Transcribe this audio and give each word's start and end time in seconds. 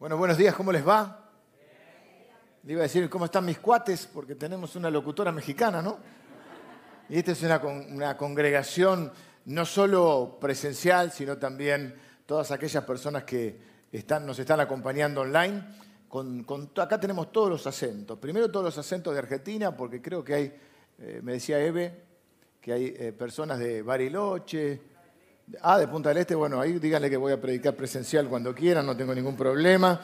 Bueno, 0.00 0.16
buenos 0.16 0.38
días, 0.38 0.54
¿cómo 0.54 0.72
les 0.72 0.88
va? 0.88 1.28
Le 2.62 2.72
iba 2.72 2.80
a 2.80 2.84
decir 2.84 3.10
cómo 3.10 3.26
están 3.26 3.44
mis 3.44 3.58
cuates, 3.58 4.06
porque 4.06 4.34
tenemos 4.34 4.74
una 4.74 4.88
locutora 4.88 5.30
mexicana, 5.30 5.82
¿no? 5.82 5.98
Y 7.10 7.18
esta 7.18 7.32
es 7.32 7.42
una, 7.42 8.16
congregación 8.16 9.12
no 9.44 9.66
solo 9.66 10.38
presencial, 10.40 11.12
sino 11.12 11.36
también 11.36 11.94
todas 12.24 12.50
aquellas 12.50 12.82
personas 12.84 13.24
que 13.24 13.60
están, 13.92 14.24
nos 14.24 14.38
están 14.38 14.60
acompañando 14.60 15.20
online. 15.20 15.62
Acá 16.78 16.98
tenemos 16.98 17.30
todos 17.30 17.50
los 17.50 17.66
acentos. 17.66 18.18
Primero 18.18 18.50
todos 18.50 18.64
los 18.64 18.78
acentos 18.78 19.12
de 19.12 19.18
Argentina, 19.18 19.76
porque 19.76 20.00
creo 20.00 20.24
que 20.24 20.34
hay, 20.34 20.56
eh, 20.98 21.20
me 21.22 21.32
decía 21.32 21.60
Eve, 21.60 22.04
que 22.58 22.72
hay 22.72 22.94
eh, 22.98 23.12
personas 23.12 23.58
de 23.58 23.82
Bariloche, 23.82 24.80
Ah, 25.62 25.78
de 25.78 25.88
Punta 25.88 26.10
del 26.10 26.18
Este, 26.18 26.34
bueno, 26.34 26.60
ahí 26.60 26.78
díganle 26.78 27.10
que 27.10 27.16
voy 27.16 27.32
a 27.32 27.40
predicar 27.40 27.74
presencial 27.74 28.28
cuando 28.28 28.54
quieran, 28.54 28.86
no 28.86 28.96
tengo 28.96 29.14
ningún 29.14 29.36
problema. 29.36 30.00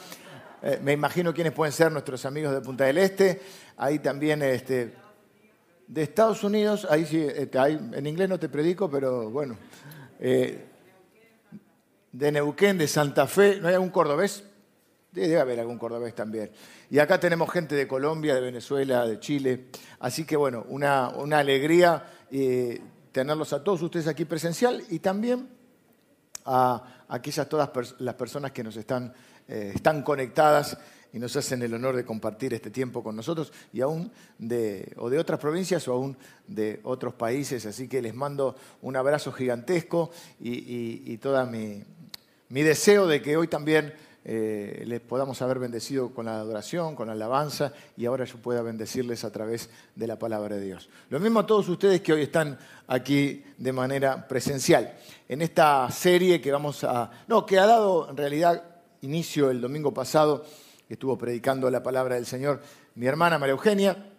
Eh, 0.62 0.80
me 0.82 0.92
imagino 0.92 1.32
quiénes 1.32 1.52
pueden 1.52 1.72
ser 1.72 1.92
nuestros 1.92 2.24
amigos 2.24 2.52
de 2.52 2.60
Punta 2.60 2.84
del 2.84 2.98
Este. 2.98 3.40
Ahí 3.76 4.00
también, 4.00 4.42
este, 4.42 4.94
de 5.86 6.02
Estados 6.02 6.42
Unidos, 6.42 6.86
ahí 6.90 7.06
sí, 7.06 7.20
este, 7.20 7.58
en 7.58 8.06
inglés 8.06 8.28
no 8.28 8.40
te 8.40 8.48
predico, 8.48 8.90
pero 8.90 9.30
bueno. 9.30 9.56
Eh, 10.18 10.66
de 12.10 12.32
Neuquén, 12.32 12.78
de 12.78 12.88
Santa 12.88 13.26
Fe, 13.26 13.60
¿no 13.60 13.68
hay 13.68 13.74
algún 13.74 13.90
cordobés? 13.90 14.42
Debe 15.12 15.38
haber 15.38 15.60
algún 15.60 15.78
cordobés 15.78 16.14
también. 16.14 16.50
Y 16.90 16.98
acá 16.98 17.20
tenemos 17.20 17.50
gente 17.50 17.74
de 17.74 17.86
Colombia, 17.86 18.34
de 18.34 18.40
Venezuela, 18.40 19.06
de 19.06 19.20
Chile. 19.20 19.66
Así 20.00 20.24
que 20.24 20.36
bueno, 20.36 20.64
una, 20.68 21.10
una 21.10 21.38
alegría. 21.38 22.04
Eh, 22.30 22.80
tenerlos 23.16 23.54
a 23.54 23.64
todos 23.64 23.80
ustedes 23.80 24.08
aquí 24.08 24.26
presencial 24.26 24.84
y 24.90 24.98
también 24.98 25.48
a 26.44 27.06
aquellas 27.08 27.48
todas 27.48 27.70
las 27.98 28.14
personas 28.14 28.52
que 28.52 28.62
nos 28.62 28.76
están, 28.76 29.10
eh, 29.48 29.72
están 29.74 30.02
conectadas 30.02 30.76
y 31.14 31.18
nos 31.18 31.34
hacen 31.34 31.62
el 31.62 31.72
honor 31.72 31.96
de 31.96 32.04
compartir 32.04 32.52
este 32.52 32.70
tiempo 32.70 33.02
con 33.02 33.16
nosotros 33.16 33.54
y 33.72 33.80
aún 33.80 34.12
de, 34.36 34.92
o 34.98 35.08
de 35.08 35.18
otras 35.18 35.40
provincias 35.40 35.88
o 35.88 35.94
aún 35.94 36.14
de 36.46 36.80
otros 36.82 37.14
países. 37.14 37.64
Así 37.64 37.88
que 37.88 38.02
les 38.02 38.14
mando 38.14 38.54
un 38.82 38.96
abrazo 38.96 39.32
gigantesco 39.32 40.10
y, 40.38 41.10
y, 41.10 41.16
todo 41.16 41.46
mi, 41.46 41.82
mi 42.50 42.62
deseo 42.62 43.06
de 43.06 43.22
que 43.22 43.38
hoy 43.38 43.48
también 43.48 43.94
eh, 44.28 44.82
les 44.86 45.00
podamos 45.00 45.40
haber 45.40 45.60
bendecido 45.60 46.12
con 46.12 46.26
la 46.26 46.40
adoración, 46.40 46.96
con 46.96 47.06
la 47.06 47.12
alabanza, 47.12 47.72
y 47.96 48.06
ahora 48.06 48.24
yo 48.24 48.38
pueda 48.38 48.60
bendecirles 48.60 49.22
a 49.22 49.30
través 49.30 49.70
de 49.94 50.06
la 50.08 50.18
palabra 50.18 50.56
de 50.56 50.64
Dios. 50.64 50.88
Lo 51.10 51.20
mismo 51.20 51.38
a 51.38 51.46
todos 51.46 51.68
ustedes 51.68 52.00
que 52.00 52.12
hoy 52.12 52.22
están 52.22 52.58
aquí 52.88 53.44
de 53.56 53.72
manera 53.72 54.26
presencial. 54.26 54.98
En 55.28 55.42
esta 55.42 55.88
serie 55.92 56.40
que 56.40 56.50
vamos 56.50 56.82
a. 56.82 57.08
No, 57.28 57.46
que 57.46 57.56
ha 57.60 57.66
dado 57.66 58.10
en 58.10 58.16
realidad 58.16 58.64
inicio 59.02 59.48
el 59.48 59.60
domingo 59.60 59.94
pasado, 59.94 60.44
estuvo 60.88 61.16
predicando 61.16 61.70
la 61.70 61.84
palabra 61.84 62.16
del 62.16 62.26
Señor 62.26 62.60
mi 62.96 63.06
hermana 63.06 63.38
María 63.38 63.52
Eugenia, 63.52 64.10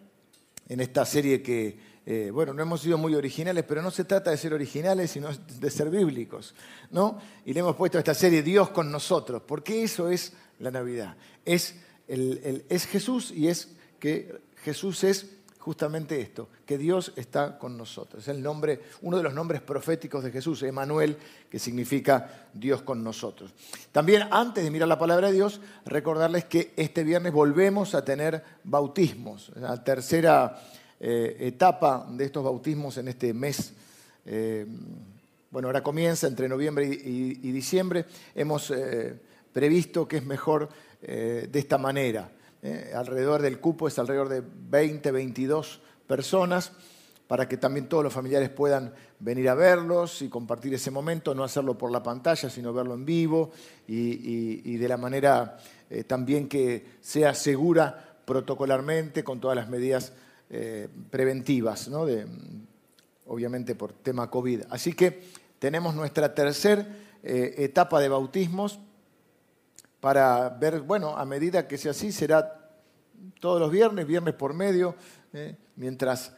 en 0.68 0.80
esta 0.80 1.04
serie 1.04 1.42
que 1.42 1.87
eh, 2.10 2.30
bueno, 2.30 2.54
no 2.54 2.62
hemos 2.62 2.80
sido 2.80 2.96
muy 2.96 3.14
originales, 3.14 3.66
pero 3.68 3.82
no 3.82 3.90
se 3.90 4.02
trata 4.02 4.30
de 4.30 4.38
ser 4.38 4.54
originales, 4.54 5.10
sino 5.10 5.28
de 5.30 5.70
ser 5.70 5.90
bíblicos, 5.90 6.54
¿no? 6.90 7.18
Y 7.44 7.52
le 7.52 7.60
hemos 7.60 7.76
puesto 7.76 7.98
a 7.98 8.00
esta 8.00 8.14
serie 8.14 8.42
Dios 8.42 8.70
con 8.70 8.90
nosotros, 8.90 9.42
porque 9.46 9.82
eso 9.82 10.08
es 10.08 10.32
la 10.58 10.70
Navidad. 10.70 11.16
Es, 11.44 11.74
es 12.06 12.86
Jesús 12.86 13.30
y 13.30 13.48
es 13.48 13.68
que 14.00 14.40
Jesús 14.64 15.04
es 15.04 15.26
justamente 15.58 16.18
esto, 16.18 16.48
que 16.64 16.78
Dios 16.78 17.12
está 17.14 17.58
con 17.58 17.76
nosotros. 17.76 18.22
Es 18.22 18.28
el 18.28 18.42
nombre, 18.42 18.80
uno 19.02 19.18
de 19.18 19.22
los 19.22 19.34
nombres 19.34 19.60
proféticos 19.60 20.24
de 20.24 20.30
Jesús, 20.30 20.62
Emanuel, 20.62 21.18
que 21.50 21.58
significa 21.58 22.48
Dios 22.54 22.80
con 22.80 23.04
nosotros. 23.04 23.52
También 23.92 24.28
antes 24.30 24.64
de 24.64 24.70
mirar 24.70 24.88
la 24.88 24.98
palabra 24.98 25.26
de 25.26 25.34
Dios, 25.34 25.60
recordarles 25.84 26.46
que 26.46 26.72
este 26.78 27.04
viernes 27.04 27.34
volvemos 27.34 27.94
a 27.94 28.02
tener 28.02 28.42
bautismos, 28.64 29.52
la 29.56 29.84
tercera 29.84 30.58
eh, 31.00 31.36
etapa 31.40 32.06
de 32.10 32.24
estos 32.24 32.42
bautismos 32.42 32.98
en 32.98 33.06
este 33.06 33.32
mes. 33.32 33.72
Eh, 34.26 34.66
bueno, 35.50 35.68
ahora 35.68 35.82
comienza 35.82 36.26
entre 36.26 36.48
noviembre 36.48 36.86
y, 36.86 37.52
diciembre. 37.52 38.04
Hemos 38.34 38.70
eh, 38.70 39.14
previsto 39.52 40.08
que 40.08 40.16
es 40.18 40.26
mejor 40.26 40.68
de 41.00 41.48
esta 41.52 41.78
manera. 41.78 42.28
alrededor 42.92 43.40
del 43.40 43.60
cupo 43.60 43.86
es 43.86 43.96
alrededor 44.00 44.28
de 44.28 44.42
20, 44.42 45.12
22 45.12 45.80
personas 46.08 46.72
para 47.28 47.48
que 47.48 47.56
también 47.56 47.88
todos 47.88 48.02
los 48.02 48.12
familiares 48.12 48.50
puedan 48.50 48.92
venir 49.20 49.48
a 49.48 49.54
verlos 49.54 50.22
y 50.22 50.28
compartir 50.28 50.74
ese 50.74 50.90
momento, 50.90 51.36
no 51.36 51.44
hacerlo 51.44 51.78
por 51.78 51.92
la 51.92 52.02
pantalla, 52.02 52.50
sino 52.50 52.72
verlo 52.72 52.94
en 52.94 53.04
vivo 53.04 53.52
y, 53.86 54.76
de 54.76 54.88
la 54.88 54.96
manera 54.96 55.56
también 56.08 56.48
que 56.48 56.84
sea 57.00 57.32
segura 57.32 58.16
protocolarmente, 58.24 59.22
con 59.22 59.40
todas 59.40 59.56
las 59.56 59.68
medidas 59.68 60.12
eh, 60.50 60.88
preventivas, 61.10 61.88
¿no? 61.88 62.06
de, 62.06 62.26
obviamente 63.26 63.74
por 63.74 63.92
tema 63.92 64.30
COVID. 64.30 64.62
Así 64.70 64.92
que 64.92 65.22
tenemos 65.58 65.94
nuestra 65.94 66.34
tercera 66.34 66.86
eh, 67.22 67.54
etapa 67.58 68.00
de 68.00 68.08
bautismos 68.08 68.78
para 70.00 70.48
ver, 70.50 70.80
bueno, 70.82 71.16
a 71.16 71.24
medida 71.24 71.66
que 71.66 71.78
sea 71.78 71.90
así, 71.90 72.12
será 72.12 72.70
todos 73.40 73.60
los 73.60 73.70
viernes, 73.70 74.06
viernes 74.06 74.34
por 74.34 74.54
medio, 74.54 74.94
¿eh? 75.32 75.56
mientras 75.76 76.32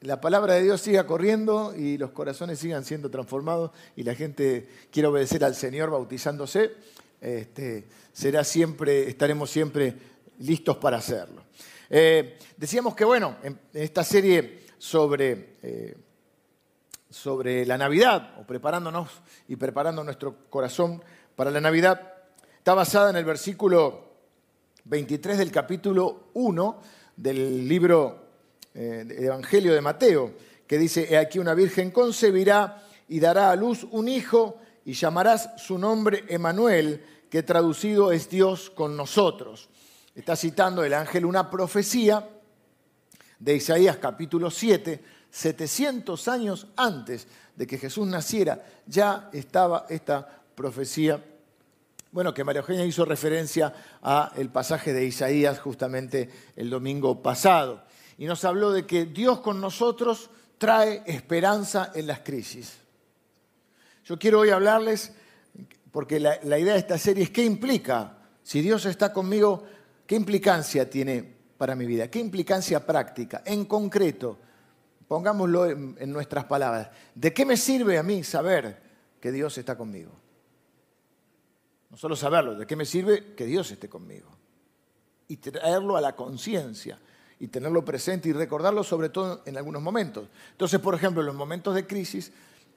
la 0.00 0.20
palabra 0.20 0.54
de 0.54 0.62
Dios 0.62 0.80
siga 0.80 1.06
corriendo 1.06 1.74
y 1.76 1.98
los 1.98 2.10
corazones 2.10 2.58
sigan 2.58 2.84
siendo 2.84 3.10
transformados 3.10 3.72
y 3.96 4.04
la 4.04 4.14
gente 4.14 4.68
quiera 4.92 5.08
obedecer 5.08 5.44
al 5.44 5.54
Señor 5.54 5.90
bautizándose, 5.90 6.72
este, 7.20 7.86
será 8.12 8.44
siempre, 8.44 9.08
estaremos 9.08 9.50
siempre 9.50 9.94
listos 10.38 10.76
para 10.76 10.98
hacerlo. 10.98 11.42
Eh, 11.90 12.38
decíamos 12.56 12.94
que, 12.94 13.04
bueno, 13.04 13.36
en 13.42 13.58
esta 13.72 14.04
serie 14.04 14.60
sobre, 14.76 15.56
eh, 15.62 15.96
sobre 17.08 17.64
la 17.64 17.78
Navidad, 17.78 18.34
o 18.38 18.46
preparándonos 18.46 19.08
y 19.48 19.56
preparando 19.56 20.04
nuestro 20.04 20.50
corazón 20.50 21.02
para 21.34 21.50
la 21.50 21.60
Navidad, 21.60 22.12
está 22.58 22.74
basada 22.74 23.10
en 23.10 23.16
el 23.16 23.24
versículo 23.24 24.08
23 24.84 25.38
del 25.38 25.50
capítulo 25.50 26.28
1 26.34 26.82
del 27.16 27.66
libro 27.66 28.26
eh, 28.74 29.04
del 29.06 29.24
Evangelio 29.24 29.72
de 29.72 29.80
Mateo, 29.80 30.34
que 30.66 30.76
dice, 30.76 31.08
He 31.10 31.16
aquí 31.16 31.38
una 31.38 31.54
virgen 31.54 31.90
concebirá 31.90 32.82
y 33.08 33.20
dará 33.20 33.50
a 33.50 33.56
luz 33.56 33.86
un 33.90 34.08
hijo 34.08 34.58
y 34.84 34.92
llamarás 34.92 35.50
su 35.56 35.78
nombre 35.78 36.24
Emanuel, 36.28 37.02
que 37.30 37.42
traducido 37.42 38.12
es 38.12 38.28
Dios 38.28 38.68
con 38.70 38.96
nosotros 38.96 39.70
está 40.18 40.34
citando 40.34 40.82
el 40.82 40.94
ángel 40.94 41.24
una 41.24 41.48
profecía 41.48 42.28
de 43.38 43.54
Isaías 43.54 43.98
capítulo 43.98 44.50
7, 44.50 45.00
700 45.30 46.26
años 46.26 46.66
antes 46.76 47.28
de 47.54 47.68
que 47.68 47.78
Jesús 47.78 48.06
naciera, 48.08 48.64
ya 48.84 49.30
estaba 49.32 49.86
esta 49.88 50.42
profecía. 50.56 51.24
Bueno, 52.10 52.34
que 52.34 52.42
María 52.42 52.62
Eugenia 52.62 52.84
hizo 52.84 53.04
referencia 53.04 53.72
a 54.02 54.32
el 54.36 54.48
pasaje 54.50 54.92
de 54.92 55.04
Isaías 55.04 55.60
justamente 55.60 56.28
el 56.56 56.68
domingo 56.68 57.22
pasado. 57.22 57.84
Y 58.16 58.26
nos 58.26 58.44
habló 58.44 58.72
de 58.72 58.86
que 58.86 59.06
Dios 59.06 59.38
con 59.38 59.60
nosotros 59.60 60.30
trae 60.58 61.04
esperanza 61.06 61.92
en 61.94 62.08
las 62.08 62.20
crisis. 62.20 62.74
Yo 64.04 64.18
quiero 64.18 64.40
hoy 64.40 64.50
hablarles, 64.50 65.12
porque 65.92 66.18
la, 66.18 66.40
la 66.42 66.58
idea 66.58 66.72
de 66.72 66.80
esta 66.80 66.98
serie 66.98 67.22
es 67.22 67.30
qué 67.30 67.44
implica 67.44 68.18
si 68.42 68.62
Dios 68.62 68.84
está 68.86 69.12
conmigo 69.12 69.64
¿Qué 70.08 70.16
implicancia 70.16 70.88
tiene 70.88 71.22
para 71.58 71.74
mi 71.74 71.84
vida? 71.84 72.10
¿Qué 72.10 72.18
implicancia 72.18 72.86
práctica? 72.86 73.42
En 73.44 73.66
concreto, 73.66 74.38
pongámoslo 75.06 75.66
en, 75.66 76.10
nuestras 76.10 76.46
palabras, 76.46 76.88
¿de 77.14 77.34
qué 77.34 77.44
me 77.44 77.58
sirve 77.58 77.98
a 77.98 78.02
mí 78.02 78.24
saber 78.24 78.80
que 79.20 79.30
Dios 79.30 79.58
está 79.58 79.76
conmigo? 79.76 80.12
No 81.90 81.98
solo 81.98 82.16
saberlo, 82.16 82.54
¿de 82.54 82.66
qué 82.66 82.74
me 82.74 82.86
sirve 82.86 83.34
que 83.34 83.44
Dios 83.44 83.70
esté 83.70 83.90
conmigo? 83.90 84.30
Y 85.28 85.36
traerlo 85.36 85.98
a 85.98 86.00
la 86.00 86.16
conciencia 86.16 86.98
y 87.38 87.48
tenerlo 87.48 87.84
presente 87.84 88.30
y 88.30 88.32
recordarlo 88.32 88.82
sobre 88.84 89.10
todo 89.10 89.42
en 89.44 89.58
algunos 89.58 89.82
momentos. 89.82 90.30
Entonces, 90.52 90.80
por 90.80 90.94
ejemplo, 90.94 91.20
en 91.20 91.26
los 91.26 91.36
momentos 91.36 91.74
de 91.74 91.86
crisis, 91.86 92.32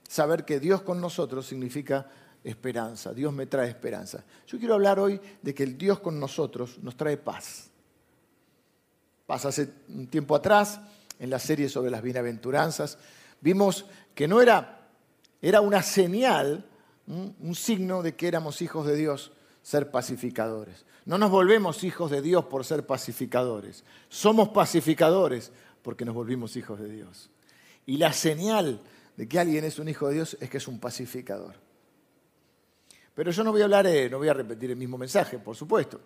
saber 0.05 0.43
que 0.43 0.59
Dios 0.59 0.81
con 0.81 0.99
nosotros 0.99 1.47
significa 1.47 2.09
esperanza, 2.43 3.13
Dios 3.13 3.33
me 3.33 3.45
trae 3.45 3.69
esperanza. 3.69 4.23
Yo 4.47 4.57
quiero 4.57 4.73
hablar 4.73 4.99
hoy 4.99 5.19
de 5.41 5.53
que 5.53 5.63
el 5.63 5.77
Dios 5.77 5.99
con 5.99 6.19
nosotros 6.19 6.79
nos 6.81 6.95
trae 6.95 7.17
paz. 7.17 7.69
Paz 9.25 9.45
hace 9.45 9.69
un 9.89 10.07
tiempo 10.07 10.35
atrás, 10.35 10.79
en 11.19 11.29
la 11.29 11.39
serie 11.39 11.69
sobre 11.69 11.91
las 11.91 12.01
bienaventuranzas, 12.01 12.97
vimos 13.41 13.85
que 14.15 14.27
no 14.27 14.41
era, 14.41 14.87
era 15.41 15.61
una 15.61 15.83
señal, 15.83 16.65
un 17.07 17.55
signo 17.55 18.01
de 18.01 18.15
que 18.15 18.27
éramos 18.27 18.61
hijos 18.61 18.87
de 18.87 18.95
Dios, 18.95 19.31
ser 19.61 19.91
pacificadores. 19.91 20.85
No 21.05 21.17
nos 21.17 21.31
volvemos 21.31 21.83
hijos 21.83 22.11
de 22.11 22.21
Dios 22.21 22.45
por 22.45 22.65
ser 22.65 22.85
pacificadores. 22.85 23.83
Somos 24.09 24.49
pacificadores 24.49 25.51
porque 25.81 26.05
nos 26.05 26.15
volvimos 26.15 26.55
hijos 26.55 26.79
de 26.79 26.89
Dios. 26.89 27.29
Y 27.85 27.97
la 27.97 28.13
señal 28.13 28.81
de 29.17 29.27
que 29.27 29.39
alguien 29.39 29.63
es 29.63 29.79
un 29.79 29.89
hijo 29.89 30.07
de 30.07 30.15
Dios 30.15 30.37
es 30.39 30.49
que 30.49 30.57
es 30.57 30.67
un 30.67 30.79
pacificador. 30.79 31.55
Pero 33.13 33.31
yo 33.31 33.43
no 33.43 33.51
voy 33.51 33.61
a 33.61 33.65
hablar, 33.65 33.87
eh, 33.87 34.09
no 34.09 34.17
voy 34.17 34.29
a 34.29 34.33
repetir 34.33 34.71
el 34.71 34.77
mismo 34.77 34.97
mensaje, 34.97 35.37
por 35.39 35.55
supuesto, 35.55 35.99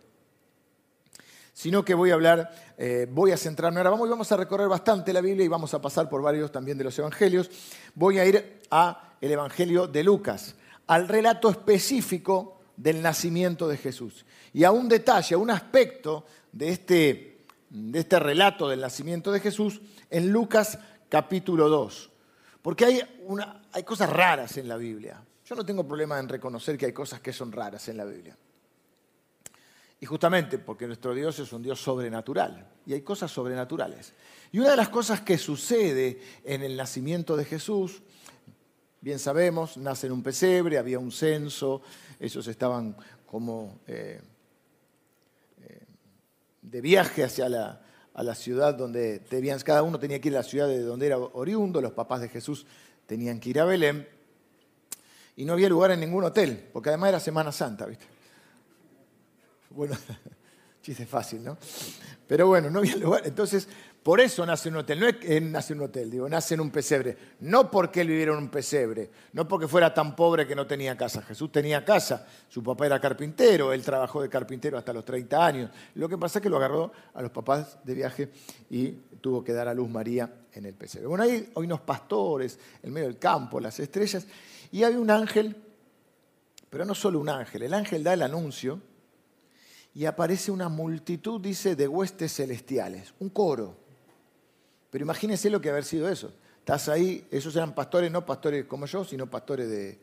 sino 1.53 1.85
que 1.85 1.93
voy 1.93 2.11
a 2.11 2.15
hablar, 2.15 2.73
eh, 2.77 3.07
voy 3.09 3.31
a 3.31 3.37
centrarme 3.37 3.79
ahora, 3.79 3.91
vamos, 3.91 4.09
vamos 4.09 4.31
a 4.31 4.37
recorrer 4.37 4.67
bastante 4.67 5.13
la 5.13 5.21
Biblia 5.21 5.45
y 5.45 5.47
vamos 5.47 5.73
a 5.73 5.81
pasar 5.81 6.09
por 6.09 6.21
varios 6.21 6.51
también 6.51 6.77
de 6.77 6.83
los 6.83 6.97
evangelios. 6.99 7.49
Voy 7.93 8.19
a 8.19 8.25
ir 8.25 8.61
al 8.69 8.97
evangelio 9.21 9.87
de 9.87 10.03
Lucas, 10.03 10.55
al 10.87 11.07
relato 11.07 11.49
específico 11.49 12.59
del 12.75 13.01
nacimiento 13.01 13.67
de 13.67 13.77
Jesús 13.77 14.25
y 14.51 14.63
a 14.63 14.71
un 14.71 14.89
detalle, 14.89 15.35
a 15.35 15.37
un 15.37 15.49
aspecto 15.49 16.25
de 16.51 16.69
este, 16.69 17.45
de 17.69 17.99
este 17.99 18.19
relato 18.19 18.67
del 18.67 18.81
nacimiento 18.81 19.31
de 19.31 19.39
Jesús 19.39 19.81
en 20.09 20.29
Lucas 20.29 20.79
capítulo 21.09 21.69
2. 21.69 22.11
Porque 22.61 22.85
hay, 22.85 23.01
una, 23.27 23.61
hay 23.71 23.83
cosas 23.83 24.09
raras 24.09 24.57
en 24.57 24.67
la 24.67 24.77
Biblia. 24.77 25.21
Yo 25.45 25.55
no 25.55 25.65
tengo 25.65 25.87
problema 25.87 26.19
en 26.19 26.27
reconocer 26.27 26.77
que 26.77 26.87
hay 26.87 26.93
cosas 26.93 27.21
que 27.21 27.31
son 27.31 27.51
raras 27.51 27.87
en 27.87 27.97
la 27.97 28.05
Biblia. 28.05 28.35
Y 29.99 30.05
justamente 30.05 30.57
porque 30.59 30.87
nuestro 30.87 31.13
Dios 31.13 31.39
es 31.39 31.53
un 31.53 31.61
Dios 31.61 31.79
sobrenatural 31.79 32.67
y 32.85 32.93
hay 32.93 33.01
cosas 33.01 33.31
sobrenaturales. 33.31 34.13
Y 34.51 34.59
una 34.59 34.71
de 34.71 34.75
las 34.75 34.89
cosas 34.89 35.21
que 35.21 35.37
sucede 35.37 36.19
en 36.43 36.63
el 36.63 36.75
nacimiento 36.75 37.37
de 37.37 37.45
Jesús, 37.45 38.01
bien 39.01 39.19
sabemos, 39.19 39.77
nace 39.77 40.07
en 40.07 40.13
un 40.13 40.23
pesebre, 40.23 40.77
había 40.77 40.99
un 40.99 41.11
censo, 41.11 41.81
ellos 42.19 42.47
estaban 42.47 42.97
como 43.25 43.79
eh, 43.87 44.21
de 46.61 46.81
viaje 46.81 47.23
hacia 47.23 47.47
la, 47.47 47.81
a 48.13 48.23
la 48.23 48.35
ciudad 48.35 48.73
donde 48.73 49.19
debían, 49.19 49.59
cada 49.59 49.83
uno 49.83 49.99
tenía 49.99 50.19
que 50.19 50.29
ir 50.29 50.35
a 50.35 50.39
la 50.39 50.43
ciudad 50.43 50.67
de 50.67 50.81
donde 50.81 51.05
era 51.05 51.17
oriundo, 51.17 51.81
los 51.81 51.93
papás 51.93 52.21
de 52.21 52.29
Jesús 52.29 52.65
tenían 53.05 53.39
que 53.39 53.49
ir 53.51 53.59
a 53.59 53.65
Belén, 53.65 54.07
y 55.35 55.45
no 55.45 55.53
había 55.53 55.69
lugar 55.69 55.91
en 55.91 55.99
ningún 55.99 56.23
hotel, 56.23 56.69
porque 56.71 56.89
además 56.89 57.09
era 57.09 57.19
Semana 57.19 57.51
Santa, 57.51 57.85
¿viste? 57.85 58.05
Bueno, 59.69 59.95
chiste 60.81 61.05
fácil, 61.05 61.43
¿no? 61.43 61.57
Pero 62.27 62.47
bueno, 62.47 62.69
no 62.69 62.79
había 62.79 62.95
lugar. 62.95 63.23
Entonces, 63.25 63.67
por 64.05 64.21
eso 64.21 64.45
nace 64.45 64.69
un 64.69 64.75
hotel. 64.77 64.99
No 64.99 65.07
es 65.07 65.15
que 65.17 65.41
nace 65.41 65.73
un 65.73 65.81
hotel, 65.81 66.11
digo, 66.11 66.29
nace 66.29 66.53
en 66.53 66.61
un 66.61 66.69
pesebre. 66.69 67.17
No 67.39 67.71
porque 67.71 68.01
él 68.01 68.07
viviera 68.07 68.33
en 68.33 68.37
un 68.37 68.49
pesebre, 68.49 69.09
no 69.33 69.47
porque 69.47 69.67
fuera 69.67 69.93
tan 69.95 70.15
pobre 70.15 70.45
que 70.45 70.55
no 70.55 70.67
tenía 70.67 70.95
casa. 70.95 71.23
Jesús 71.23 71.51
tenía 71.51 71.83
casa, 71.83 72.27
su 72.47 72.63
papá 72.63 72.85
era 72.85 73.01
carpintero, 73.01 73.73
él 73.73 73.81
trabajó 73.81 74.21
de 74.21 74.29
carpintero 74.29 74.77
hasta 74.77 74.93
los 74.93 75.03
30 75.05 75.45
años. 75.45 75.71
Lo 75.95 76.07
que 76.07 76.19
pasa 76.19 76.37
es 76.37 76.43
que 76.43 76.49
lo 76.49 76.57
agarró 76.57 76.91
a 77.15 77.21
los 77.23 77.31
papás 77.31 77.79
de 77.83 77.93
viaje 77.95 78.29
y 78.69 78.91
tuvo 79.21 79.43
que 79.43 79.53
dar 79.53 79.67
a 79.67 79.73
luz 79.73 79.89
María 79.89 80.31
en 80.53 80.65
el 80.67 80.75
pesebre. 80.75 81.07
Bueno, 81.07 81.23
ahí 81.23 81.51
hay 81.55 81.63
unos 81.63 81.81
pastores 81.81 82.59
en 82.83 82.93
medio 82.93 83.07
del 83.07 83.17
campo, 83.17 83.59
las 83.59 83.79
estrellas, 83.79 84.27
y 84.75 84.83
hay 84.83 84.95
un 84.95 85.09
ángel, 85.09 85.55
pero 86.69 86.83
no 86.83 86.93
solo 86.93 87.19
un 87.19 87.29
ángel, 87.29 87.63
el 87.63 87.73
ángel 87.73 88.03
da 88.03 88.13
el 88.13 88.21
anuncio 88.21 88.81
y 89.93 90.05
aparece 90.05 90.51
una 90.51 90.67
multitud, 90.67 91.39
dice, 91.39 91.75
de 91.75 91.87
huestes 91.87 92.35
celestiales, 92.35 93.13
un 93.19 93.29
coro 93.29 93.85
pero 94.95 95.03
imagínense 95.03 95.49
lo 95.49 95.59
que 95.59 95.69
haber 95.69 95.83
sido 95.83 96.07
eso. 96.07 96.31
Estás 96.59 96.87
ahí, 96.87 97.27
esos 97.29 97.53
eran 97.57 97.75
pastores, 97.75 98.09
no 98.09 98.25
pastores 98.25 98.63
como 98.63 98.85
yo, 98.85 99.03
sino 99.03 99.29
pastores 99.29 99.69
de, 99.69 99.99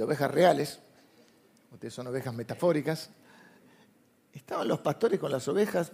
ovejas 0.00 0.30
reales. 0.30 0.78
Ustedes 1.72 1.94
son 1.94 2.06
ovejas 2.06 2.32
metafóricas. 2.32 3.10
Estaban 4.32 4.68
los 4.68 4.78
pastores 4.78 5.18
con 5.18 5.32
las 5.32 5.48
ovejas, 5.48 5.90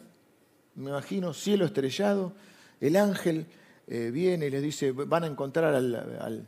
me 0.74 0.90
imagino, 0.90 1.32
cielo 1.32 1.64
estrellado. 1.64 2.34
El 2.78 2.96
ángel 2.96 3.46
eh, 3.86 4.10
viene 4.12 4.48
y 4.48 4.50
les 4.50 4.62
dice, 4.62 4.92
van 4.92 5.24
a 5.24 5.26
encontrar 5.26 5.74
al, 5.74 6.46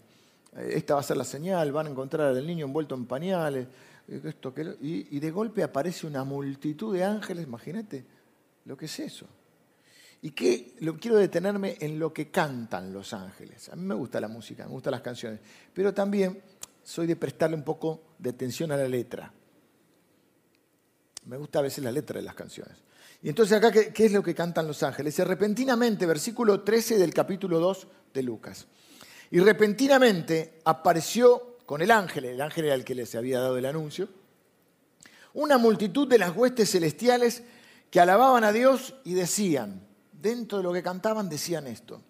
esta 0.56 0.94
va 0.94 1.00
a 1.00 1.04
ser 1.04 1.16
la 1.16 1.24
señal, 1.24 1.72
van 1.72 1.86
a 1.86 1.90
encontrar 1.90 2.28
al 2.28 2.46
niño 2.46 2.66
envuelto 2.66 2.94
en 2.94 3.06
pañales. 3.06 3.66
Esto, 4.08 4.52
y, 4.82 5.18
de 5.18 5.30
golpe 5.30 5.62
aparece 5.62 6.06
una 6.06 6.24
multitud 6.24 6.94
de 6.94 7.04
ángeles, 7.04 7.46
imagínate 7.46 8.04
lo 8.66 8.76
que 8.76 8.86
es 8.86 9.00
eso. 9.00 9.26
Y 10.20 10.32
que 10.32 10.76
lo, 10.80 10.98
quiero 10.98 11.16
detenerme 11.16 11.76
en 11.80 11.98
lo 11.98 12.12
que 12.12 12.30
cantan 12.30 12.92
los 12.92 13.12
ángeles. 13.12 13.68
A 13.70 13.76
mí 13.76 13.82
me 13.82 13.94
gusta 13.94 14.20
la 14.20 14.28
música, 14.28 14.64
me 14.66 14.72
gustan 14.72 14.92
las 14.92 15.00
canciones, 15.00 15.40
pero 15.72 15.94
también 15.94 16.42
soy 16.84 17.06
de 17.06 17.16
prestarle 17.16 17.56
un 17.56 17.64
poco 17.64 18.02
de 18.18 18.30
atención 18.30 18.70
a 18.72 18.76
la 18.76 18.86
letra. 18.86 19.32
Me 21.24 21.36
gusta 21.36 21.60
a 21.60 21.62
veces 21.62 21.82
la 21.82 21.92
letra 21.92 22.18
de 22.18 22.26
las 22.26 22.34
canciones. 22.34 22.76
Y 23.22 23.28
entonces 23.28 23.56
acá, 23.56 23.70
¿qué, 23.72 23.92
qué 23.92 24.06
es 24.06 24.12
lo 24.12 24.22
que 24.22 24.34
cantan 24.34 24.66
los 24.66 24.82
ángeles? 24.82 25.18
Y 25.18 25.24
repentinamente, 25.24 26.06
versículo 26.06 26.60
13 26.60 26.98
del 26.98 27.14
capítulo 27.14 27.60
2 27.60 27.86
de 28.12 28.22
Lucas. 28.22 28.66
Y 29.32 29.40
repentinamente 29.40 30.60
apareció 30.66 31.56
con 31.64 31.80
el 31.80 31.90
ángel, 31.90 32.26
el 32.26 32.40
ángel 32.42 32.66
era 32.66 32.74
el 32.74 32.84
que 32.84 32.94
les 32.94 33.14
había 33.14 33.40
dado 33.40 33.56
el 33.56 33.64
anuncio, 33.64 34.08
una 35.32 35.56
multitud 35.56 36.06
de 36.06 36.18
las 36.18 36.36
huestes 36.36 36.70
celestiales 36.70 37.42
que 37.90 37.98
alababan 37.98 38.44
a 38.44 38.52
Dios 38.52 38.94
y 39.04 39.14
decían, 39.14 39.80
dentro 40.12 40.58
de 40.58 40.64
lo 40.64 40.72
que 40.74 40.82
cantaban 40.82 41.30
decían 41.30 41.66
esto. 41.66 42.02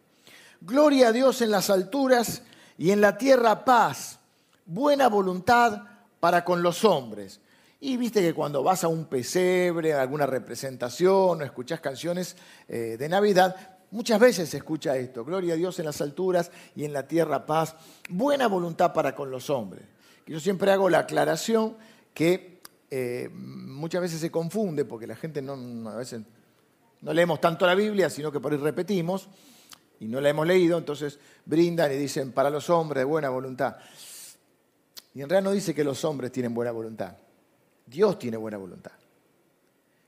Gloria 0.61 1.09
a 1.09 1.13
Dios 1.13 1.43
en 1.43 1.53
las 1.53 1.71
alturas 1.71 2.43
y 2.77 2.91
en 2.91 3.01
la 3.01 3.17
tierra 3.17 3.65
paz, 3.65 4.19
buena 4.67 5.09
voluntad 5.09 5.83
para 6.19 6.45
con 6.45 6.61
los 6.61 6.85
hombres. 6.85 7.41
Y 7.79 7.97
viste 7.99 8.21
que 8.21 8.35
cuando 8.35 8.65
vas 8.65 8.83
a 8.83 8.89
un 8.89 9.05
pesebre, 9.05 9.93
a 9.93 10.03
alguna 10.03 10.27
representación 10.27 11.41
o 11.41 11.45
escuchas 11.45 11.81
canciones 11.81 12.37
eh, 12.67 12.97
de 12.99 13.09
Navidad, 13.09 13.72
muchas 13.93 14.19
veces 14.19 14.49
se 14.49 14.57
escucha 14.57 14.97
esto, 14.97 15.25
gloria 15.25 15.55
a 15.55 15.57
Dios 15.57 15.79
en 15.79 15.85
las 15.85 16.01
alturas 16.01 16.51
y 16.75 16.85
en 16.85 16.93
la 16.93 17.07
tierra 17.07 17.47
paz, 17.47 17.77
buena 18.09 18.49
voluntad 18.49 18.93
para 18.93 19.15
con 19.15 19.31
los 19.31 19.49
hombres. 19.51 19.85
Yo 20.27 20.41
siempre 20.41 20.73
hago 20.73 20.91
la 20.91 21.01
aclaración 21.01 21.77
que 22.15 22.61
eh, 22.91 23.29
muchas 23.33 24.01
veces 24.01 24.21
se 24.21 24.31
confunde 24.31 24.85
porque 24.85 25.07
la 25.07 25.15
gente 25.15 25.41
no, 25.41 25.89
a 25.91 25.97
veces 25.97 26.23
no 27.01 27.13
leemos 27.13 27.41
tanto 27.41 27.67
la 27.67 27.75
Biblia, 27.75 28.11
sino 28.11 28.33
que 28.33 28.41
por 28.41 28.53
ahí 28.53 28.59
repetimos 28.59 29.29
y 30.01 30.07
no 30.07 30.21
la 30.21 30.31
hemos 30.31 30.47
leído, 30.47 30.79
entonces 30.79 31.19
brindan 31.45 31.93
y 31.93 31.97
dicen 31.97 32.33
para 32.33 32.51
los 32.51 32.71
hombres 32.71 33.05
buena 33.05 33.29
voluntad. 33.29 33.77
Y 35.15 35.21
en 35.21 35.29
realidad 35.29 35.51
no 35.51 35.55
dice 35.55 35.75
que 35.75 35.85
los 35.85 36.05
hombres 36.05 36.33
tienen 36.33 36.55
buena 36.55 36.73
voluntad. 36.73 37.17
Dios 37.87 38.19
tiene 38.19 38.39
buena 38.39 38.57
voluntad. 38.57 38.93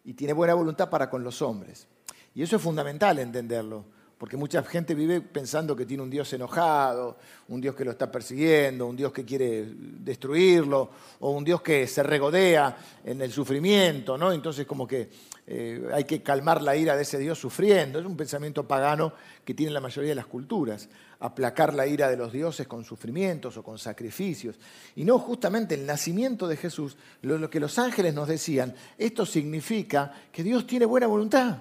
Y 0.05 0.15
tiene 0.15 0.33
buena 0.33 0.55
voluntad 0.55 0.89
para 0.89 1.11
con 1.11 1.23
los 1.23 1.43
hombres. 1.43 1.87
Y 2.35 2.43
eso 2.43 2.57
es 2.57 2.63
fundamental 2.63 3.19
entenderlo, 3.19 3.85
porque 4.19 4.37
mucha 4.37 4.63
gente 4.63 4.95
vive 4.95 5.21
pensando 5.21 5.77
que 5.77 5.87
tiene 5.87 6.03
un 6.03 6.11
Dios 6.11 6.33
enojado, 6.33 7.17
un 7.49 7.61
Dios 7.61 7.75
que 7.75 7.85
lo 7.85 7.93
está 7.93 8.11
persiguiendo, 8.11 8.87
un 8.87 8.97
Dios 8.97 9.13
que 9.13 9.25
quiere 9.25 9.65
destruirlo, 9.67 10.91
o 11.21 11.31
un 11.31 11.45
Dios 11.45 11.63
que 11.63 11.87
se 11.87 12.03
regodea 12.03 12.77
en 13.05 13.21
el 13.21 13.31
sufrimiento, 13.31 14.19
¿no? 14.19 14.33
Entonces 14.33 14.67
como 14.67 14.87
que 14.87 15.11
eh, 15.47 15.89
hay 15.93 16.05
que 16.05 16.23
calmar 16.23 16.63
la 16.63 16.75
ira 16.75 16.97
de 16.97 17.03
ese 17.03 17.19
Dios 17.19 17.39
sufriendo. 17.39 17.99
Es 17.99 18.07
un 18.07 18.17
pensamiento 18.17 18.67
pagano 18.67 19.13
que 19.45 19.55
tiene 19.55 19.73
la 19.73 19.81
mayoría 19.81 20.11
de 20.11 20.15
las 20.15 20.27
culturas, 20.27 20.89
aplacar 21.21 21.75
la 21.75 21.87
ira 21.87 22.09
de 22.09 22.17
los 22.17 22.33
dioses 22.33 22.67
con 22.67 22.85
sufrimientos 22.85 23.57
o 23.57 23.63
con 23.63 23.79
sacrificios. 23.79 24.57
Y 24.97 25.05
no 25.05 25.19
justamente 25.19 25.75
el 25.75 25.85
nacimiento 25.87 26.49
de 26.49 26.57
Jesús, 26.57 26.97
lo, 27.23 27.51
que 27.51 27.61
los 27.61 27.79
ángeles 27.79 28.15
nos 28.15 28.29
decían, 28.29 28.75
esto 28.97 29.27
significa 29.27 30.13
que 30.33 30.43
Dios 30.43 30.67
tiene 30.67 30.87
buena 30.87 31.07
voluntad. 31.07 31.59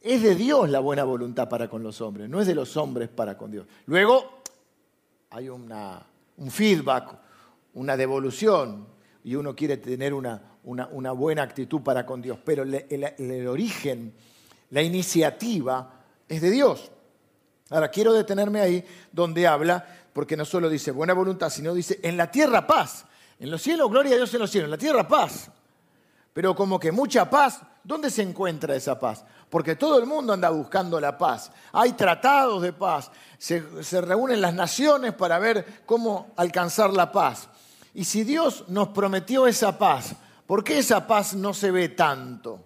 Es 0.00 0.22
de 0.22 0.34
Dios 0.34 0.70
la 0.70 0.80
buena 0.80 1.04
voluntad 1.04 1.48
para 1.48 1.68
con 1.68 1.82
los 1.82 2.00
hombres, 2.00 2.28
no 2.28 2.40
es 2.40 2.46
de 2.46 2.54
los 2.54 2.76
hombres 2.76 3.08
para 3.08 3.36
con 3.36 3.50
Dios. 3.50 3.66
Luego 3.86 4.42
hay 5.30 5.48
una, 5.48 6.02
un 6.36 6.50
feedback, 6.50 7.16
una 7.74 7.96
devolución, 7.96 8.86
y 9.24 9.34
uno 9.34 9.54
quiere 9.54 9.76
tener 9.76 10.14
una, 10.14 10.40
una, 10.64 11.12
buena 11.12 11.42
actitud 11.42 11.82
para 11.82 12.06
con 12.06 12.22
Dios, 12.22 12.38
pero 12.44 12.62
el, 12.62 13.46
origen, 13.46 14.14
la 14.70 14.82
iniciativa 14.82 15.92
es 16.28 16.40
de 16.40 16.50
Dios. 16.50 16.90
Ahora, 17.70 17.90
quiero 17.90 18.12
detenerme 18.12 18.60
ahí 18.60 18.84
donde 19.12 19.46
habla, 19.46 19.84
porque 20.12 20.36
no 20.36 20.44
solo 20.44 20.70
dice 20.70 20.92
buena 20.92 21.12
voluntad, 21.12 21.50
sino 21.50 21.74
dice 21.74 21.98
en 22.02 22.16
la 22.16 22.30
tierra 22.30 22.66
paz. 22.66 23.04
En 23.38 23.50
los 23.50 23.62
cielos, 23.62 23.90
gloria 23.90 24.14
a 24.14 24.16
Dios 24.16 24.32
en 24.34 24.40
los 24.40 24.50
cielos, 24.50 24.66
en 24.66 24.70
la 24.72 24.78
tierra 24.78 25.06
paz. 25.06 25.50
Pero 26.32 26.54
como 26.54 26.78
que 26.78 26.90
mucha 26.90 27.28
paz, 27.28 27.60
¿dónde 27.84 28.10
se 28.10 28.22
encuentra 28.22 28.74
esa 28.74 28.98
paz? 28.98 29.24
Porque 29.50 29.76
todo 29.76 29.98
el 29.98 30.06
mundo 30.06 30.32
anda 30.32 30.50
buscando 30.50 31.00
la 31.00 31.16
paz. 31.16 31.50
Hay 31.72 31.92
tratados 31.92 32.62
de 32.62 32.72
paz. 32.72 33.10
Se, 33.38 33.60
reúnen 34.00 34.40
las 34.40 34.54
naciones 34.54 35.14
para 35.14 35.38
ver 35.38 35.82
cómo 35.86 36.32
alcanzar 36.36 36.92
la 36.92 37.10
paz. 37.12 37.48
Y 37.94 38.04
si 38.04 38.24
Dios 38.24 38.64
nos 38.68 38.88
prometió 38.88 39.46
esa 39.46 39.78
paz, 39.78 40.14
¿Por 40.48 40.64
qué 40.64 40.78
esa 40.78 41.06
paz 41.06 41.34
no 41.34 41.52
se 41.52 41.70
ve 41.70 41.90
tanto? 41.90 42.58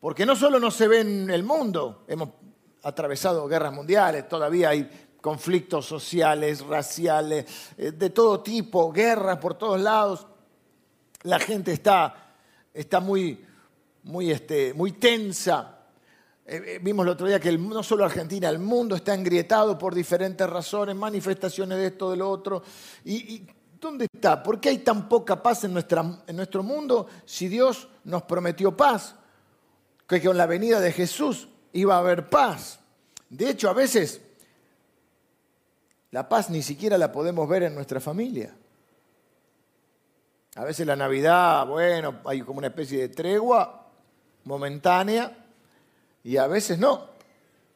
Porque 0.00 0.26
no 0.26 0.34
solo 0.34 0.58
no 0.58 0.72
se 0.72 0.88
ve 0.88 1.02
en 1.02 1.30
el 1.30 1.44
mundo, 1.44 2.02
hemos 2.08 2.30
atravesado 2.82 3.46
guerras 3.46 3.72
mundiales, 3.72 4.28
todavía 4.28 4.70
hay 4.70 4.90
conflictos 5.20 5.86
sociales, 5.86 6.66
raciales, 6.66 7.46
eh, 7.78 7.92
de 7.92 8.10
todo 8.10 8.40
tipo, 8.40 8.90
guerras 8.90 9.38
por 9.38 9.54
todos 9.54 9.80
lados. 9.80 10.26
La 11.22 11.38
gente 11.38 11.74
está, 11.74 12.32
está 12.74 12.98
muy, 12.98 13.46
muy, 14.04 14.30
este, 14.30 14.74
muy 14.74 14.92
tensa. 14.92 15.78
Eh, 16.46 16.62
eh, 16.66 16.78
vimos 16.82 17.04
el 17.04 17.10
otro 17.10 17.26
día 17.26 17.38
que 17.38 17.56
no 17.56 17.82
solo 17.82 18.04
Argentina, 18.04 18.48
el 18.48 18.58
mundo 18.58 18.96
está 18.96 19.14
engrietado 19.14 19.78
por 19.78 19.94
diferentes 19.94 20.48
razones, 20.48 20.96
manifestaciones 20.96 21.78
de 21.78 21.86
esto, 21.86 22.10
de 22.10 22.16
lo 22.16 22.30
otro. 22.30 22.62
¿Y, 23.04 23.46
dónde 23.80 24.06
está? 24.12 24.42
¿Por 24.42 24.60
qué 24.60 24.70
hay 24.70 24.78
tan 24.78 25.08
poca 25.08 25.42
paz 25.42 25.64
en, 25.64 25.72
nuestra, 25.72 26.22
en 26.26 26.36
nuestro 26.36 26.62
mundo 26.62 27.06
si 27.24 27.48
Dios 27.48 27.88
nos 28.04 28.22
prometió 28.24 28.76
paz? 28.76 29.14
Que 30.06 30.20
con 30.20 30.36
la 30.36 30.46
venida 30.46 30.80
de 30.80 30.92
Jesús 30.92 31.48
iba 31.72 31.94
a 31.94 31.98
haber 31.98 32.28
paz. 32.28 32.80
De 33.28 33.48
hecho, 33.48 33.70
a 33.70 33.72
veces 33.72 34.20
la 36.10 36.28
paz 36.28 36.50
ni 36.50 36.62
siquiera 36.62 36.98
la 36.98 37.12
podemos 37.12 37.48
ver 37.48 37.62
en 37.62 37.74
nuestra 37.74 38.00
familia. 38.00 38.54
A 40.56 40.64
veces 40.64 40.84
la 40.84 40.96
Navidad, 40.96 41.64
bueno, 41.66 42.20
hay 42.24 42.42
como 42.42 42.58
una 42.58 42.66
especie 42.66 42.98
de 42.98 43.08
tregua 43.08 43.79
momentánea 44.50 45.32
y 46.24 46.36
a 46.36 46.46
veces 46.46 46.78
no. 46.78 47.08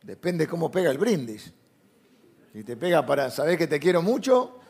Depende 0.02 0.46
cómo 0.46 0.70
pega 0.70 0.90
el 0.90 0.98
brindis. 0.98 1.50
Si 2.52 2.62
te 2.64 2.76
pega 2.76 3.06
para 3.06 3.30
saber 3.30 3.56
que 3.56 3.66
te 3.66 3.80
quiero 3.80 4.02
mucho, 4.02 4.60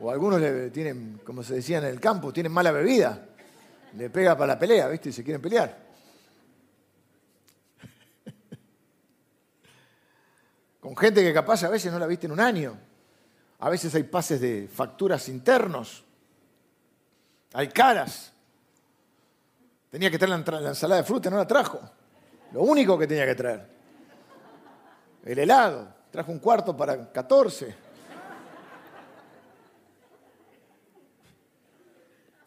o 0.00 0.10
algunos 0.10 0.40
le 0.40 0.70
tienen, 0.70 1.20
como 1.24 1.42
se 1.42 1.54
decía 1.54 1.78
en 1.78 1.84
el 1.84 1.98
campo, 2.00 2.32
tienen 2.32 2.52
mala 2.52 2.70
bebida. 2.72 3.28
Le 3.96 4.10
pega 4.10 4.36
para 4.36 4.54
la 4.54 4.58
pelea, 4.58 4.88
¿viste? 4.88 5.08
Y 5.08 5.12
se 5.12 5.24
quieren 5.24 5.40
pelear. 5.40 5.78
Con 10.80 10.96
gente 10.96 11.22
que 11.22 11.32
capaz 11.32 11.62
a 11.62 11.70
veces 11.70 11.90
no 11.92 11.98
la 11.98 12.06
viste 12.06 12.26
en 12.26 12.32
un 12.32 12.40
año. 12.40 12.76
A 13.60 13.70
veces 13.70 13.94
hay 13.94 14.02
pases 14.02 14.40
de 14.40 14.68
facturas 14.68 15.28
internos. 15.28 16.04
Hay 17.52 17.68
caras. 17.68 18.33
Tenía 19.94 20.10
que 20.10 20.18
traer 20.18 20.44
la, 20.44 20.70
ensalada 20.70 21.02
de 21.02 21.06
fruta, 21.06 21.30
no 21.30 21.36
la 21.36 21.46
trajo. 21.46 21.78
Lo 22.50 22.62
único 22.62 22.98
que 22.98 23.06
tenía 23.06 23.24
que 23.26 23.36
traer. 23.36 23.64
El 25.24 25.38
helado. 25.38 25.86
Trajo 26.10 26.32
un 26.32 26.40
cuarto 26.40 26.76
para 26.76 27.12
14. 27.12 27.72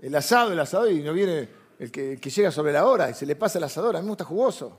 El 0.02 0.14
asado, 0.14 0.52
el 0.52 0.60
asador, 0.60 0.92
y 0.92 1.02
no 1.02 1.14
viene 1.14 1.48
el 1.80 1.90
que, 1.90 2.18
llega 2.18 2.52
sobre 2.52 2.74
la 2.74 2.86
hora 2.86 3.10
y 3.12 3.14
se 3.14 3.26
le 3.26 3.38
pasa 3.38 3.60
el 3.60 3.64
asador. 3.64 3.96
A 3.96 4.00
mí 4.00 4.04
me 4.04 4.10
gusta 4.10 4.26
jugoso. 4.26 4.78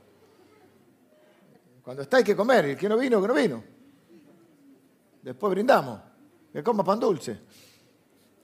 Cuando 1.83 2.03
está 2.03 2.17
hay 2.17 2.23
que 2.23 2.35
comer, 2.35 2.65
el 2.65 2.77
que 2.77 2.87
no 2.87 2.99
vino, 2.99 3.19
que 3.19 3.27
no 3.27 3.33
vino. 3.33 3.63
Después 5.23 5.49
brindamos 5.49 5.99
que 6.53 6.61
coma 6.61 6.83
pan 6.83 6.99
dulce. 6.99 7.35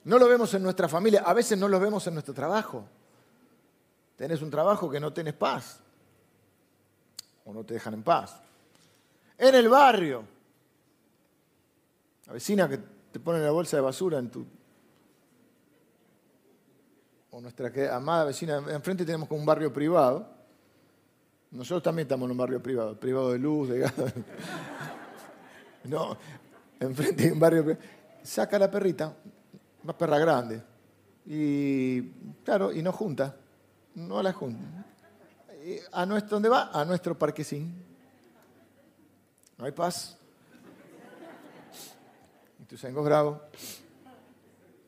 No 0.06 0.18
lo 0.18 0.28
vemos 0.28 0.52
en 0.56 0.64
nuestra 0.64 0.90
familia, 0.90 1.22
a 1.24 1.34
veces 1.36 1.60
no 1.60 1.68
lo 1.68 1.80
vemos 1.80 2.08
en 2.08 2.16
nuestro 2.16 2.34
trabajo. 2.34 2.90
Tenés 4.16 4.42
un 4.42 4.50
trabajo 4.50 4.90
que 4.90 5.00
no 5.00 5.12
tenés 5.12 5.34
paz 5.34 5.80
o 7.46 7.54
no 7.54 7.64
te 7.64 7.74
dejan 7.76 7.94
en 7.94 8.04
paz. 8.04 8.42
En 9.38 9.54
el 9.54 9.70
barrio, 9.70 10.24
la 12.28 12.34
vecina 12.34 12.68
que 12.68 12.80
te 13.12 13.20
pone 13.20 13.40
la 13.40 13.52
bolsa 13.52 13.78
de 13.78 13.82
basura 13.82 14.20
en 14.20 14.30
tu... 14.30 14.46
O 17.32 17.42
nuestra 17.42 17.72
amada 17.96 18.26
vecina, 18.26 18.64
enfrente 18.70 19.06
tenemos 19.06 19.28
como 19.28 19.42
un 19.42 19.46
barrio 19.46 19.72
privado. 19.72 20.26
Nosotros 21.52 21.84
también 21.84 22.06
estamos 22.06 22.26
en 22.26 22.32
un 22.32 22.38
barrio 22.38 22.64
privado, 22.64 22.98
privado 22.98 23.32
de 23.32 23.40
luz, 23.40 23.70
de 23.70 23.80
gas. 23.80 23.94
No, 25.86 26.18
enfrente 26.80 27.26
de 27.26 27.32
un 27.32 27.40
barrio 27.40 27.78
saca 28.24 28.58
la 28.58 28.72
perrita, 28.72 29.16
una 29.84 29.96
perra 29.96 30.18
grande, 30.18 30.62
y 31.28 32.02
claro, 32.44 32.72
y 32.72 32.82
no 32.82 32.92
junta, 32.92 33.36
no 33.96 34.22
la 34.22 34.34
junta. 34.34 34.86
¿A 35.92 36.06
nuestro, 36.06 36.36
dónde 36.36 36.50
va? 36.50 36.70
A 36.72 36.86
nuestro 36.86 37.18
parquecín. 37.18 37.84
No 39.58 39.66
hay 39.66 39.72
paz. 39.72 40.18
Y 42.60 42.64
tú 42.66 43.04
bravo. 43.04 43.42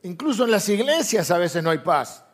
Incluso 0.02 0.44
en 0.44 0.50
las 0.50 0.68
iglesias 0.68 1.30
a 1.30 1.38
veces 1.38 1.62
no 1.62 1.70
hay 1.70 1.78
paz. 1.78 2.24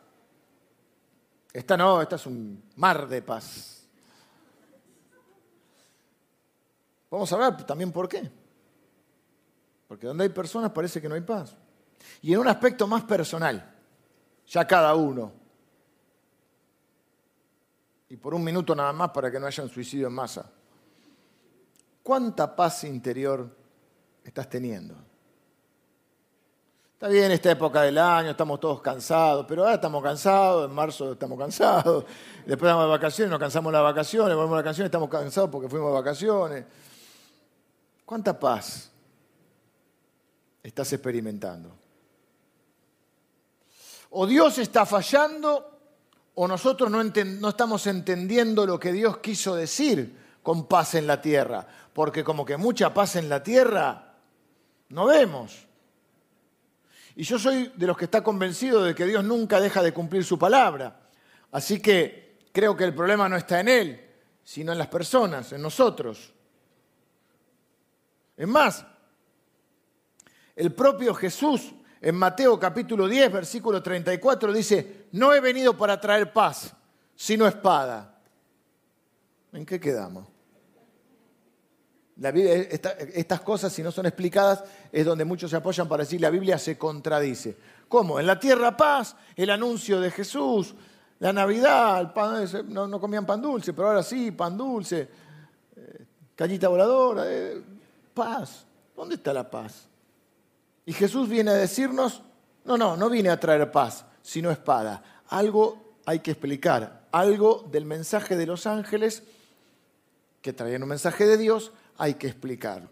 Esta 1.51 1.77
no, 1.77 2.01
esta 2.01 2.17
es 2.17 2.25
un 2.25 2.63
mar 2.75 3.07
de 3.07 3.21
paz. 3.21 3.87
Vamos 7.09 7.31
a 7.31 7.35
hablar 7.35 7.65
también 7.65 7.91
por 7.91 8.09
qué. 8.09 8.29
Porque 9.87 10.05
donde 10.05 10.25
hay 10.25 10.29
personas 10.29 10.71
parece 10.71 11.01
que 11.01 11.07
no 11.07 11.15
hay 11.15 11.21
paz. 11.21 11.55
Y 12.21 12.33
en 12.33 12.39
un 12.39 12.47
aspecto 12.47 12.87
más 12.87 13.03
personal, 13.03 13.73
ya 14.47 14.67
cada 14.67 14.93
uno. 14.95 15.44
Y 18.09 18.17
por 18.17 18.33
un 18.33 18.43
minuto 18.43 18.75
nada 18.75 18.93
más 18.93 19.11
para 19.11 19.31
que 19.31 19.39
no 19.39 19.47
haya 19.47 19.63
un 19.63 19.69
suicidio 19.69 20.07
en 20.07 20.13
masa. 20.13 20.49
¿Cuánta 22.03 22.55
paz 22.55 22.83
interior 22.83 23.49
estás 24.23 24.49
teniendo? 24.49 24.95
Está 26.93 27.07
bien 27.07 27.31
esta 27.31 27.51
época 27.51 27.81
del 27.81 27.97
año, 27.97 28.31
estamos 28.31 28.59
todos 28.59 28.81
cansados, 28.81 29.45
pero 29.47 29.63
ahora 29.63 29.75
estamos 29.75 30.01
cansados, 30.01 30.69
en 30.69 30.75
marzo 30.75 31.11
estamos 31.11 31.37
cansados, 31.37 32.05
después 32.45 32.71
vamos 32.71 32.85
de 32.85 32.89
vacaciones, 32.89 33.31
nos 33.31 33.39
cansamos 33.39 33.73
las 33.73 33.83
vacaciones, 33.83 34.35
volvemos 34.35 34.53
a 34.53 34.55
las 34.57 34.65
vacaciones, 34.65 34.87
estamos 34.87 35.09
cansados 35.09 35.49
porque 35.49 35.67
fuimos 35.67 35.89
de 35.89 35.93
vacaciones. 35.93 36.65
¿Cuánta 38.05 38.39
paz 38.39 38.91
estás 40.65 40.91
experimentando. 40.93 41.71
O 44.09 44.25
Dios 44.25 44.57
está 44.57 44.83
fallando 44.83 45.74
o 46.35 46.47
nosotros 46.47 46.91
no, 46.91 47.49
estamos 47.49 47.87
entendiendo 47.87 48.65
lo 48.65 48.79
que 48.79 48.91
Dios 48.91 49.17
quiso 49.19 49.55
decir 49.55 50.15
con 50.43 50.67
paz 50.67 50.95
en 50.95 51.07
la 51.07 51.21
tierra, 51.21 51.65
porque 51.93 52.23
como 52.23 52.45
que 52.45 52.57
mucha 52.57 52.93
paz 52.93 53.15
en 53.15 53.29
la 53.29 53.41
tierra 53.41 54.15
no 54.89 55.05
vemos. 55.05 55.65
Y 57.15 57.23
yo 57.23 57.39
soy 57.39 57.71
de 57.75 57.87
los 57.87 57.97
que 57.97 58.05
está 58.05 58.21
convencido 58.21 58.83
de 58.83 58.93
que 58.93 59.05
Dios 59.05 59.23
nunca 59.23 59.61
deja 59.61 59.81
de 59.81 59.93
cumplir 59.93 60.25
su 60.25 60.37
palabra. 60.37 60.99
Así 61.53 61.79
que 61.79 62.39
creo 62.51 62.75
que 62.75 62.83
el 62.83 62.93
problema 62.93 63.29
no 63.29 63.37
está 63.37 63.61
en 63.61 63.69
Él, 63.69 64.05
sino 64.43 64.73
en 64.73 64.77
las 64.77 64.87
personas, 64.87 65.53
en 65.53 65.61
nosotros. 65.61 66.33
Es 68.35 68.47
más, 68.47 68.85
el 70.53 70.73
propio 70.73 71.13
Jesús 71.13 71.71
en 72.05 72.13
Mateo 72.13 72.59
capítulo 72.59 73.07
10, 73.07 73.31
versículo 73.31 73.81
34 73.81 74.53
dice, 74.53 75.07
no 75.13 75.33
he 75.33 75.39
venido 75.39 75.75
para 75.75 75.99
traer 75.99 76.31
paz, 76.31 76.71
sino 77.15 77.47
espada. 77.47 78.19
¿En 79.51 79.65
qué 79.65 79.79
quedamos? 79.79 80.27
estas 83.15 83.41
cosas, 83.41 83.73
si 83.73 83.81
no 83.81 83.91
son 83.91 84.05
explicadas, 84.05 84.63
es 84.91 85.03
donde 85.03 85.25
muchos 85.25 85.49
se 85.49 85.57
apoyan 85.57 85.89
para 85.89 86.03
decir 86.03 86.21
la 86.21 86.29
Biblia 86.29 86.59
se 86.59 86.77
contradice. 86.77 87.57
¿Cómo? 87.87 88.19
En 88.19 88.27
la 88.27 88.39
tierra 88.39 88.77
paz, 88.77 89.15
el 89.35 89.49
anuncio 89.49 89.99
de 89.99 90.11
Jesús, 90.11 90.75
la 91.17 91.33
Navidad, 91.33 92.13
no, 92.67 93.01
comían 93.01 93.25
pan 93.25 93.41
dulce, 93.41 93.73
pero 93.73 93.87
ahora 93.87 94.03
sí, 94.03 94.29
pan 94.29 94.55
dulce, 94.55 95.09
eh, 95.75 96.05
cañita 96.35 96.67
voladora, 96.67 97.23
eh, 97.25 97.63
paz. 98.13 98.63
¿Dónde 98.95 99.15
está 99.15 99.33
la 99.33 99.49
paz? 99.49 99.89
Y 100.85 100.93
Jesús 100.93 101.27
viene 101.27 101.51
a 101.51 101.55
decirnos, 101.55 102.21
no, 102.63 102.77
no, 102.77 102.95
no 102.95 103.09
viene 103.09 103.29
a 103.29 103.39
traer 103.39 103.71
paz, 103.71 104.05
sino 104.21 104.51
espada. 104.51 105.03
Algo 105.29 105.95
hay 106.05 106.19
que 106.19 106.31
explicar, 106.31 107.07
algo 107.11 107.65
del 107.71 107.85
mensaje 107.85 108.35
de 108.35 108.45
los 108.45 108.67
ángeles, 108.67 109.23
que 110.41 110.53
traían 110.53 110.83
un 110.83 110.89
mensaje 110.89 111.25
de 111.25 111.37
Dios, 111.37 111.71
hay 111.97 112.13
que 112.15 112.27
explicar. 112.27 112.87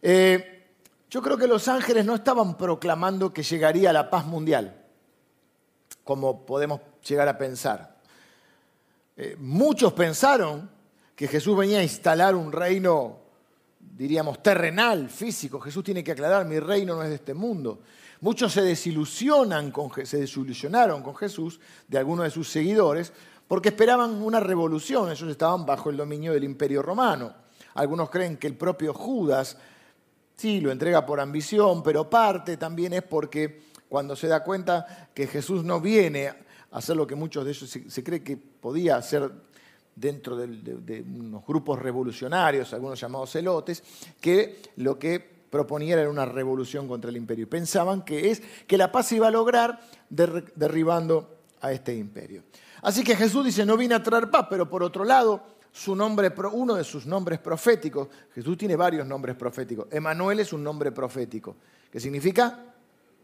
Eh, 0.00 0.66
yo 1.10 1.22
creo 1.22 1.36
que 1.36 1.48
los 1.48 1.66
ángeles 1.66 2.04
no 2.04 2.14
estaban 2.14 2.56
proclamando 2.56 3.32
que 3.32 3.42
llegaría 3.42 3.92
la 3.92 4.10
paz 4.10 4.26
mundial, 4.26 4.84
como 6.04 6.46
podemos 6.46 6.80
llegar 7.06 7.28
a 7.28 7.38
pensar. 7.38 7.96
Eh, 9.16 9.34
muchos 9.40 9.92
pensaron 9.94 10.70
que 11.16 11.26
Jesús 11.26 11.56
venía 11.56 11.80
a 11.80 11.82
instalar 11.82 12.36
un 12.36 12.52
reino 12.52 13.27
diríamos, 13.98 14.40
terrenal, 14.40 15.10
físico. 15.10 15.58
Jesús 15.58 15.82
tiene 15.82 16.04
que 16.04 16.12
aclarar, 16.12 16.46
mi 16.46 16.60
reino 16.60 16.94
no 16.94 17.02
es 17.02 17.08
de 17.08 17.16
este 17.16 17.34
mundo. 17.34 17.80
Muchos 18.20 18.52
se 18.52 18.62
desilusionan 18.62 19.72
con, 19.72 19.90
se 20.06 20.18
desilusionaron 20.18 21.02
con 21.02 21.16
Jesús, 21.16 21.58
de 21.88 21.98
algunos 21.98 22.24
de 22.24 22.30
sus 22.30 22.48
seguidores, 22.48 23.12
porque 23.48 23.70
esperaban 23.70 24.22
una 24.22 24.38
revolución. 24.38 25.10
Ellos 25.10 25.28
estaban 25.28 25.66
bajo 25.66 25.90
el 25.90 25.96
dominio 25.96 26.32
del 26.32 26.44
imperio 26.44 26.80
romano. 26.80 27.34
Algunos 27.74 28.08
creen 28.08 28.36
que 28.36 28.46
el 28.46 28.54
propio 28.54 28.94
Judas, 28.94 29.56
sí, 30.36 30.60
lo 30.60 30.70
entrega 30.70 31.04
por 31.04 31.18
ambición, 31.18 31.82
pero 31.82 32.08
parte 32.08 32.56
también 32.56 32.92
es 32.92 33.02
porque 33.02 33.62
cuando 33.88 34.14
se 34.14 34.28
da 34.28 34.44
cuenta 34.44 35.10
que 35.12 35.26
Jesús 35.26 35.64
no 35.64 35.80
viene 35.80 36.28
a 36.28 36.36
hacer 36.70 36.96
lo 36.96 37.06
que 37.06 37.16
muchos 37.16 37.44
de 37.44 37.50
ellos 37.50 37.68
se, 37.68 37.90
se 37.90 38.04
cree 38.04 38.22
que 38.22 38.36
podía 38.36 38.96
hacer 38.96 39.28
dentro 39.98 40.36
de, 40.36 41.02
unos 41.02 41.44
grupos 41.44 41.78
revolucionarios, 41.78 42.72
algunos 42.72 43.00
llamados 43.00 43.30
celotes, 43.30 43.82
que 44.20 44.62
lo 44.76 44.98
que 44.98 45.38
proponían 45.50 45.98
era 45.98 46.10
una 46.10 46.24
revolución 46.24 46.86
contra 46.86 47.10
el 47.10 47.16
imperio. 47.16 47.44
Y 47.44 47.46
pensaban 47.46 48.04
que, 48.04 48.30
es, 48.30 48.42
que 48.66 48.78
la 48.78 48.92
paz 48.92 49.08
se 49.08 49.16
iba 49.16 49.28
a 49.28 49.30
lograr 49.30 49.80
derribando 50.08 51.38
a 51.60 51.72
este 51.72 51.94
imperio. 51.94 52.44
Así 52.82 53.02
que 53.02 53.16
Jesús 53.16 53.44
dice, 53.44 53.66
no 53.66 53.76
vine 53.76 53.94
a 53.94 54.02
traer 54.02 54.30
paz, 54.30 54.46
pero 54.48 54.68
por 54.68 54.82
otro 54.82 55.04
lado, 55.04 55.42
su 55.72 55.96
nombre, 55.96 56.32
uno 56.52 56.74
de 56.74 56.84
sus 56.84 57.06
nombres 57.06 57.40
proféticos. 57.40 58.08
Jesús 58.34 58.56
tiene 58.56 58.76
varios 58.76 59.06
nombres 59.06 59.36
proféticos. 59.36 59.88
Emanuel 59.90 60.40
es 60.40 60.52
un 60.52 60.62
nombre 60.62 60.92
profético, 60.92 61.56
que 61.90 61.98
significa 61.98 62.64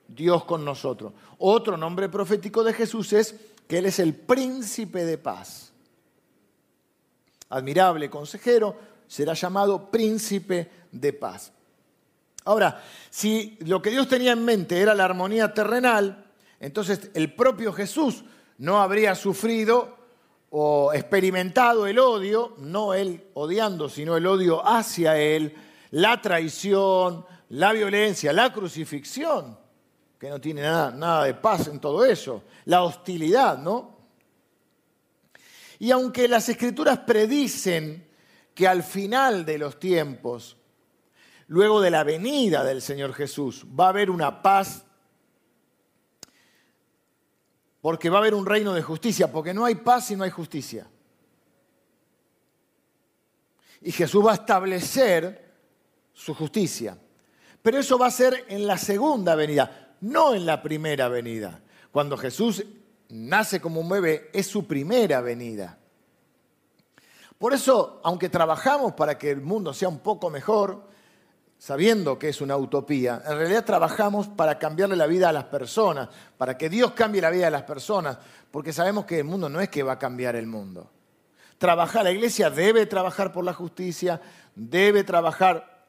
Dios 0.08 0.44
con 0.44 0.64
nosotros. 0.64 1.12
Otro 1.38 1.76
nombre 1.76 2.08
profético 2.08 2.64
de 2.64 2.72
Jesús 2.72 3.12
es 3.12 3.34
que 3.68 3.78
Él 3.78 3.86
es 3.86 3.98
el 3.98 4.14
príncipe 4.14 5.04
de 5.04 5.18
paz. 5.18 5.73
Admirable 7.50 8.10
consejero, 8.10 8.76
será 9.06 9.34
llamado 9.34 9.90
príncipe 9.90 10.70
de 10.90 11.12
paz. 11.12 11.52
Ahora, 12.44 12.82
si 13.10 13.56
lo 13.60 13.80
que 13.80 13.90
Dios 13.90 14.08
tenía 14.08 14.32
en 14.32 14.44
mente 14.44 14.80
era 14.80 14.94
la 14.94 15.04
armonía 15.04 15.54
terrenal, 15.54 16.26
entonces 16.60 17.10
el 17.14 17.34
propio 17.34 17.72
Jesús 17.72 18.24
no 18.58 18.80
habría 18.80 19.14
sufrido 19.14 19.96
o 20.50 20.92
experimentado 20.92 21.86
el 21.86 21.98
odio, 21.98 22.54
no 22.58 22.94
él 22.94 23.28
odiando, 23.34 23.88
sino 23.88 24.16
el 24.16 24.26
odio 24.26 24.66
hacia 24.66 25.18
él, 25.18 25.54
la 25.90 26.20
traición, 26.20 27.24
la 27.50 27.72
violencia, 27.72 28.32
la 28.32 28.52
crucifixión, 28.52 29.58
que 30.18 30.28
no 30.28 30.40
tiene 30.40 30.62
nada, 30.62 30.90
nada 30.90 31.24
de 31.24 31.34
paz 31.34 31.68
en 31.68 31.80
todo 31.80 32.04
eso, 32.04 32.44
la 32.66 32.82
hostilidad, 32.82 33.58
¿no? 33.58 33.93
Y 35.78 35.90
aunque 35.90 36.28
las 36.28 36.48
escrituras 36.48 37.00
predicen 37.00 38.08
que 38.54 38.68
al 38.68 38.82
final 38.82 39.44
de 39.44 39.58
los 39.58 39.78
tiempos, 39.78 40.56
luego 41.48 41.80
de 41.80 41.90
la 41.90 42.04
venida 42.04 42.64
del 42.64 42.80
Señor 42.80 43.12
Jesús, 43.14 43.66
va 43.78 43.86
a 43.86 43.90
haber 43.90 44.10
una 44.10 44.42
paz, 44.42 44.84
porque 47.80 48.08
va 48.08 48.18
a 48.18 48.20
haber 48.20 48.34
un 48.34 48.46
reino 48.46 48.72
de 48.72 48.82
justicia, 48.82 49.30
porque 49.30 49.52
no 49.52 49.64
hay 49.64 49.74
paz 49.74 50.06
si 50.06 50.16
no 50.16 50.24
hay 50.24 50.30
justicia. 50.30 50.86
Y 53.82 53.92
Jesús 53.92 54.24
va 54.24 54.32
a 54.32 54.36
establecer 54.36 55.52
su 56.14 56.34
justicia. 56.34 56.96
Pero 57.60 57.78
eso 57.78 57.98
va 57.98 58.06
a 58.06 58.10
ser 58.10 58.46
en 58.48 58.66
la 58.66 58.78
segunda 58.78 59.34
venida, 59.34 59.96
no 60.00 60.34
en 60.34 60.46
la 60.46 60.62
primera 60.62 61.08
venida. 61.08 61.62
Cuando 61.90 62.16
Jesús 62.16 62.64
nace 63.14 63.60
como 63.60 63.80
un 63.80 63.88
bebé, 63.88 64.28
es 64.32 64.48
su 64.48 64.66
primera 64.66 65.20
venida. 65.20 65.78
Por 67.38 67.52
eso, 67.52 68.00
aunque 68.02 68.28
trabajamos 68.28 68.94
para 68.94 69.16
que 69.16 69.30
el 69.30 69.40
mundo 69.40 69.72
sea 69.72 69.88
un 69.88 70.00
poco 70.00 70.30
mejor, 70.30 70.82
sabiendo 71.56 72.18
que 72.18 72.28
es 72.28 72.40
una 72.40 72.56
utopía, 72.56 73.22
en 73.24 73.38
realidad 73.38 73.64
trabajamos 73.64 74.26
para 74.28 74.58
cambiarle 74.58 74.96
la 74.96 75.06
vida 75.06 75.28
a 75.28 75.32
las 75.32 75.44
personas, 75.44 76.08
para 76.36 76.58
que 76.58 76.68
Dios 76.68 76.92
cambie 76.92 77.22
la 77.22 77.30
vida 77.30 77.44
de 77.44 77.50
las 77.52 77.62
personas, 77.62 78.18
porque 78.50 78.72
sabemos 78.72 79.04
que 79.04 79.18
el 79.18 79.24
mundo 79.24 79.48
no 79.48 79.60
es 79.60 79.68
que 79.68 79.84
va 79.84 79.92
a 79.92 79.98
cambiar 79.98 80.34
el 80.34 80.46
mundo. 80.46 80.90
Trabajar, 81.58 82.02
la 82.02 82.10
iglesia 82.10 82.50
debe 82.50 82.86
trabajar 82.86 83.32
por 83.32 83.44
la 83.44 83.52
justicia, 83.52 84.20
debe 84.56 85.04
trabajar 85.04 85.84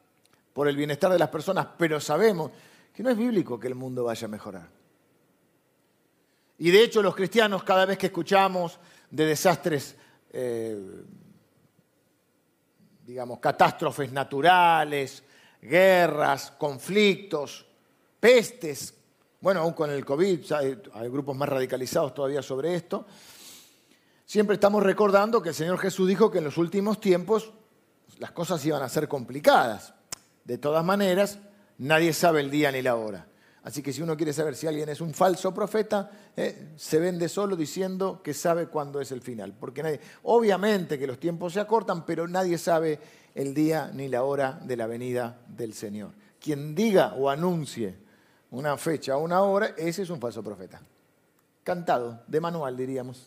por 0.52 0.68
el 0.68 0.76
bienestar 0.76 1.10
de 1.10 1.18
las 1.18 1.28
personas, 1.28 1.66
pero 1.76 2.00
sabemos 2.00 2.52
que 2.94 3.02
no 3.02 3.10
es 3.10 3.16
bíblico 3.16 3.58
que 3.58 3.66
el 3.66 3.74
mundo 3.74 4.04
vaya 4.04 4.26
a 4.26 4.30
mejorar. 4.30 4.75
Y 6.58 6.70
de 6.70 6.82
hecho 6.82 7.02
los 7.02 7.14
cristianos 7.14 7.64
cada 7.64 7.84
vez 7.84 7.98
que 7.98 8.06
escuchamos 8.06 8.78
de 9.10 9.26
desastres 9.26 9.96
eh, 10.32 10.78
digamos, 13.06 13.38
catástrofes 13.38 14.12
naturales, 14.12 15.22
guerras, 15.62 16.52
conflictos, 16.58 17.64
pestes. 18.18 18.92
Bueno, 19.40 19.60
aún 19.60 19.72
con 19.74 19.90
el 19.90 20.04
COVID 20.04 20.52
hay, 20.52 20.82
hay 20.92 21.08
grupos 21.08 21.36
más 21.36 21.48
radicalizados 21.48 22.12
todavía 22.12 22.42
sobre 22.42 22.74
esto. 22.74 23.06
Siempre 24.24 24.54
estamos 24.54 24.82
recordando 24.82 25.40
que 25.40 25.50
el 25.50 25.54
Señor 25.54 25.78
Jesús 25.78 26.08
dijo 26.08 26.30
que 26.30 26.38
en 26.38 26.44
los 26.44 26.58
últimos 26.58 27.00
tiempos 27.00 27.52
las 28.18 28.32
cosas 28.32 28.64
iban 28.66 28.82
a 28.82 28.88
ser 28.88 29.06
complicadas. 29.06 29.94
De 30.44 30.58
todas 30.58 30.84
maneras, 30.84 31.38
nadie 31.78 32.12
sabe 32.12 32.40
el 32.40 32.50
día 32.50 32.72
ni 32.72 32.82
la 32.82 32.96
hora. 32.96 33.28
Así 33.66 33.82
que 33.82 33.92
si 33.92 34.00
uno 34.00 34.16
quiere 34.16 34.32
saber 34.32 34.54
si 34.54 34.68
alguien 34.68 34.88
es 34.90 35.00
un 35.00 35.12
falso 35.12 35.52
profeta, 35.52 36.08
eh, 36.36 36.68
se 36.76 37.00
vende 37.00 37.28
solo 37.28 37.56
diciendo 37.56 38.22
que 38.22 38.32
sabe 38.32 38.68
cuándo 38.68 39.00
es 39.00 39.10
el 39.10 39.20
final. 39.20 39.56
Porque 39.58 39.82
nadie, 39.82 39.98
obviamente 40.22 40.96
que 40.96 41.06
los 41.08 41.18
tiempos 41.18 41.54
se 41.54 41.58
acortan, 41.58 42.06
pero 42.06 42.28
nadie 42.28 42.58
sabe 42.58 43.00
el 43.34 43.54
día 43.54 43.90
ni 43.92 44.06
la 44.06 44.22
hora 44.22 44.60
de 44.62 44.76
la 44.76 44.86
venida 44.86 45.40
del 45.48 45.74
Señor. 45.74 46.12
Quien 46.40 46.76
diga 46.76 47.14
o 47.14 47.28
anuncie 47.28 47.96
una 48.52 48.76
fecha 48.76 49.16
o 49.16 49.24
una 49.24 49.42
hora, 49.42 49.74
ese 49.76 50.02
es 50.02 50.10
un 50.10 50.20
falso 50.20 50.44
profeta. 50.44 50.80
Cantado, 51.64 52.22
de 52.28 52.40
manual 52.40 52.76
diríamos. 52.76 53.26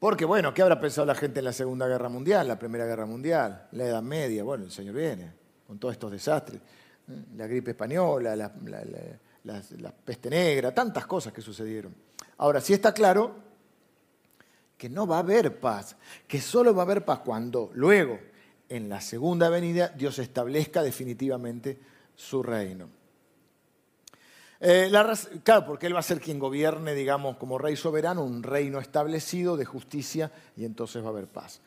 Porque 0.00 0.24
bueno, 0.24 0.52
¿qué 0.52 0.62
habrá 0.62 0.80
pensado 0.80 1.06
la 1.06 1.14
gente 1.14 1.38
en 1.38 1.44
la 1.44 1.52
Segunda 1.52 1.86
Guerra 1.86 2.08
Mundial, 2.08 2.48
la 2.48 2.58
Primera 2.58 2.84
Guerra 2.84 3.06
Mundial, 3.06 3.68
la 3.70 3.84
Edad 3.84 4.02
Media? 4.02 4.42
Bueno, 4.42 4.64
el 4.64 4.72
Señor 4.72 4.96
viene 4.96 5.32
con 5.68 5.78
todos 5.78 5.92
estos 5.92 6.10
desastres 6.10 6.60
la 7.36 7.46
gripe 7.46 7.72
española, 7.72 8.36
la, 8.36 9.92
peste 10.04 10.30
negra, 10.30 10.74
tantas 10.74 11.06
cosas 11.06 11.32
que 11.32 11.40
sucedieron. 11.40 11.94
Ahora, 12.38 12.60
sí 12.60 12.72
está 12.72 12.92
claro 12.92 13.34
que 14.76 14.88
no 14.88 15.06
va 15.06 15.16
a 15.16 15.20
haber 15.20 15.60
paz, 15.60 15.96
que 16.26 16.40
solo 16.40 16.74
va 16.74 16.82
a 16.82 16.86
haber 16.86 17.04
paz 17.04 17.20
cuando 17.20 17.70
luego, 17.74 18.18
en 18.68 18.88
la 18.88 19.00
segunda 19.00 19.48
venida, 19.48 19.88
Dios 19.88 20.18
establezca 20.18 20.82
definitivamente 20.82 21.78
su 22.14 22.42
reino. 22.42 22.88
Eh, 24.62 24.90
claro, 25.42 25.66
porque 25.66 25.86
Él 25.86 25.94
va 25.94 26.00
a 26.00 26.02
ser 26.02 26.20
quien 26.20 26.38
gobierne, 26.38 26.94
digamos, 26.94 27.36
como 27.36 27.56
rey 27.56 27.76
soberano, 27.76 28.22
un 28.22 28.42
reino 28.42 28.78
establecido 28.78 29.56
de 29.56 29.64
justicia 29.64 30.30
y 30.56 30.66
entonces 30.66 31.02
va 31.02 31.06
a 31.06 31.10
haber 31.10 31.28
paz. 31.28 31.62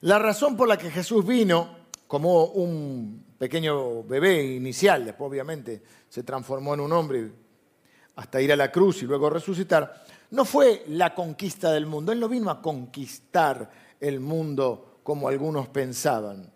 La 0.00 0.18
razón 0.18 0.56
por 0.56 0.68
la 0.68 0.78
que 0.78 0.90
Jesús 0.90 1.26
vino 1.26 1.76
como 2.08 2.46
un 2.46 3.26
pequeño 3.38 4.02
bebé 4.02 4.42
inicial, 4.42 5.04
después 5.04 5.28
obviamente 5.28 5.82
se 6.08 6.22
transformó 6.22 6.74
en 6.74 6.80
un 6.80 6.92
hombre 6.92 7.30
hasta 8.16 8.40
ir 8.40 8.50
a 8.50 8.56
la 8.56 8.72
cruz 8.72 9.02
y 9.02 9.06
luego 9.06 9.30
resucitar, 9.30 10.04
no 10.30 10.44
fue 10.44 10.84
la 10.88 11.14
conquista 11.14 11.70
del 11.70 11.86
mundo, 11.86 12.10
él 12.10 12.18
no 12.18 12.28
vino 12.28 12.50
a 12.50 12.60
conquistar 12.60 13.70
el 14.00 14.18
mundo 14.20 15.00
como 15.02 15.28
algunos 15.28 15.68
pensaban. 15.68 16.50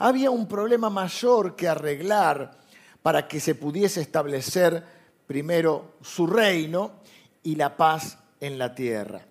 Había 0.00 0.30
un 0.30 0.46
problema 0.46 0.90
mayor 0.90 1.56
que 1.56 1.68
arreglar 1.68 2.58
para 3.00 3.26
que 3.26 3.40
se 3.40 3.54
pudiese 3.54 4.00
establecer 4.00 4.84
primero 5.26 5.94
su 6.02 6.26
reino 6.26 7.00
y 7.42 7.54
la 7.54 7.76
paz 7.76 8.18
en 8.40 8.58
la 8.58 8.74
tierra. 8.74 9.22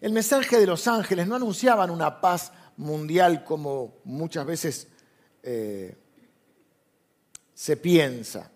El 0.00 0.12
mensaje 0.12 0.58
de 0.58 0.66
los 0.66 0.88
ángeles 0.88 1.28
no 1.28 1.36
anunciaban 1.36 1.90
una 1.90 2.20
paz 2.20 2.52
mundial 2.76 3.44
como 3.44 4.00
muchas 4.04 4.46
veces 4.46 4.88
eh, 5.42 5.96
se 7.54 7.76
piensa. 7.76 8.50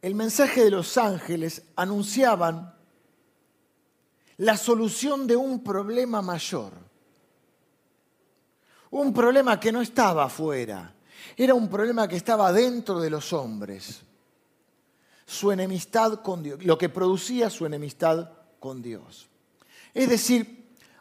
El 0.00 0.14
mensaje 0.14 0.64
de 0.64 0.70
los 0.70 0.96
ángeles 0.96 1.62
anunciaban 1.76 2.74
la 4.38 4.56
solución 4.56 5.26
de 5.26 5.36
un 5.36 5.62
problema 5.62 6.22
mayor. 6.22 6.72
Un 8.90 9.12
problema 9.12 9.60
que 9.60 9.72
no 9.72 9.82
estaba 9.82 10.24
afuera, 10.24 10.94
era 11.36 11.54
un 11.54 11.68
problema 11.68 12.08
que 12.08 12.16
estaba 12.16 12.52
dentro 12.52 13.00
de 13.00 13.10
los 13.10 13.32
hombres. 13.32 14.00
Su 15.26 15.52
enemistad 15.52 16.22
con 16.22 16.42
Dios, 16.42 16.64
lo 16.64 16.78
que 16.78 16.88
producía 16.88 17.50
su 17.50 17.66
enemistad 17.66 18.30
con 18.60 18.80
Dios. 18.80 19.28
Es 19.92 20.08
decir, 20.08 20.57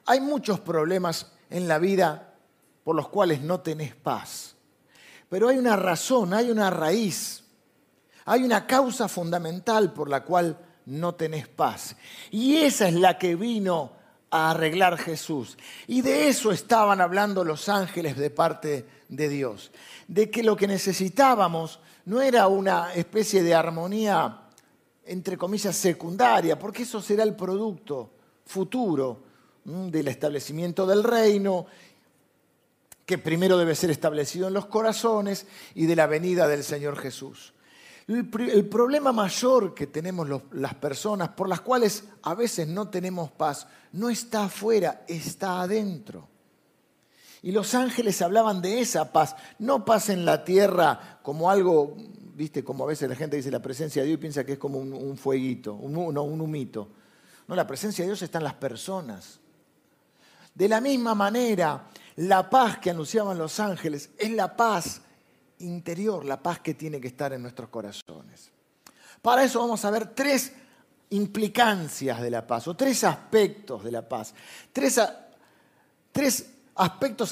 hay 0.08 0.22
muchos 0.22 0.60
problemas 0.62 1.32
en 1.50 1.68
la 1.68 1.78
vida 1.78 2.34
por 2.84 2.96
los 2.96 3.10
cuales 3.10 3.42
no 3.42 3.60
tenés 3.60 3.94
paz. 3.94 4.56
Pero 5.30 5.50
hay 5.50 5.58
una 5.58 5.76
razón, 5.76 6.34
hay 6.34 6.50
una 6.50 6.70
raíz, 6.70 7.44
hay 8.26 8.44
una 8.44 8.66
causa 8.66 9.10
fundamental 9.10 9.94
por 9.94 10.10
la 10.10 10.24
cual 10.24 10.58
no 10.86 11.16
tenés 11.16 11.50
paz. 11.50 11.98
Y 12.32 12.56
esa 12.56 12.88
es 12.88 12.94
la 12.94 13.18
que 13.18 13.36
vino 13.36 13.92
a 14.32 14.52
arreglar 14.52 14.98
Jesús. 14.98 15.58
Y 15.88 16.02
de 16.02 16.30
eso 16.30 16.54
estaban 16.54 17.02
hablando 17.02 17.44
los 17.44 17.68
ángeles 17.68 18.16
de 18.16 18.30
parte 18.30 18.88
de 19.10 19.28
Dios. 19.28 19.72
De 20.08 20.32
que 20.32 20.44
lo 20.44 20.56
que 20.56 20.68
necesitábamos 20.68 21.82
no 22.06 22.22
era 22.22 22.48
una 22.48 22.94
especie 22.94 23.44
de 23.44 23.54
armonía, 23.54 24.44
entre 25.04 25.38
comillas, 25.38 25.76
secundaria, 25.76 26.58
porque 26.58 26.84
eso 26.84 27.02
será 27.02 27.24
el 27.24 27.36
producto 27.36 28.12
futuro 28.46 29.27
del 29.68 30.08
establecimiento 30.08 30.86
del 30.86 31.04
reino 31.04 31.66
que 33.06 33.18
primero 33.18 33.58
debe 33.58 33.76
ser 33.76 33.90
establecido 33.90 34.48
en 34.48 34.54
los 34.54 34.68
corazones 34.68 35.46
y 35.76 35.86
de 35.86 35.96
la 35.96 36.08
venida 36.08 36.48
del 36.48 36.64
Señor 36.64 36.98
Jesús. 36.98 37.54
El, 38.08 38.30
problema 38.70 39.12
mayor 39.12 39.74
que 39.74 39.88
tenemos 39.88 40.28
las 40.54 40.76
personas, 40.76 41.30
por 41.30 41.50
las 41.50 41.60
cuales 41.60 42.06
a 42.24 42.34
veces 42.34 42.68
no 42.68 42.88
tenemos 42.90 43.30
paz, 43.32 43.68
no 43.92 44.10
está 44.10 44.46
afuera, 44.46 45.04
está 45.08 45.62
adentro. 45.62 46.30
Y 47.42 47.52
los 47.52 47.76
ángeles 47.76 48.22
hablaban 48.22 48.62
de 48.62 48.80
esa 48.80 49.12
paz, 49.12 49.36
no 49.60 49.84
paz 49.84 50.10
en 50.10 50.24
la 50.24 50.46
tierra 50.46 51.20
como 51.22 51.52
algo, 51.52 51.98
viste, 52.36 52.64
como 52.64 52.86
a 52.86 52.88
veces 52.88 53.10
la 53.10 53.16
gente 53.16 53.36
dice 53.36 53.52
la 53.52 53.62
presencia 53.62 54.02
de 54.02 54.08
Dios 54.08 54.18
y 54.18 54.22
piensa 54.22 54.46
que 54.46 54.54
es 54.54 54.60
como 54.60 54.80
un, 54.80 55.18
fueguito, 55.18 55.74
un, 55.74 56.14
no, 56.14 56.24
un 56.24 56.40
humito. 56.42 56.88
No, 57.48 57.56
la 57.56 57.68
presencia 57.68 58.04
de 58.04 58.10
Dios 58.10 58.22
está 58.22 58.38
en 58.38 58.46
las 58.46 58.54
personas. 58.54 59.42
De 60.58 60.68
la 60.68 60.82
misma 60.82 61.14
manera, 61.14 61.88
la 62.16 62.50
paz 62.50 62.80
que 62.80 62.90
anunciaban 62.90 63.38
los 63.38 63.60
ángeles 63.60 64.10
es 64.18 64.32
la 64.32 64.58
paz 64.58 65.02
interior, 65.60 66.26
la 66.26 66.42
paz 66.42 66.62
que 66.62 66.74
tiene 66.74 67.00
que 67.00 67.10
estar 67.10 67.32
en 67.32 67.44
nuestros 67.44 67.70
corazones. 67.70 68.50
Para 69.22 69.44
eso 69.44 69.60
vamos 69.60 69.86
a 69.86 69.92
ver 69.92 70.16
tres 70.16 70.54
implicancias 71.12 72.20
de 72.20 72.32
la 72.32 72.48
paz, 72.48 72.68
o 72.68 72.76
tres 72.76 73.04
aspectos 73.04 73.84
de 73.84 73.92
la 73.92 74.10
paz, 74.10 74.34
tres, 74.74 75.00
aspectos 76.74 77.30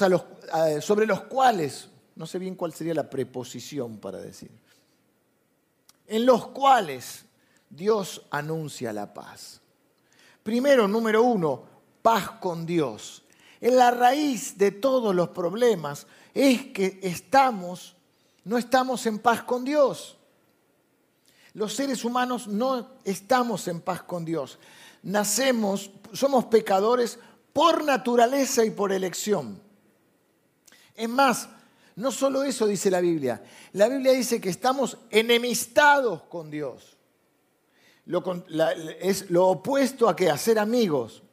sobre 0.80 1.04
los 1.04 1.22
cuales, 1.22 1.88
no 2.14 2.26
sé 2.26 2.38
bien 2.38 2.54
cuál 2.54 2.72
sería 2.72 2.94
la 2.94 3.10
preposición 3.10 3.98
para 3.98 4.18
decir, 4.18 4.52
en 6.06 6.24
los 6.24 6.46
cuales 6.46 7.24
Dios 7.68 8.22
anuncia 8.30 8.92
la 8.92 9.12
paz. 9.12 9.60
Primero, 10.44 10.86
número 10.86 11.24
uno, 11.24 11.75
paz 12.06 12.30
con 12.38 12.66
Dios. 12.66 13.24
En 13.60 13.76
la 13.76 13.90
raíz 13.90 14.56
de 14.56 14.70
todos 14.70 15.12
los 15.12 15.30
problemas 15.30 16.06
es 16.32 16.66
que 16.66 17.00
estamos, 17.02 17.96
no 18.44 18.58
estamos 18.58 19.06
en 19.06 19.18
paz 19.18 19.42
con 19.42 19.64
Dios. 19.64 20.16
Los 21.54 21.74
seres 21.74 22.04
humanos 22.04 22.46
no 22.46 22.90
estamos 23.02 23.66
en 23.66 23.80
paz 23.80 24.04
con 24.04 24.24
Dios. 24.24 24.60
Nacemos, 25.02 25.90
somos 26.12 26.44
pecadores 26.44 27.18
por 27.52 27.82
naturaleza 27.82 28.64
y 28.64 28.70
por 28.70 28.92
elección. 28.92 29.60
Es 30.94 31.08
más, 31.08 31.48
no 31.96 32.12
solo 32.12 32.44
eso 32.44 32.68
dice 32.68 32.88
la 32.88 33.00
Biblia. 33.00 33.42
La 33.72 33.88
Biblia 33.88 34.12
dice 34.12 34.40
que 34.40 34.50
estamos 34.50 34.96
enemistados 35.10 36.22
con 36.28 36.52
Dios. 36.52 36.96
es 39.00 39.28
lo 39.28 39.48
opuesto 39.48 40.08
a 40.08 40.14
que 40.14 40.30
a 40.30 40.38
ser 40.38 40.60
amigos. 40.60 41.24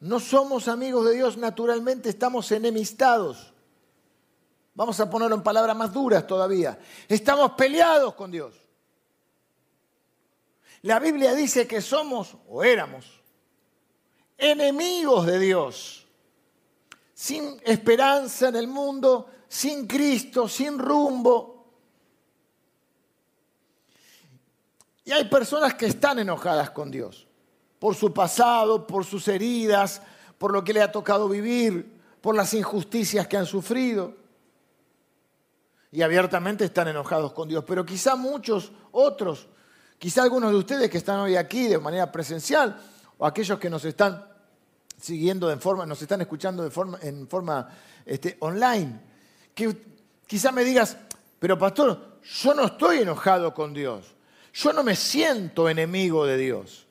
No 0.00 0.18
somos 0.18 0.66
amigos 0.66 1.06
de 1.06 1.14
Dios 1.14 1.36
naturalmente, 1.36 2.08
estamos 2.08 2.50
enemistados. 2.52 3.52
Vamos 4.74 4.98
a 4.98 5.10
ponerlo 5.10 5.36
en 5.36 5.42
palabras 5.42 5.76
más 5.76 5.92
duras 5.92 6.26
todavía. 6.26 6.78
Estamos 7.06 7.52
peleados 7.52 8.14
con 8.14 8.30
Dios. 8.30 8.54
La 10.82 10.98
Biblia 10.98 11.34
dice 11.34 11.66
que 11.66 11.82
somos 11.82 12.36
o 12.48 12.64
éramos 12.64 13.20
enemigos 14.40 15.26
de 15.26 15.38
Dios, 15.38 16.06
sin 17.12 17.60
esperanza 17.64 18.48
en 18.48 18.56
el 18.56 18.66
mundo, 18.66 19.28
sin 19.48 19.86
Cristo, 19.86 20.48
sin 20.48 20.78
rumbo. 20.78 21.74
Y 25.04 25.12
hay 25.12 25.26
personas 25.26 25.74
que 25.74 25.86
están 25.86 26.18
enojadas 26.18 26.70
con 26.70 26.90
Dios, 26.90 27.26
por 27.80 27.96
su 27.96 28.12
pasado, 28.12 28.86
por 28.86 29.04
sus 29.04 29.26
heridas, 29.26 30.00
por 30.38 30.52
lo 30.52 30.62
que 30.62 30.72
le 30.72 30.82
ha 30.82 30.92
tocado 30.92 31.28
vivir, 31.28 32.00
por 32.20 32.36
las 32.36 32.54
injusticias 32.54 33.26
que 33.26 33.36
han 33.36 33.46
sufrido. 33.46 34.14
Y 35.90 36.02
abiertamente 36.02 36.64
están 36.64 36.86
enojados 36.86 37.32
con 37.32 37.48
Dios, 37.48 37.64
pero 37.66 37.84
quizá 37.84 38.14
muchos 38.14 38.70
otros 38.92 39.48
Quizá 40.00 40.22
algunos 40.22 40.50
de 40.50 40.56
ustedes 40.56 40.88
que 40.88 40.96
están 40.96 41.18
hoy 41.18 41.36
aquí 41.36 41.68
de 41.68 41.78
manera 41.78 42.10
presencial 42.10 42.74
o 43.18 43.26
aquellos 43.26 43.58
que 43.58 43.68
nos 43.68 43.84
están 43.84 44.26
siguiendo 44.98 45.46
de 45.46 45.58
forma, 45.58 45.84
nos 45.84 46.00
están 46.00 46.22
escuchando 46.22 46.62
de 46.62 46.70
forma, 46.70 46.98
en 47.02 47.28
forma 47.28 47.68
este, 48.06 48.38
online, 48.40 48.98
que 49.54 49.76
quizá 50.26 50.52
me 50.52 50.64
digas, 50.64 50.96
pero 51.38 51.58
pastor, 51.58 52.16
yo 52.22 52.54
no 52.54 52.64
estoy 52.64 53.00
enojado 53.00 53.52
con 53.52 53.74
Dios, 53.74 54.14
yo 54.54 54.72
no 54.72 54.82
me 54.82 54.96
siento 54.96 55.68
enemigo 55.68 56.24
de 56.24 56.38
Dios. 56.38 56.86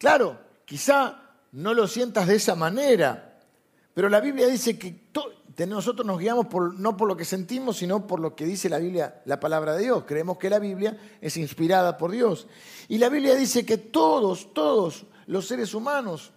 Claro, 0.00 0.40
quizá 0.64 1.34
no 1.52 1.74
lo 1.74 1.86
sientas 1.86 2.26
de 2.26 2.36
esa 2.36 2.54
manera, 2.54 3.38
pero 3.92 4.08
la 4.08 4.18
Biblia 4.18 4.46
dice 4.46 4.78
que 4.78 5.10
nosotros 5.66 6.06
nos 6.06 6.18
guiamos 6.18 6.46
no 6.78 6.96
por 6.96 7.06
lo 7.06 7.14
que 7.14 7.26
sentimos, 7.26 7.76
sino 7.76 8.06
por 8.06 8.18
lo 8.18 8.34
que 8.34 8.46
dice 8.46 8.70
la 8.70 8.78
Biblia, 8.78 9.20
la 9.26 9.38
palabra 9.38 9.74
de 9.74 9.82
Dios. 9.82 10.04
Creemos 10.06 10.38
que 10.38 10.48
la 10.48 10.58
Biblia 10.58 10.96
es 11.20 11.36
inspirada 11.36 11.98
por 11.98 12.12
Dios. 12.12 12.46
Y 12.88 12.96
la 12.96 13.10
Biblia 13.10 13.34
dice 13.34 13.66
que 13.66 13.76
todos, 13.76 14.54
todos 14.54 15.04
los 15.26 15.46
seres 15.46 15.74
humanos, 15.74 16.32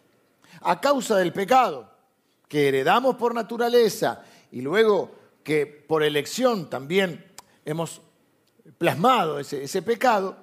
a 0.60 0.82
causa 0.82 1.16
del 1.16 1.32
pecado 1.32 1.90
que 2.50 2.68
heredamos 2.68 3.16
por 3.16 3.34
naturaleza 3.34 4.24
y 4.52 4.60
luego 4.60 5.12
que 5.42 5.66
por 5.66 6.04
elección 6.04 6.70
también 6.70 7.32
hemos 7.64 8.02
plasmado 8.78 9.40
ese, 9.40 9.82
pecado, 9.82 10.36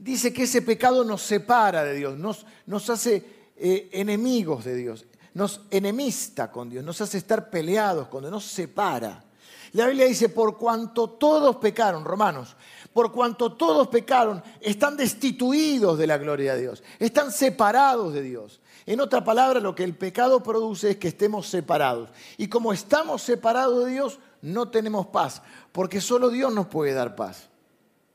dice 0.00 0.32
que 0.32 0.44
ese 0.44 0.62
pecado 0.62 1.04
nos 1.04 1.22
separa 1.22 1.84
de 1.84 1.94
Dios, 1.94 2.18
nos, 2.18 2.90
hace 2.90 3.24
eh, 3.56 3.88
enemigos 3.92 4.64
de 4.64 4.74
Dios 4.74 5.06
nos 5.34 5.60
enemista 5.70 6.50
con 6.50 6.68
Dios, 6.68 6.84
nos 6.84 7.00
hace 7.00 7.18
estar 7.18 7.50
peleados 7.50 8.08
con 8.08 8.22
Dios, 8.22 8.32
nos 8.32 8.44
separa. 8.44 9.24
La 9.72 9.86
Biblia 9.86 10.06
dice, 10.06 10.28
por 10.28 10.58
cuanto 10.58 11.10
todos 11.10 11.56
pecaron, 11.56 12.04
romanos, 12.04 12.56
por 12.92 13.12
cuanto 13.12 13.52
todos 13.52 13.86
pecaron, 13.86 14.42
están 14.60 14.96
destituidos 14.96 15.96
de 15.96 16.08
la 16.08 16.18
gloria 16.18 16.54
de 16.54 16.62
Dios, 16.62 16.82
están 16.98 17.30
separados 17.30 18.12
de 18.12 18.22
Dios. 18.22 18.60
En 18.86 19.00
otra 19.00 19.22
palabra, 19.22 19.60
lo 19.60 19.74
que 19.74 19.84
el 19.84 19.94
pecado 19.94 20.42
produce 20.42 20.90
es 20.90 20.96
que 20.96 21.08
estemos 21.08 21.46
separados. 21.46 22.10
Y 22.36 22.48
como 22.48 22.72
estamos 22.72 23.22
separados 23.22 23.84
de 23.84 23.92
Dios, 23.92 24.18
no 24.42 24.68
tenemos 24.68 25.06
paz, 25.06 25.42
porque 25.70 26.00
solo 26.00 26.30
Dios 26.30 26.52
nos 26.52 26.66
puede 26.66 26.92
dar 26.92 27.14
paz, 27.14 27.50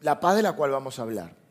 la 0.02 0.19
paz 0.19 0.36
de 0.36 0.41
la 0.41 0.54
cual 0.54 0.71
vamos 0.71 1.00
a 1.00 1.04
hablar. 1.04 1.44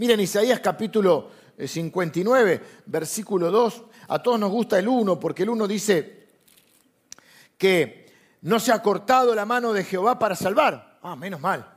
Miren, 0.00 0.18
Isaías 0.18 0.60
capítulo 0.60 1.28
59, 1.58 2.52
eh, 2.54 2.60
versículo 2.86 3.50
2, 3.50 3.82
a 4.08 4.22
todos 4.22 4.40
nos 4.40 4.50
gusta 4.50 4.78
el 4.78 4.88
1 4.88 5.20
porque 5.20 5.42
el 5.42 5.50
1 5.50 5.68
dice 5.68 6.26
que 7.58 8.10
no 8.40 8.58
se 8.58 8.72
ha 8.72 8.80
cortado 8.80 9.34
la 9.34 9.44
mano 9.44 9.74
de 9.74 9.84
Jehová 9.84 10.18
para 10.18 10.34
salvar. 10.34 10.98
Ah, 11.02 11.16
menos 11.16 11.38
mal. 11.38 11.70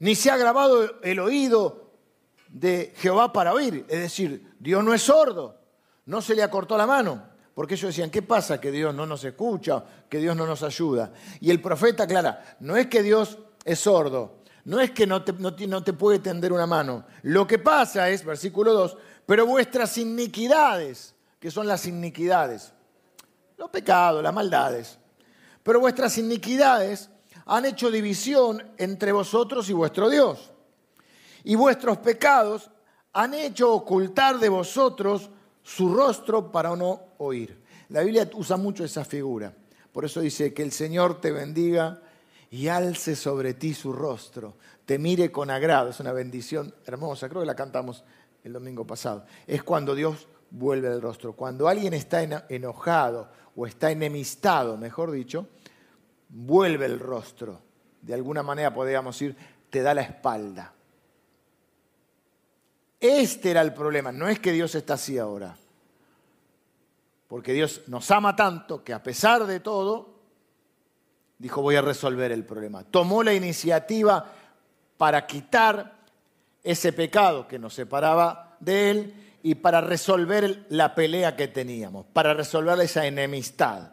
Ni 0.00 0.14
se 0.14 0.30
ha 0.30 0.36
grabado 0.36 1.00
el 1.00 1.18
oído 1.20 1.92
de 2.48 2.92
Jehová 2.98 3.32
para 3.32 3.54
oír. 3.54 3.86
Es 3.88 4.00
decir, 4.00 4.52
Dios 4.58 4.84
no 4.84 4.92
es 4.92 5.00
sordo, 5.00 5.62
no 6.04 6.20
se 6.20 6.34
le 6.34 6.42
acortó 6.42 6.76
la 6.76 6.86
mano. 6.86 7.22
Porque 7.54 7.72
ellos 7.72 7.88
decían, 7.88 8.10
¿qué 8.10 8.20
pasa? 8.20 8.60
Que 8.60 8.70
Dios 8.70 8.94
no 8.94 9.06
nos 9.06 9.24
escucha, 9.24 9.82
que 10.10 10.18
Dios 10.18 10.36
no 10.36 10.44
nos 10.44 10.62
ayuda. 10.62 11.10
Y 11.40 11.50
el 11.50 11.62
profeta 11.62 12.02
aclara, 12.02 12.58
no 12.60 12.76
es 12.76 12.88
que 12.88 13.02
Dios 13.02 13.38
es 13.64 13.78
sordo, 13.78 14.41
no 14.64 14.80
es 14.80 14.92
que 14.92 15.06
no 15.06 15.22
te, 15.24 15.92
puede 15.92 16.18
tender 16.20 16.52
una 16.52 16.66
mano. 16.66 17.04
Lo 17.22 17.46
que 17.46 17.58
pasa 17.58 18.08
es, 18.10 18.24
versículo 18.24 18.72
2, 18.72 18.96
pero 19.26 19.46
vuestras 19.46 19.98
iniquidades, 19.98 21.14
que 21.40 21.50
son 21.50 21.66
las 21.66 21.86
iniquidades, 21.86 22.72
los 23.56 23.70
pecados, 23.70 24.22
las 24.22 24.34
maldades, 24.34 24.98
pero 25.62 25.80
vuestras 25.80 26.16
iniquidades 26.18 27.10
han 27.46 27.64
hecho 27.64 27.90
división 27.90 28.62
entre 28.78 29.12
vosotros 29.12 29.68
y 29.68 29.72
vuestro 29.72 30.08
Dios. 30.08 30.52
Y 31.44 31.56
vuestros 31.56 31.98
pecados 31.98 32.70
han 33.12 33.34
hecho 33.34 33.72
ocultar 33.72 34.38
de 34.38 34.48
vosotros 34.48 35.30
su 35.62 35.92
rostro 35.92 36.52
para 36.52 36.74
no 36.76 37.00
oír. 37.18 37.62
La 37.88 38.02
Biblia 38.02 38.30
usa 38.34 38.56
mucho 38.56 38.84
esa 38.84 39.04
figura. 39.04 39.52
Por 39.92 40.04
eso 40.04 40.20
dice 40.20 40.54
que 40.54 40.62
el 40.62 40.72
Señor 40.72 41.20
te 41.20 41.32
bendiga 41.32 42.00
y 42.52 42.68
alce 42.68 43.16
sobre 43.16 43.54
ti 43.54 43.72
su 43.72 43.94
rostro, 43.94 44.56
te 44.84 44.98
mire 44.98 45.32
con 45.32 45.50
agrado. 45.50 45.88
Es 45.88 46.00
una 46.00 46.12
bendición 46.12 46.74
hermosa, 46.84 47.28
creo 47.30 47.40
que 47.40 47.46
la 47.46 47.56
cantamos 47.56 48.04
el 48.44 48.52
domingo 48.52 48.86
pasado, 48.86 49.24
es 49.46 49.62
cuando 49.62 49.94
Dios 49.94 50.28
vuelve 50.50 50.88
el 50.88 51.00
rostro. 51.00 51.32
Cuando 51.32 51.66
alguien 51.66 51.94
está 51.94 52.22
enojado 52.50 53.30
o 53.56 53.66
está 53.66 53.90
enemistado, 53.90 54.76
mejor 54.76 55.10
dicho, 55.10 55.48
vuelve 56.28 56.84
el 56.84 56.98
rostro. 57.00 57.58
De 58.02 58.12
alguna 58.12 58.42
manera 58.42 58.74
podríamos 58.74 59.16
decir, 59.16 59.34
te 59.70 59.80
da 59.80 59.94
la 59.94 60.02
espalda. 60.02 60.74
Este 63.00 63.50
era 63.50 63.62
el 63.62 63.72
problema, 63.72 64.12
no 64.12 64.28
es 64.28 64.38
que 64.40 64.52
Dios 64.52 64.74
está 64.74 64.94
así 64.94 65.16
ahora. 65.16 65.56
Porque 67.28 67.54
Dios 67.54 67.84
nos 67.86 68.10
ama 68.10 68.36
tanto 68.36 68.84
que 68.84 68.92
a 68.92 69.02
pesar 69.02 69.46
de 69.46 69.60
todo, 69.60 70.11
dijo 71.42 71.60
voy 71.60 71.74
a 71.74 71.82
resolver 71.82 72.30
el 72.30 72.44
problema. 72.44 72.84
Tomó 72.84 73.24
la 73.24 73.34
iniciativa 73.34 74.24
para 74.96 75.26
quitar 75.26 75.96
ese 76.62 76.92
pecado 76.92 77.48
que 77.48 77.58
nos 77.58 77.74
separaba 77.74 78.56
de 78.60 78.90
Él 78.90 79.14
y 79.42 79.56
para 79.56 79.80
resolver 79.80 80.66
la 80.68 80.94
pelea 80.94 81.34
que 81.34 81.48
teníamos, 81.48 82.06
para 82.12 82.32
resolver 82.32 82.78
esa 82.78 83.06
enemistad. 83.06 83.90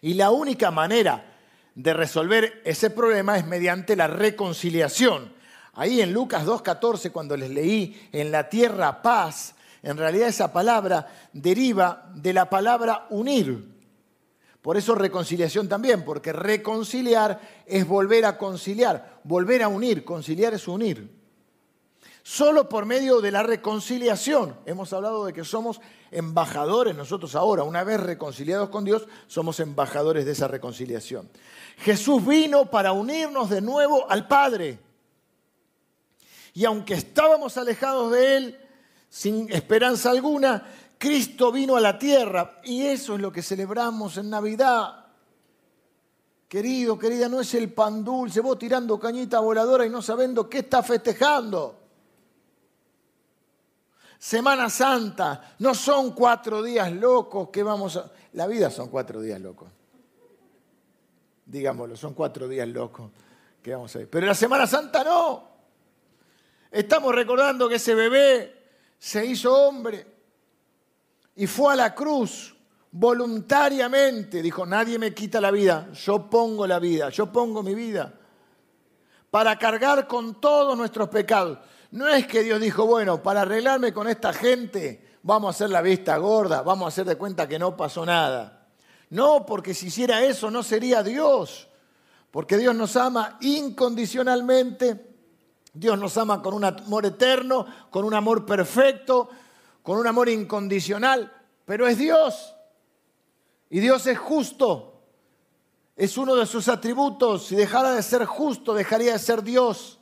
Y 0.00 0.14
la 0.14 0.30
única 0.30 0.70
manera 0.70 1.34
de 1.74 1.92
resolver 1.92 2.62
ese 2.64 2.88
problema 2.88 3.36
es 3.36 3.46
mediante 3.46 3.94
la 3.94 4.06
reconciliación. 4.06 5.34
Ahí 5.74 6.00
en 6.00 6.14
Lucas 6.14 6.46
2.14, 6.46 7.12
cuando 7.12 7.36
les 7.36 7.50
leí 7.50 8.08
en 8.10 8.32
la 8.32 8.48
tierra 8.48 9.02
paz, 9.02 9.54
en 9.82 9.98
realidad 9.98 10.28
esa 10.28 10.50
palabra 10.50 11.08
deriva 11.34 12.10
de 12.14 12.32
la 12.32 12.48
palabra 12.48 13.06
unir. 13.10 13.81
Por 14.62 14.76
eso 14.76 14.94
reconciliación 14.94 15.68
también, 15.68 16.04
porque 16.04 16.32
reconciliar 16.32 17.40
es 17.66 17.86
volver 17.86 18.24
a 18.24 18.38
conciliar, 18.38 19.20
volver 19.24 19.64
a 19.64 19.68
unir, 19.68 20.04
conciliar 20.04 20.54
es 20.54 20.68
unir. 20.68 21.20
Solo 22.22 22.68
por 22.68 22.86
medio 22.86 23.20
de 23.20 23.32
la 23.32 23.42
reconciliación. 23.42 24.56
Hemos 24.64 24.92
hablado 24.92 25.26
de 25.26 25.32
que 25.32 25.42
somos 25.42 25.80
embajadores 26.12 26.94
nosotros 26.94 27.34
ahora, 27.34 27.64
una 27.64 27.82
vez 27.82 27.98
reconciliados 27.98 28.68
con 28.68 28.84
Dios, 28.84 29.08
somos 29.26 29.58
embajadores 29.58 30.24
de 30.24 30.30
esa 30.30 30.46
reconciliación. 30.46 31.28
Jesús 31.78 32.24
vino 32.24 32.70
para 32.70 32.92
unirnos 32.92 33.50
de 33.50 33.60
nuevo 33.60 34.08
al 34.08 34.28
Padre. 34.28 34.78
Y 36.54 36.64
aunque 36.64 36.94
estábamos 36.94 37.56
alejados 37.56 38.12
de 38.12 38.36
Él, 38.36 38.60
sin 39.08 39.52
esperanza 39.52 40.10
alguna, 40.10 40.64
Cristo 41.02 41.50
vino 41.50 41.74
a 41.74 41.80
la 41.80 41.98
tierra. 41.98 42.60
Y 42.62 42.86
eso 42.86 43.16
es 43.16 43.20
lo 43.20 43.32
que 43.32 43.42
celebramos 43.42 44.18
en 44.18 44.30
Navidad. 44.30 45.04
Querido, 46.46 46.96
querida, 46.96 47.28
no 47.28 47.40
es 47.40 47.52
el 47.54 47.72
pan 47.72 48.04
dulce, 48.04 48.40
vos 48.40 48.56
tirando 48.56 49.00
cañita 49.00 49.40
voladora 49.40 49.84
y 49.84 49.90
no 49.90 50.00
sabiendo 50.00 50.48
qué 50.48 50.58
está 50.58 50.80
festejando. 50.80 51.76
Semana 54.16 54.70
Santa, 54.70 55.56
no 55.58 55.74
son 55.74 56.12
cuatro 56.12 56.62
días 56.62 56.92
locos 56.92 57.48
que 57.48 57.64
vamos 57.64 57.96
a... 57.96 58.08
La 58.34 58.46
vida 58.46 58.70
son 58.70 58.88
cuatro 58.88 59.20
días 59.20 59.40
locos. 59.40 59.72
Digámoslo, 61.46 61.96
son 61.96 62.14
cuatro 62.14 62.46
días 62.46 62.68
locos 62.68 63.10
que 63.60 63.72
vamos 63.72 63.92
a 63.96 63.98
ver. 63.98 64.08
Pero 64.08 64.24
la 64.24 64.36
Semana 64.36 64.68
Santa 64.68 65.02
no. 65.02 65.48
Estamos 66.70 67.12
recordando 67.12 67.68
que 67.68 67.74
ese 67.74 67.92
bebé 67.92 68.62
se 69.00 69.26
hizo 69.26 69.52
hombre 69.66 70.11
y 71.36 71.46
fue 71.46 71.72
a 71.72 71.76
la 71.76 71.94
cruz 71.94 72.54
voluntariamente. 72.90 74.42
Dijo, 74.42 74.66
nadie 74.66 74.98
me 74.98 75.14
quita 75.14 75.40
la 75.40 75.50
vida, 75.50 75.90
yo 75.92 76.28
pongo 76.28 76.66
la 76.66 76.78
vida, 76.78 77.08
yo 77.08 77.32
pongo 77.32 77.62
mi 77.62 77.74
vida 77.74 78.14
para 79.32 79.58
cargar 79.58 80.06
con 80.06 80.40
todos 80.40 80.76
nuestros 80.76 81.08
pecados. 81.08 81.58
No 81.90 82.06
es 82.06 82.26
que 82.26 82.42
Dios 82.42 82.60
dijo, 82.60 82.86
bueno, 82.86 83.22
para 83.22 83.42
arreglarme 83.42 83.92
con 83.92 84.06
esta 84.06 84.32
gente, 84.32 85.18
vamos 85.22 85.48
a 85.48 85.50
hacer 85.56 85.70
la 85.70 85.80
vista 85.80 86.16
gorda, 86.18 86.60
vamos 86.60 86.84
a 86.84 86.88
hacer 86.88 87.06
de 87.06 87.16
cuenta 87.16 87.48
que 87.48 87.58
no 87.58 87.74
pasó 87.74 88.04
nada. 88.04 88.66
No, 89.08 89.46
porque 89.46 89.72
si 89.72 89.86
hiciera 89.86 90.22
eso 90.22 90.50
no 90.50 90.62
sería 90.62 91.02
Dios. 91.02 91.68
Porque 92.30 92.58
Dios 92.58 92.74
nos 92.74 92.96
ama 92.96 93.38
incondicionalmente, 93.40 95.14
Dios 95.72 95.98
nos 95.98 96.16
ama 96.18 96.42
con 96.42 96.52
un 96.52 96.64
amor 96.64 97.06
eterno, 97.06 97.66
con 97.90 98.04
un 98.04 98.14
amor 98.14 98.44
perfecto, 98.44 99.30
con 99.82 99.98
un 99.98 100.06
amor 100.06 100.28
incondicional, 100.28 101.32
pero 101.64 101.86
es 101.86 101.98
Dios. 101.98 102.54
Y 103.70 103.80
Dios 103.80 104.06
es 104.06 104.18
justo. 104.18 105.00
Es 105.96 106.16
uno 106.16 106.36
de 106.36 106.46
sus 106.46 106.68
atributos. 106.68 107.46
Si 107.46 107.56
dejara 107.56 107.92
de 107.92 108.02
ser 108.02 108.24
justo, 108.24 108.74
dejaría 108.74 109.12
de 109.12 109.18
ser 109.18 109.42
Dios. 109.42 109.98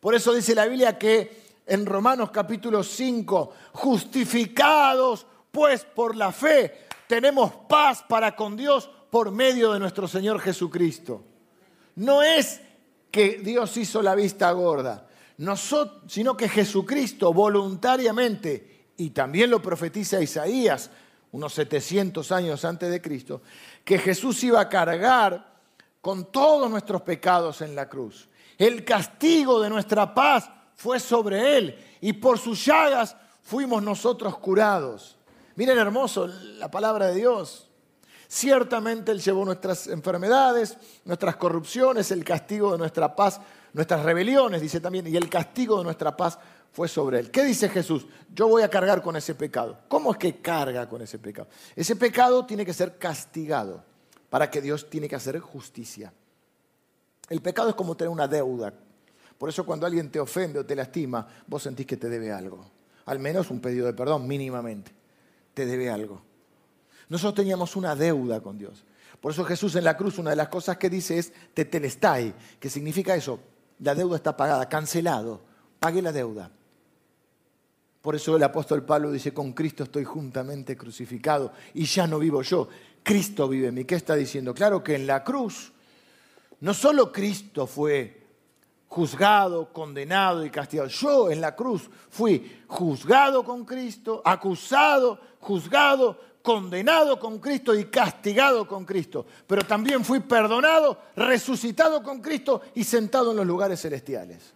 Por 0.00 0.14
eso 0.14 0.32
dice 0.32 0.54
la 0.54 0.66
Biblia 0.66 0.98
que 0.98 1.42
en 1.66 1.86
Romanos 1.86 2.30
capítulo 2.30 2.82
5, 2.82 3.52
justificados 3.72 5.26
pues 5.50 5.84
por 5.84 6.16
la 6.16 6.32
fe, 6.32 6.86
tenemos 7.06 7.52
paz 7.68 8.04
para 8.08 8.34
con 8.34 8.56
Dios 8.56 8.90
por 9.10 9.30
medio 9.30 9.72
de 9.72 9.78
nuestro 9.78 10.08
Señor 10.08 10.40
Jesucristo. 10.40 11.22
No 11.96 12.22
es 12.22 12.60
que 13.10 13.38
Dios 13.38 13.76
hizo 13.76 14.02
la 14.02 14.14
vista 14.14 14.50
gorda, 14.52 15.06
sino 16.06 16.36
que 16.36 16.48
Jesucristo 16.48 17.32
voluntariamente, 17.32 18.90
y 18.96 19.10
también 19.10 19.50
lo 19.50 19.60
profetiza 19.62 20.20
Isaías 20.20 20.90
unos 21.32 21.54
700 21.54 22.30
años 22.30 22.64
antes 22.64 22.90
de 22.90 23.00
Cristo, 23.00 23.42
que 23.84 23.98
Jesús 23.98 24.42
iba 24.44 24.60
a 24.60 24.68
cargar 24.68 25.52
con 26.00 26.30
todos 26.30 26.70
nuestros 26.70 27.02
pecados 27.02 27.62
en 27.62 27.74
la 27.74 27.88
cruz. 27.88 28.28
El 28.58 28.84
castigo 28.84 29.60
de 29.60 29.70
nuestra 29.70 30.14
paz 30.14 30.50
fue 30.74 31.00
sobre 31.00 31.56
él 31.56 31.76
y 32.00 32.12
por 32.12 32.38
sus 32.38 32.64
llagas 32.64 33.16
fuimos 33.42 33.82
nosotros 33.82 34.38
curados. 34.38 35.16
Miren 35.56 35.78
hermoso 35.78 36.26
la 36.26 36.70
palabra 36.70 37.08
de 37.08 37.16
Dios. 37.16 37.68
Ciertamente 38.28 39.12
Él 39.12 39.20
llevó 39.20 39.44
nuestras 39.44 39.86
enfermedades, 39.88 40.78
nuestras 41.04 41.36
corrupciones, 41.36 42.10
el 42.10 42.24
castigo 42.24 42.72
de 42.72 42.78
nuestra 42.78 43.14
paz, 43.14 43.40
nuestras 43.72 44.02
rebeliones, 44.04 44.60
dice 44.60 44.80
también, 44.80 45.06
y 45.06 45.16
el 45.16 45.28
castigo 45.28 45.78
de 45.78 45.84
nuestra 45.84 46.16
paz 46.16 46.38
fue 46.72 46.88
sobre 46.88 47.18
Él. 47.18 47.30
¿Qué 47.30 47.44
dice 47.44 47.68
Jesús? 47.68 48.06
Yo 48.34 48.48
voy 48.48 48.62
a 48.62 48.70
cargar 48.70 49.02
con 49.02 49.16
ese 49.16 49.34
pecado. 49.34 49.78
¿Cómo 49.88 50.12
es 50.12 50.18
que 50.18 50.40
carga 50.40 50.88
con 50.88 51.02
ese 51.02 51.18
pecado? 51.18 51.48
Ese 51.76 51.96
pecado 51.96 52.46
tiene 52.46 52.64
que 52.64 52.72
ser 52.72 52.98
castigado 52.98 53.84
para 54.30 54.50
que 54.50 54.62
Dios 54.62 54.88
tiene 54.88 55.08
que 55.08 55.16
hacer 55.16 55.38
justicia. 55.38 56.12
El 57.28 57.40
pecado 57.40 57.68
es 57.68 57.74
como 57.74 57.96
tener 57.96 58.10
una 58.10 58.26
deuda. 58.26 58.72
Por 59.38 59.48
eso 59.48 59.66
cuando 59.66 59.86
alguien 59.86 60.10
te 60.10 60.20
ofende 60.20 60.58
o 60.58 60.66
te 60.66 60.76
lastima, 60.76 61.26
vos 61.46 61.62
sentís 61.62 61.86
que 61.86 61.96
te 61.96 62.08
debe 62.08 62.32
algo. 62.32 62.64
Al 63.06 63.18
menos 63.18 63.50
un 63.50 63.60
pedido 63.60 63.86
de 63.86 63.92
perdón, 63.92 64.26
mínimamente. 64.26 64.92
Te 65.52 65.66
debe 65.66 65.90
algo. 65.90 66.22
Nosotros 67.08 67.34
teníamos 67.34 67.76
una 67.76 67.94
deuda 67.94 68.40
con 68.40 68.56
Dios. 68.56 68.84
Por 69.20 69.32
eso 69.32 69.44
Jesús 69.44 69.76
en 69.76 69.84
la 69.84 69.96
cruz, 69.96 70.18
una 70.18 70.30
de 70.30 70.36
las 70.36 70.48
cosas 70.48 70.78
que 70.78 70.88
dice 70.88 71.18
es 71.18 71.32
tetelestai, 71.54 72.34
que 72.58 72.70
significa 72.70 73.14
eso, 73.14 73.38
la 73.82 73.94
deuda 73.94 74.16
está 74.16 74.36
pagada, 74.36 74.68
cancelado, 74.68 75.40
pagué 75.78 76.02
la 76.02 76.12
deuda. 76.12 76.50
Por 78.00 78.16
eso 78.16 78.36
el 78.36 78.42
apóstol 78.42 78.84
Pablo 78.84 79.10
dice, 79.10 79.34
con 79.34 79.52
Cristo 79.52 79.84
estoy 79.84 80.04
juntamente 80.04 80.76
crucificado 80.76 81.52
y 81.74 81.84
ya 81.84 82.06
no 82.06 82.18
vivo 82.18 82.42
yo, 82.42 82.68
Cristo 83.02 83.48
vive 83.48 83.68
en 83.68 83.74
mí. 83.74 83.84
¿Qué 83.84 83.96
está 83.96 84.14
diciendo? 84.14 84.54
Claro 84.54 84.82
que 84.82 84.94
en 84.94 85.06
la 85.06 85.22
cruz 85.22 85.72
no 86.60 86.74
solo 86.74 87.12
Cristo 87.12 87.66
fue 87.66 88.22
juzgado, 88.86 89.72
condenado 89.72 90.44
y 90.44 90.50
castigado. 90.50 90.88
Yo 90.88 91.30
en 91.30 91.40
la 91.40 91.56
cruz 91.56 91.88
fui 92.10 92.62
juzgado 92.68 93.42
con 93.42 93.64
Cristo, 93.64 94.22
acusado, 94.24 95.18
juzgado, 95.40 96.20
condenado 96.42 97.18
con 97.18 97.38
Cristo 97.38 97.74
y 97.74 97.84
castigado 97.86 98.66
con 98.66 98.84
Cristo. 98.84 99.24
Pero 99.46 99.62
también 99.62 100.04
fui 100.04 100.20
perdonado, 100.20 100.98
resucitado 101.16 102.02
con 102.02 102.20
Cristo 102.20 102.62
y 102.74 102.84
sentado 102.84 103.30
en 103.30 103.38
los 103.38 103.46
lugares 103.46 103.80
celestiales. 103.80 104.52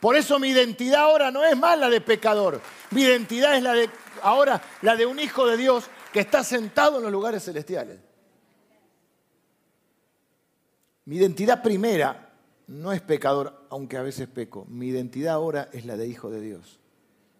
Por 0.00 0.16
eso 0.16 0.38
mi 0.38 0.48
identidad 0.48 1.02
ahora 1.02 1.30
no 1.30 1.44
es 1.44 1.56
más 1.56 1.78
la 1.78 1.88
de 1.88 2.00
pecador. 2.00 2.60
Mi 2.90 3.02
identidad 3.02 3.56
es 3.56 3.62
la 3.62 3.72
de 3.72 3.88
ahora 4.22 4.60
la 4.82 4.96
de 4.96 5.06
un 5.06 5.20
hijo 5.20 5.46
de 5.46 5.56
Dios 5.56 5.84
que 6.12 6.20
está 6.20 6.42
sentado 6.42 6.96
en 6.96 7.04
los 7.04 7.12
lugares 7.12 7.44
celestiales. 7.44 8.00
Mi 11.04 11.16
identidad 11.16 11.62
primera 11.62 12.32
no 12.68 12.92
es 12.92 13.00
pecador, 13.00 13.66
aunque 13.70 13.96
a 13.96 14.02
veces 14.02 14.28
peco. 14.28 14.64
Mi 14.68 14.88
identidad 14.88 15.34
ahora 15.34 15.68
es 15.72 15.84
la 15.84 15.96
de 15.96 16.06
hijo 16.06 16.30
de 16.30 16.40
Dios. 16.40 16.80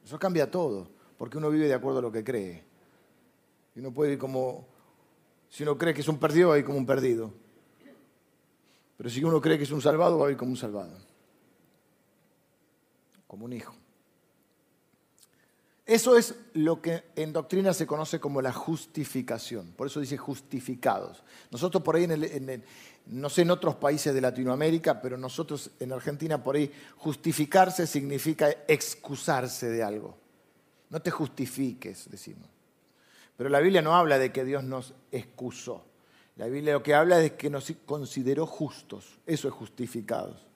Eso 0.04 0.18
cambia 0.18 0.50
todo, 0.50 0.88
porque 1.16 1.38
uno 1.38 1.50
vive 1.50 1.66
de 1.66 1.74
acuerdo 1.74 2.00
a 2.00 2.02
lo 2.02 2.12
que 2.12 2.24
cree. 2.24 2.71
Y 3.74 3.80
uno 3.80 3.92
puede 3.92 4.12
ir 4.12 4.18
como, 4.18 4.66
si 5.48 5.62
uno 5.62 5.78
cree 5.78 5.94
que 5.94 6.00
es 6.00 6.08
un 6.08 6.18
perdido, 6.18 6.50
va 6.50 6.56
a 6.56 6.58
ir 6.58 6.64
como 6.64 6.78
un 6.78 6.86
perdido. 6.86 7.32
Pero 8.96 9.10
si 9.10 9.24
uno 9.24 9.40
cree 9.40 9.58
que 9.58 9.64
es 9.64 9.70
un 9.70 9.82
salvado, 9.82 10.18
va 10.18 10.28
a 10.28 10.30
ir 10.30 10.36
como 10.36 10.52
un 10.52 10.56
salvado. 10.56 10.96
Como 13.26 13.46
un 13.46 13.52
hijo. 13.52 13.74
Eso 15.84 16.16
es 16.16 16.36
lo 16.52 16.80
que 16.80 17.02
en 17.16 17.32
doctrina 17.32 17.74
se 17.74 17.86
conoce 17.86 18.20
como 18.20 18.40
la 18.40 18.52
justificación. 18.52 19.72
Por 19.72 19.88
eso 19.88 20.00
dice 20.00 20.16
justificados. 20.16 21.22
Nosotros 21.50 21.82
por 21.82 21.96
ahí, 21.96 22.04
en, 22.04 22.64
no 23.06 23.28
sé 23.28 23.42
en 23.42 23.50
otros 23.50 23.74
países 23.74 24.14
de 24.14 24.20
Latinoamérica, 24.20 25.02
pero 25.02 25.18
nosotros 25.18 25.70
en 25.80 25.92
Argentina 25.92 26.42
por 26.42 26.54
ahí, 26.54 26.70
justificarse 26.96 27.86
significa 27.86 28.48
excusarse 28.68 29.68
de 29.68 29.82
algo. 29.82 30.16
No 30.88 31.02
te 31.02 31.10
justifiques, 31.10 32.08
decimos. 32.08 32.48
Pero 33.42 33.50
la 33.50 33.58
Biblia 33.58 33.82
no 33.82 33.96
habla 33.96 34.20
de 34.20 34.30
que 34.30 34.44
Dios 34.44 34.62
nos 34.62 34.94
excusó. 35.10 35.84
La 36.36 36.46
Biblia 36.46 36.74
lo 36.74 36.82
que 36.84 36.94
habla 36.94 37.20
es 37.20 37.32
que 37.32 37.50
nos 37.50 37.72
consideró 37.84 38.46
justos. 38.46 39.18
Eso 39.26 39.48
es 39.48 39.54
justificados. 39.54 40.46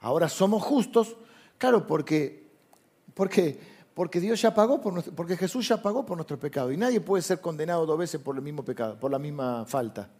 Ahora 0.00 0.28
somos 0.28 0.60
justos, 0.60 1.16
claro, 1.56 1.86
porque, 1.86 2.48
porque 3.14 3.76
porque 3.94 4.18
Dios 4.18 4.42
ya 4.42 4.52
pagó 4.52 4.80
por 4.80 5.04
porque 5.14 5.36
Jesús 5.36 5.68
ya 5.68 5.80
pagó 5.80 6.04
por 6.04 6.16
nuestro 6.16 6.36
pecado 6.36 6.72
y 6.72 6.76
nadie 6.76 7.00
puede 7.00 7.22
ser 7.22 7.40
condenado 7.40 7.86
dos 7.86 7.96
veces 7.96 8.20
por 8.20 8.34
el 8.34 8.42
mismo 8.42 8.64
pecado, 8.64 8.98
por 8.98 9.12
la 9.12 9.20
misma 9.20 9.64
falta. 9.66 10.10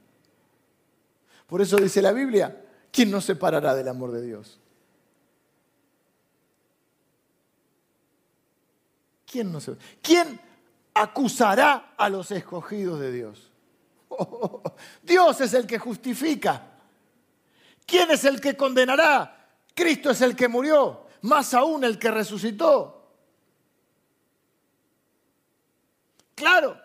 Por 1.48 1.60
eso 1.60 1.76
dice 1.76 2.00
la 2.00 2.12
Biblia, 2.12 2.64
¿quién 2.92 3.10
nos 3.10 3.24
separará 3.24 3.74
del 3.74 3.88
amor 3.88 4.12
de 4.12 4.22
Dios? 4.22 4.60
¿Quién 9.26 9.50
nos 9.50 9.68
¿Quién 10.00 10.45
acusará 10.96 11.94
a 11.96 12.08
los 12.08 12.30
escogidos 12.30 12.98
de 13.00 13.12
Dios? 13.12 13.52
Dios 15.02 15.40
es 15.40 15.54
el 15.54 15.66
que 15.66 15.78
justifica. 15.78 16.62
¿Quién 17.86 18.10
es 18.10 18.24
el 18.24 18.40
que 18.40 18.56
condenará? 18.56 19.32
Cristo 19.74 20.10
es 20.10 20.20
el 20.22 20.34
que 20.34 20.48
murió, 20.48 21.06
más 21.22 21.52
aún 21.54 21.84
el 21.84 21.98
que 21.98 22.10
resucitó. 22.10 22.96
Claro. 26.34 26.80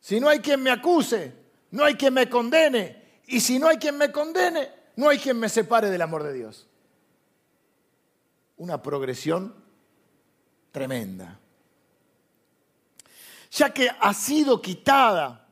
Si 0.00 0.18
no 0.20 0.28
hay 0.28 0.40
quien 0.40 0.62
me 0.62 0.70
acuse, 0.70 1.34
no 1.72 1.84
hay 1.84 1.94
quien 1.94 2.14
me 2.14 2.28
condene. 2.28 3.20
Y 3.26 3.40
si 3.40 3.58
no 3.58 3.68
hay 3.68 3.76
quien 3.76 3.96
me 3.96 4.10
condene, 4.10 4.70
no 4.96 5.08
hay 5.08 5.18
quien 5.18 5.38
me 5.38 5.48
separe 5.48 5.90
del 5.90 6.02
amor 6.02 6.22
de 6.22 6.32
Dios. 6.32 6.66
una 8.56 8.82
progresión 8.82 9.54
tremenda. 10.70 11.40
Ya 13.50 13.70
que 13.72 13.88
ha 13.88 14.14
sido 14.14 14.60
quitada 14.62 15.46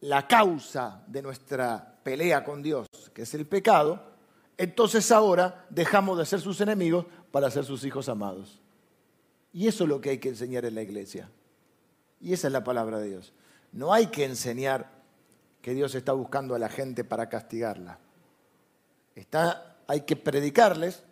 la 0.00 0.26
causa 0.26 1.02
de 1.06 1.22
nuestra 1.22 1.98
pelea 2.02 2.44
con 2.44 2.62
Dios, 2.62 2.86
que 3.14 3.22
es 3.22 3.34
el 3.34 3.46
pecado, 3.46 4.02
entonces 4.56 5.10
ahora 5.10 5.66
dejamos 5.70 6.18
de 6.18 6.26
ser 6.26 6.40
sus 6.40 6.60
enemigos 6.60 7.06
para 7.30 7.50
ser 7.50 7.64
sus 7.64 7.84
hijos 7.84 8.08
amados. 8.08 8.60
Y 9.52 9.66
eso 9.68 9.84
es 9.84 9.90
lo 9.90 10.00
que 10.00 10.10
hay 10.10 10.18
que 10.18 10.28
enseñar 10.28 10.64
en 10.64 10.74
la 10.74 10.82
iglesia. 10.82 11.30
Y 12.20 12.32
esa 12.32 12.46
es 12.48 12.52
la 12.52 12.64
palabra 12.64 12.98
de 12.98 13.08
Dios. 13.08 13.32
No 13.72 13.92
hay 13.92 14.06
que 14.08 14.24
enseñar 14.24 14.90
que 15.62 15.74
Dios 15.74 15.94
está 15.94 16.12
buscando 16.12 16.54
a 16.54 16.58
la 16.58 16.68
gente 16.68 17.04
para 17.04 17.28
castigarla. 17.28 17.98
Hay 19.86 20.02
que 20.02 20.16
predicarles 20.16 21.02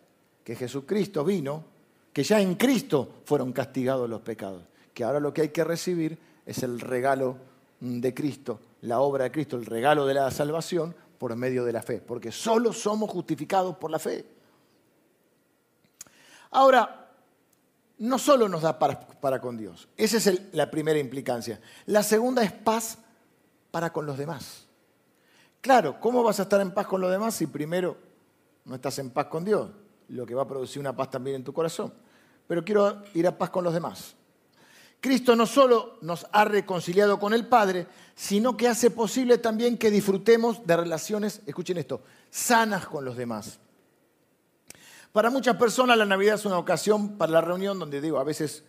que 0.43 0.55
Jesucristo 0.55 1.23
vino, 1.23 1.65
que 2.13 2.23
ya 2.23 2.39
en 2.39 2.55
Cristo 2.55 3.21
fueron 3.25 3.51
castigados 3.51 4.09
los 4.09 4.21
pecados, 4.21 4.63
que 4.95 5.03
ahora 5.03 5.19
lo 5.19 5.33
que 5.33 5.41
hay 5.41 5.49
que 5.49 5.65
recibir 5.65 6.17
es 6.45 6.63
el 6.63 6.79
regalo 6.79 7.37
de 7.81 8.13
Cristo, 8.13 8.61
la 8.81 9.01
obra 9.01 9.25
de 9.25 9.31
Cristo, 9.31 9.57
el 9.57 9.65
regalo 9.65 10.05
de 10.05 10.13
la 10.13 10.31
salvación 10.31 10.95
por 11.19 11.35
medio 11.35 11.65
de 11.65 11.73
la 11.73 11.81
fe, 11.81 11.99
porque 11.99 12.31
solo 12.31 12.71
somos 12.71 13.11
justificados 13.11 13.75
por 13.75 13.91
la 13.91 13.99
fe. 13.99 14.25
Ahora, 16.51 17.11
no 17.97 18.17
solo 18.17 18.47
nos 18.47 18.61
da 18.61 18.79
para, 18.79 19.41
con 19.41 19.57
Dios, 19.57 19.89
esa 19.97 20.17
es 20.17 20.53
la 20.53 20.71
primera 20.71 20.97
implicancia. 20.97 21.59
La 21.87 22.01
segunda 22.01 22.41
es 22.41 22.53
paz 22.53 22.97
para 23.71 23.91
con 23.91 24.05
los 24.05 24.17
demás. 24.17 24.65
Claro, 25.59 25.99
¿cómo 25.99 26.23
vas 26.23 26.39
a 26.39 26.43
estar 26.43 26.61
en 26.61 26.71
paz 26.71 26.87
con 26.87 27.01
los 27.01 27.11
demás 27.11 27.35
si 27.35 27.47
primero 27.47 27.97
no 28.63 28.75
estás 28.75 28.97
en 28.99 29.09
paz 29.09 29.25
con 29.25 29.43
Dios? 29.43 29.71
Lo 30.07 30.25
que 30.25 30.35
va 30.35 30.43
a 30.43 30.47
producir 30.47 30.79
una 30.79 30.95
paz 30.95 31.09
también 31.09 31.35
en 31.35 31.43
tu 31.43 31.51
corazón. 31.51 31.93
Pero 32.47 32.63
quiero 32.63 33.03
ir 33.13 33.27
a 33.27 33.37
paz 33.37 33.49
con 33.49 33.63
los 33.63 33.73
demás. 33.73 34.15
Cristo 35.05 35.35
no 35.35 35.45
solo 35.45 35.99
nos 36.01 36.25
ha 36.31 36.45
reconciliado 36.45 37.19
con 37.19 37.31
el 37.31 37.45
Padre, 37.45 37.85
sino 38.15 38.57
que 38.57 38.67
hace 38.67 38.89
posible 38.89 39.37
también 39.37 39.77
que 39.77 39.91
disfrutemos 39.91 40.65
de 40.65 40.75
relaciones, 40.75 41.43
escuchen 41.45 41.77
esto, 41.77 42.01
sanas 42.31 42.87
con 42.87 43.05
los 43.05 43.15
demás. 43.15 43.59
Para 45.11 45.29
muchas 45.29 45.57
personas 45.57 45.95
la 45.95 46.07
Navidad 46.07 46.33
es 46.33 46.45
una 46.45 46.57
ocasión 46.57 47.19
para 47.19 47.33
la 47.33 47.41
reunión 47.41 47.77
donde 47.77 48.01
digo, 48.01 48.17
a 48.17 48.23
veces 48.23 48.63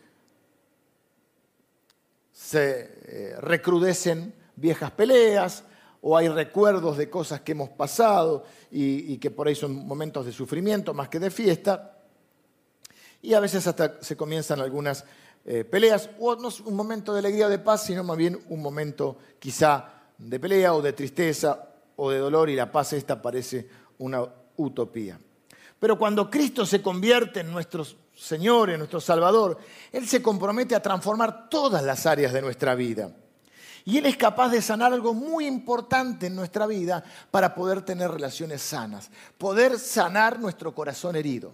se 2.34 2.98
eh, 3.06 3.36
recrudecen 3.40 4.34
viejas 4.56 4.90
peleas 4.90 5.64
o 6.02 6.18
hay 6.18 6.28
recuerdos 6.28 6.98
de 6.98 7.08
cosas 7.08 7.40
que 7.40 7.52
hemos 7.52 7.70
pasado 7.70 8.44
y, 8.70 9.10
y 9.10 9.16
que 9.16 9.30
por 9.30 9.48
ahí 9.48 9.54
son 9.54 9.86
momentos 9.86 10.26
de 10.26 10.32
sufrimiento 10.32 10.92
más 10.92 11.08
que 11.08 11.18
de 11.18 11.30
fiesta. 11.30 11.96
Y 13.22 13.32
a 13.32 13.40
veces 13.40 13.66
hasta 13.66 14.02
se 14.02 14.18
comienzan 14.18 14.60
algunas 14.60 15.06
eh, 15.48 15.64
peleas, 15.64 16.10
o 16.18 16.34
no 16.34 16.48
es 16.48 16.58
un 16.58 16.74
momento 16.74 17.12
de 17.12 17.20
alegría 17.20 17.46
o 17.46 17.50
de 17.50 17.60
paz, 17.60 17.84
sino 17.84 18.02
más 18.02 18.16
bien 18.16 18.36
un 18.48 18.60
momento 18.60 19.16
quizá 19.38 19.92
de 20.18 20.40
pelea 20.40 20.74
o 20.74 20.82
de 20.82 20.92
tristeza 20.92 21.68
o 21.94 22.10
de 22.10 22.18
dolor 22.18 22.50
y 22.50 22.56
la 22.56 22.72
paz 22.72 22.94
esta 22.94 23.22
parece 23.22 23.68
una 23.98 24.26
utopía. 24.56 25.20
Pero 25.78 25.96
cuando 25.96 26.28
Cristo 26.28 26.66
se 26.66 26.82
convierte 26.82 27.40
en 27.40 27.52
nuestro 27.52 27.86
Señor, 28.12 28.70
en 28.70 28.78
nuestro 28.78 29.00
Salvador, 29.00 29.56
Él 29.92 30.08
se 30.08 30.20
compromete 30.20 30.74
a 30.74 30.82
transformar 30.82 31.48
todas 31.48 31.84
las 31.84 32.06
áreas 32.06 32.32
de 32.32 32.42
nuestra 32.42 32.74
vida. 32.74 33.14
Y 33.84 33.98
Él 33.98 34.06
es 34.06 34.16
capaz 34.16 34.48
de 34.48 34.60
sanar 34.60 34.92
algo 34.92 35.14
muy 35.14 35.46
importante 35.46 36.26
en 36.26 36.34
nuestra 36.34 36.66
vida 36.66 37.04
para 37.30 37.54
poder 37.54 37.82
tener 37.82 38.10
relaciones 38.10 38.62
sanas, 38.62 39.12
poder 39.38 39.78
sanar 39.78 40.40
nuestro 40.40 40.74
corazón 40.74 41.14
herido. 41.14 41.52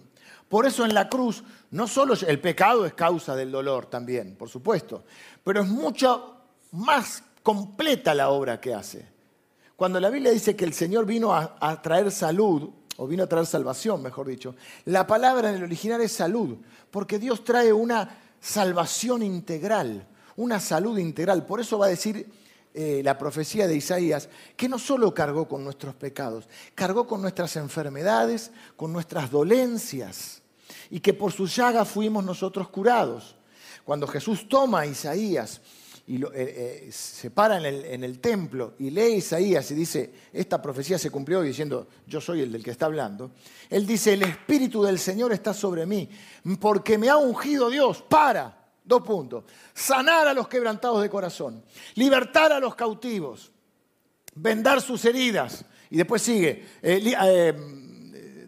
Por 0.49 0.65
eso 0.65 0.85
en 0.85 0.93
la 0.93 1.09
cruz 1.09 1.43
no 1.71 1.87
solo 1.87 2.13
el 2.27 2.39
pecado 2.39 2.85
es 2.85 2.93
causa 2.93 3.35
del 3.35 3.51
dolor 3.51 3.87
también, 3.87 4.35
por 4.35 4.49
supuesto, 4.49 5.03
pero 5.43 5.61
es 5.61 5.67
mucho 5.67 6.35
más 6.71 7.23
completa 7.41 8.13
la 8.13 8.29
obra 8.29 8.61
que 8.61 8.73
hace. 8.73 9.13
Cuando 9.75 9.99
la 9.99 10.09
Biblia 10.09 10.31
dice 10.31 10.55
que 10.55 10.65
el 10.65 10.73
Señor 10.73 11.05
vino 11.05 11.33
a, 11.33 11.81
traer 11.81 12.11
salud, 12.11 12.69
o 12.97 13.07
vino 13.07 13.23
a 13.23 13.27
traer 13.27 13.45
salvación, 13.45 14.01
mejor 14.01 14.27
dicho, 14.27 14.55
la 14.85 15.07
palabra 15.07 15.49
en 15.49 15.55
el 15.55 15.63
original 15.63 15.99
es 16.01 16.11
salud, 16.11 16.57
porque 16.91 17.17
Dios 17.17 17.43
trae 17.43 17.73
una 17.73 18.19
salvación 18.39 19.23
integral, 19.23 20.07
una 20.35 20.59
salud 20.59 20.97
integral. 20.99 21.45
Por 21.45 21.59
eso 21.59 21.79
va 21.79 21.87
a 21.87 21.89
decir 21.89 22.31
eh, 22.75 23.01
la 23.03 23.19
profecía 23.19 23.67
de 23.67 23.75
Isaías, 23.75 24.29
que 24.57 24.67
no 24.67 24.79
solo 24.79 25.13
cargó 25.13 25.47
con 25.47 25.63
nuestros 25.63 25.93
pecados, 25.93 26.47
cargó 26.73 27.05
con 27.05 27.21
nuestras 27.21 27.55
enfermedades, 27.55 28.49
con 28.75 28.91
nuestras 28.91 29.29
dolencias 29.29 30.41
y 30.89 30.99
que 30.99 31.13
por 31.13 31.31
su 31.31 31.45
llaga 31.45 31.85
fuimos 31.85 32.23
nosotros 32.23 32.69
curados. 32.69 33.35
Cuando 33.83 34.07
Jesús 34.07 34.47
toma 34.49 34.81
a 34.81 34.85
Isaías 34.87 35.61
y 36.07 36.21
eh, 36.23 36.29
eh, 36.33 36.89
se 36.91 37.29
para 37.29 37.57
en 37.57 37.65
el, 37.65 37.85
en 37.85 38.03
el, 38.03 38.19
templo 38.19 38.73
y 38.79 38.89
lee 38.89 39.17
Isaías 39.17 39.69
y 39.69 39.75
dice, 39.75 40.11
esta 40.33 40.61
profecía 40.61 40.97
se 40.97 41.11
cumplió 41.11 41.41
diciendo, 41.41 41.87
yo 42.07 42.19
soy 42.19 42.41
el 42.41 42.51
del 42.51 42.63
que 42.63 42.71
está 42.71 42.87
hablando, 42.87 43.31
él 43.69 43.85
dice, 43.85 44.13
el 44.13 44.23
Espíritu 44.23 44.83
del 44.83 44.97
Señor 44.97 45.31
está 45.31 45.53
sobre 45.53 45.85
mí, 45.85 46.09
porque 46.59 46.97
me 46.97 47.09
ha 47.09 47.17
ungido 47.17 47.69
Dios 47.69 48.01
para, 48.01 48.62
dos 48.83 49.01
puntos, 49.01 49.45
sanar 49.73 50.27
a 50.27 50.33
los 50.33 50.47
quebrantados 50.47 51.01
de 51.01 51.09
corazón, 51.09 51.63
libertar 51.95 52.51
a 52.51 52.59
los 52.59 52.75
cautivos, 52.75 53.51
vendar 54.35 54.81
sus 54.81 55.03
heridas, 55.05 55.65
y 55.89 55.97
después 55.97 56.21
sigue, 56.21 56.65
eh, 56.81 57.53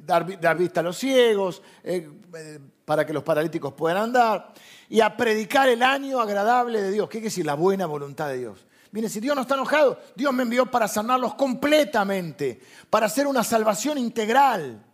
dar, 0.05 0.57
vista 0.57 0.79
a 0.79 0.83
los 0.83 0.97
ciegos, 0.97 1.61
eh, 1.83 2.09
eh, 2.35 2.59
para 2.83 3.05
que 3.05 3.13
los 3.13 3.23
paralíticos 3.23 3.73
puedan 3.73 3.97
andar, 3.97 4.53
y 4.89 5.01
a 5.01 5.15
predicar 5.15 5.69
el 5.69 5.81
año 5.81 6.19
agradable 6.19 6.81
de 6.81 6.91
Dios. 6.91 7.07
¿Qué 7.07 7.13
quiere 7.13 7.25
decir? 7.25 7.45
La 7.45 7.55
buena 7.55 7.85
voluntad 7.85 8.27
de 8.29 8.37
Dios. 8.37 8.65
Miren, 8.91 9.09
si 9.09 9.19
Dios 9.19 9.35
no 9.35 9.41
está 9.41 9.55
enojado, 9.55 9.99
Dios 10.15 10.33
me 10.33 10.43
envió 10.43 10.67
para 10.67 10.87
sanarlos 10.87 11.35
completamente, 11.35 12.61
para 12.89 13.07
hacer 13.07 13.27
una 13.27 13.43
salvación 13.43 13.97
integral, 13.97 14.85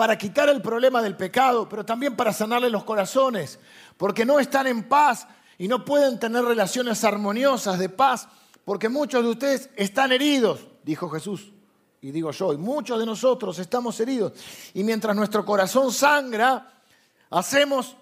para 0.00 0.16
quitar 0.16 0.48
el 0.48 0.62
problema 0.62 1.02
del 1.02 1.14
pecado, 1.14 1.68
pero 1.68 1.84
también 1.84 2.16
para 2.16 2.32
sanarle 2.32 2.70
los 2.70 2.84
corazones, 2.84 3.58
porque 3.98 4.24
no 4.24 4.40
están 4.40 4.66
en 4.66 4.88
paz 4.88 5.26
y 5.58 5.68
no 5.68 5.84
pueden 5.84 6.18
tener 6.18 6.42
relaciones 6.42 7.04
armoniosas 7.04 7.78
de 7.78 7.90
paz, 7.90 8.26
porque 8.64 8.88
muchos 8.88 9.22
de 9.22 9.28
ustedes 9.28 9.68
están 9.76 10.10
heridos, 10.10 10.66
dijo 10.84 11.10
Jesús. 11.10 11.52
Y 12.00 12.12
digo 12.12 12.30
yo, 12.30 12.54
y 12.54 12.56
muchos 12.56 12.98
de 12.98 13.04
nosotros 13.04 13.58
estamos 13.58 14.00
heridos, 14.00 14.32
y 14.72 14.84
mientras 14.84 15.14
nuestro 15.14 15.44
corazón 15.44 15.92
sangra, 15.92 16.80
hacemos 17.28 17.94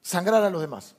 sangrar 0.00 0.42
a 0.42 0.48
los 0.48 0.62
demás. 0.62 0.96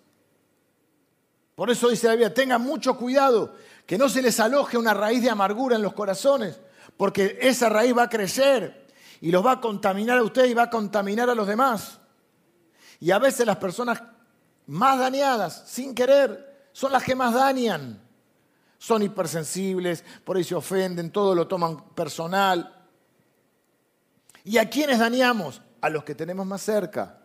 Por 1.55 1.71
eso 1.71 1.89
dice 1.89 2.05
la 2.05 2.13
Biblia, 2.13 2.35
tengan 2.35 2.61
mucho 2.61 2.95
cuidado, 2.95 3.55
que 3.87 3.97
no 3.97 4.09
se 4.09 4.21
les 4.21 4.39
aloje 4.39 4.77
una 4.77 4.93
raíz 4.93 5.23
de 5.23 5.31
amargura 5.31 5.75
en 5.75 5.81
los 5.81 5.93
corazones, 5.93 6.59
porque 6.97 7.39
esa 7.41 7.67
raíz 7.67 7.97
va 7.97 8.03
a 8.03 8.09
crecer 8.09 8.88
y 9.21 9.31
los 9.31 9.45
va 9.45 9.53
a 9.53 9.61
contaminar 9.61 10.17
a 10.17 10.23
ustedes 10.23 10.51
y 10.51 10.53
va 10.53 10.63
a 10.63 10.69
contaminar 10.69 11.29
a 11.29 11.35
los 11.35 11.47
demás. 11.47 11.99
Y 12.99 13.11
a 13.11 13.19
veces 13.19 13.45
las 13.45 13.57
personas 13.57 14.01
más 14.67 14.99
dañadas, 14.99 15.63
sin 15.67 15.95
querer, 15.95 16.69
son 16.71 16.91
las 16.91 17.03
que 17.03 17.15
más 17.15 17.33
dañan 17.33 18.09
son 18.79 19.03
hipersensibles, 19.03 20.03
por 20.23 20.37
ahí 20.37 20.43
se 20.43 20.55
ofenden, 20.55 21.11
todo 21.11 21.35
lo 21.35 21.47
toman 21.47 21.89
personal. 21.89 22.87
¿Y 24.45 24.57
a 24.57 24.69
quiénes 24.69 24.97
dañamos? 24.99 25.61
A 25.81 25.89
los 25.89 26.03
que 26.05 26.15
tenemos 26.15 26.47
más 26.47 26.61
cerca. 26.61 27.19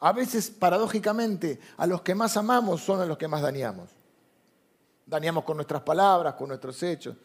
A 0.00 0.12
veces, 0.12 0.50
paradójicamente, 0.50 1.60
a 1.76 1.86
los 1.86 2.02
que 2.02 2.14
más 2.14 2.36
amamos 2.36 2.82
son 2.82 3.00
a 3.00 3.06
los 3.06 3.16
que 3.16 3.28
más 3.28 3.40
dañamos. 3.40 3.90
Dañamos 5.06 5.44
con 5.44 5.56
nuestras 5.56 5.82
palabras, 5.82 6.34
con 6.34 6.48
nuestros 6.48 6.82
hechos. 6.82 7.16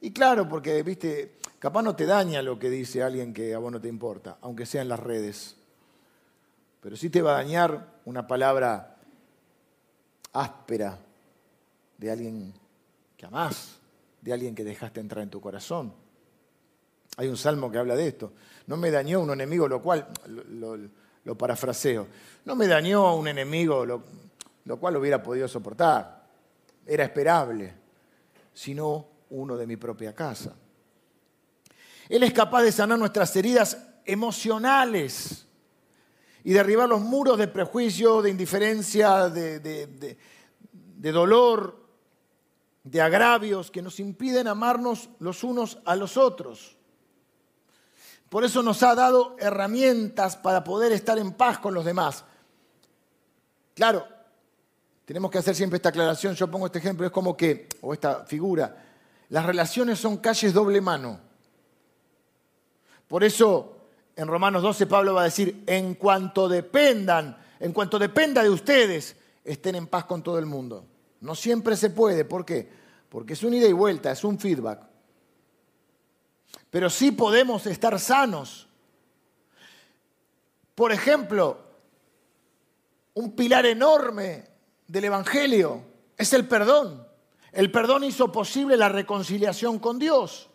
Y 0.00 0.10
claro, 0.10 0.48
porque, 0.48 0.82
viste, 0.82 1.38
capaz 1.64 1.80
no 1.80 1.96
te 1.96 2.04
daña 2.04 2.42
lo 2.42 2.58
que 2.58 2.68
dice 2.68 3.02
alguien 3.02 3.32
que 3.32 3.54
a 3.54 3.58
vos 3.58 3.72
no 3.72 3.80
te 3.80 3.88
importa, 3.88 4.36
aunque 4.42 4.66
sea 4.66 4.82
en 4.82 4.90
las 4.90 5.00
redes. 5.00 5.56
Pero 6.82 6.94
sí 6.94 7.08
te 7.08 7.22
va 7.22 7.30
a 7.30 7.42
dañar 7.42 8.00
una 8.04 8.26
palabra 8.26 8.98
áspera 10.34 10.98
de 11.96 12.10
alguien 12.10 12.52
más 13.30 13.78
de 14.20 14.34
alguien 14.34 14.54
que 14.54 14.62
dejaste 14.62 15.00
entrar 15.00 15.22
en 15.22 15.30
tu 15.30 15.40
corazón. 15.40 15.94
Hay 17.16 17.28
un 17.28 17.38
salmo 17.38 17.70
que 17.70 17.78
habla 17.78 17.96
de 17.96 18.08
esto. 18.08 18.34
No 18.66 18.76
me 18.76 18.90
dañó 18.90 19.20
un 19.20 19.30
enemigo, 19.30 19.66
lo 19.66 19.80
cual, 19.80 20.06
lo, 20.26 21.38
parafraseo, 21.38 22.06
no 22.44 22.54
me 22.54 22.66
dañó 22.66 23.16
un 23.16 23.26
enemigo, 23.26 23.86
lo, 23.86 24.02
lo 24.66 24.78
cual 24.78 24.98
hubiera 24.98 25.22
podido 25.22 25.48
soportar. 25.48 26.26
Era 26.84 27.04
esperable, 27.04 27.72
sino 28.52 29.06
uno 29.30 29.56
de 29.56 29.66
mi 29.66 29.78
propia 29.78 30.14
casa. 30.14 30.54
Él 32.08 32.22
es 32.22 32.32
capaz 32.32 32.62
de 32.62 32.72
sanar 32.72 32.98
nuestras 32.98 33.34
heridas 33.36 33.78
emocionales 34.04 35.46
y 36.42 36.52
derribar 36.52 36.88
los 36.88 37.00
muros 37.00 37.38
de 37.38 37.48
prejuicio, 37.48 38.20
de 38.20 38.30
indiferencia, 38.30 39.30
de, 39.30 40.18
dolor 41.00 41.82
de 42.82 43.00
agravios 43.00 43.70
que 43.70 43.80
nos 43.80 43.98
impiden 43.98 44.46
amarnos 44.46 45.08
los 45.18 45.42
unos 45.42 45.78
a 45.86 45.96
los 45.96 46.18
otros. 46.18 46.76
Por 48.28 48.44
eso 48.44 48.62
nos 48.62 48.82
ha 48.82 48.94
dado 48.94 49.36
herramientas 49.38 50.36
para 50.36 50.62
poder 50.64 50.92
estar 50.92 51.18
en 51.18 51.32
paz 51.32 51.58
con 51.58 51.72
los 51.72 51.84
demás. 51.84 52.24
Claro, 53.74 54.06
tenemos 55.06 55.30
que 55.30 55.38
hacer 55.38 55.54
siempre 55.54 55.76
esta 55.78 55.88
aclaración. 55.88 56.34
Yo 56.34 56.50
pongo 56.50 56.66
este 56.66 56.78
ejemplo, 56.78 57.06
es 57.06 57.12
como 57.12 57.36
que, 57.36 57.68
o 57.80 57.94
esta 57.94 58.24
figura, 58.26 58.84
las 59.30 59.46
relaciones 59.46 59.98
son 59.98 60.18
calles 60.18 60.52
doble 60.52 60.80
mano. 60.80 61.20
Por 63.08 63.24
eso 63.24 63.74
en 64.16 64.28
Romanos 64.28 64.62
12 64.62 64.86
Pablo 64.86 65.14
va 65.14 65.22
a 65.22 65.24
decir, 65.24 65.64
en 65.66 65.94
cuanto 65.94 66.48
dependan, 66.48 67.36
en 67.60 67.72
cuanto 67.72 67.98
dependa 67.98 68.42
de 68.42 68.50
ustedes, 68.50 69.16
estén 69.44 69.74
en 69.74 69.86
paz 69.86 70.04
con 70.04 70.22
todo 70.22 70.38
el 70.38 70.46
mundo. 70.46 70.86
No 71.20 71.34
siempre 71.34 71.76
se 71.76 71.90
puede, 71.90 72.24
¿por 72.24 72.44
qué? 72.44 72.68
Porque 73.08 73.32
es 73.34 73.42
un 73.42 73.54
ida 73.54 73.66
y 73.66 73.72
vuelta, 73.72 74.10
es 74.10 74.24
un 74.24 74.38
feedback. 74.38 74.80
Pero 76.70 76.90
sí 76.90 77.12
podemos 77.12 77.66
estar 77.66 77.98
sanos. 77.98 78.68
Por 80.74 80.92
ejemplo, 80.92 81.58
un 83.14 83.32
pilar 83.36 83.64
enorme 83.66 84.44
del 84.86 85.04
Evangelio 85.04 85.82
es 86.16 86.32
el 86.32 86.46
perdón. 86.46 87.06
El 87.52 87.70
perdón 87.70 88.04
hizo 88.04 88.32
posible 88.32 88.76
la 88.76 88.88
reconciliación 88.88 89.78
con 89.78 89.98
Dios, 89.98 90.50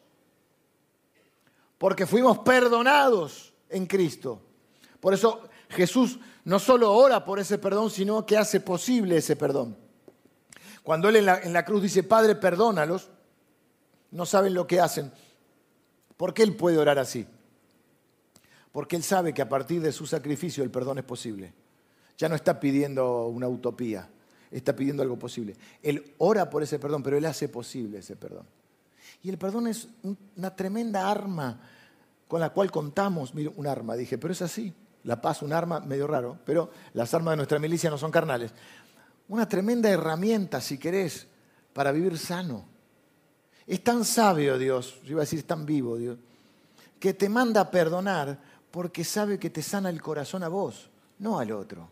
porque 1.79 2.05
fuimos 2.05 2.37
perdonados 2.39 3.53
en 3.69 3.87
Cristo. 3.87 4.39
Por 4.99 5.15
eso 5.15 5.49
Jesús 5.69 6.19
no 6.43 6.59
solo 6.59 6.93
ora 6.93 7.25
por 7.25 7.39
ese 7.39 7.57
perdón, 7.57 7.89
sino 7.89 8.25
que 8.25 8.37
hace 8.37 8.59
posible 8.59 9.17
ese 9.17 9.35
perdón. 9.35 9.75
Cuando 10.83 11.09
Él 11.09 11.15
en 11.15 11.53
la, 11.53 11.65
cruz 11.65 11.81
dice, 11.81 12.03
Padre, 12.03 12.35
perdónalos, 12.35 13.09
no 14.11 14.25
saben 14.25 14.53
lo 14.53 14.67
que 14.67 14.81
hacen. 14.81 15.11
¿Por 16.17 16.33
qué 16.33 16.43
Él 16.43 16.55
puede 16.55 16.77
orar 16.77 16.99
así? 16.99 17.25
Porque 18.71 18.95
Él 18.95 19.03
sabe 19.03 19.33
que 19.33 19.41
a 19.41 19.49
partir 19.49 19.81
de 19.81 19.91
su 19.91 20.05
sacrificio 20.05 20.63
el 20.63 20.71
perdón 20.71 20.97
es 20.97 21.05
posible. 21.05 21.53
Ya 22.17 22.27
no 22.27 22.35
está 22.35 22.59
pidiendo 22.59 23.27
una 23.27 23.47
utopía, 23.47 24.09
está 24.51 24.75
pidiendo 24.75 25.01
algo 25.01 25.17
posible. 25.17 25.55
Él 25.81 26.13
ora 26.17 26.49
por 26.49 26.61
ese 26.61 26.77
perdón, 26.77 27.03
pero 27.03 27.17
Él 27.17 27.25
hace 27.25 27.47
posible 27.47 27.99
ese 27.99 28.17
perdón. 28.17 28.45
Y 29.21 29.29
el 29.29 29.37
perdón 29.37 29.67
es 29.67 29.87
una 30.35 30.55
tremenda 30.55 31.09
arma 31.09 31.59
con 32.27 32.39
la 32.39 32.51
cual 32.51 32.71
contamos. 32.71 33.33
Mire, 33.33 33.51
un 33.55 33.67
arma, 33.67 33.95
dije, 33.95 34.17
pero 34.17 34.31
es 34.31 34.41
así. 34.41 34.73
La 35.03 35.21
paz, 35.21 35.41
un 35.41 35.53
arma, 35.53 35.79
medio 35.79 36.07
raro, 36.07 36.37
pero 36.45 36.71
las 36.93 37.13
armas 37.13 37.33
de 37.33 37.37
nuestra 37.37 37.59
milicia 37.59 37.89
no 37.89 37.97
son 37.97 38.11
carnales. 38.11 38.51
Una 39.27 39.47
tremenda 39.47 39.89
herramienta, 39.89 40.61
si 40.61 40.77
querés, 40.77 41.27
para 41.73 41.91
vivir 41.91 42.17
sano. 42.17 42.65
Es 43.65 43.83
tan 43.83 44.03
sabio 44.03 44.57
Dios, 44.57 44.99
yo 45.03 45.11
iba 45.11 45.21
a 45.21 45.23
decir, 45.23 45.39
es 45.39 45.45
tan 45.45 45.65
vivo 45.65 45.97
Dios, 45.97 46.17
que 46.99 47.13
te 47.13 47.29
manda 47.29 47.61
a 47.61 47.71
perdonar 47.71 48.39
porque 48.71 49.03
sabe 49.03 49.39
que 49.39 49.49
te 49.49 49.61
sana 49.61 49.89
el 49.89 50.01
corazón 50.01 50.43
a 50.43 50.47
vos, 50.47 50.89
no 51.19 51.39
al 51.39 51.51
otro. 51.51 51.89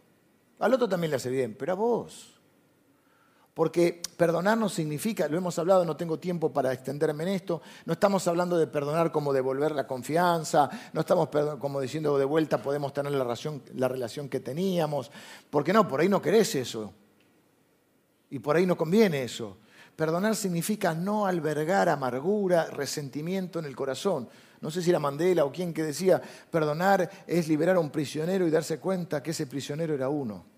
Al 0.60 0.74
otro 0.74 0.90
también 0.90 1.12
le 1.12 1.18
hace 1.18 1.30
bien, 1.30 1.56
pero 1.58 1.74
a 1.74 1.76
vos. 1.76 2.37
Porque 3.58 4.04
perdonar 4.16 4.56
no 4.56 4.70
significa, 4.70 5.28
lo 5.28 5.36
hemos 5.36 5.58
hablado, 5.58 5.84
no 5.84 5.98
tengo 5.98 6.20
tiempo 6.20 6.54
para 6.54 6.72
extenderme 6.72 7.24
en 7.24 7.30
esto, 7.30 7.60
no 7.86 7.94
estamos 7.94 8.28
hablando 8.28 8.56
de 8.56 8.68
perdonar 8.68 9.12
como 9.12 9.34
devolver 9.34 9.72
la 9.72 9.88
confianza, 9.88 10.70
no 10.94 11.02
estamos 11.02 11.30
como 11.58 11.82
diciendo 11.82 12.20
de 12.20 12.26
vuelta 12.26 12.62
podemos 12.62 12.94
tener 12.94 13.14
la 13.14 13.24
relación, 13.24 13.64
la 13.74 13.88
relación 13.88 14.30
que 14.30 14.42
teníamos, 14.42 15.10
porque 15.50 15.74
no, 15.74 15.88
por 15.88 16.02
ahí 16.02 16.08
no 16.08 16.22
querés 16.22 16.54
eso. 16.54 16.94
Y 18.30 18.38
por 18.38 18.56
ahí 18.58 18.68
no 18.68 18.78
conviene 18.78 19.24
eso. 19.24 19.58
Perdonar 19.96 20.36
significa 20.36 20.94
no 20.94 21.26
albergar 21.26 21.90
amargura, 21.90 22.66
resentimiento 22.66 23.58
en 23.58 23.66
el 23.66 23.76
corazón. 23.76 24.30
No 24.62 24.70
sé 24.70 24.84
si 24.84 24.92
era 24.92 25.00
Mandela 25.00 25.46
o 25.46 25.52
quien 25.52 25.74
que 25.74 25.82
decía, 25.82 26.22
perdonar 26.52 27.10
es 27.26 27.48
liberar 27.48 27.78
a 27.78 27.80
un 27.80 27.90
prisionero 27.90 28.46
y 28.46 28.52
darse 28.52 28.80
cuenta 28.80 29.24
que 29.24 29.32
ese 29.32 29.48
prisionero 29.48 29.96
era 29.96 30.10
uno 30.10 30.57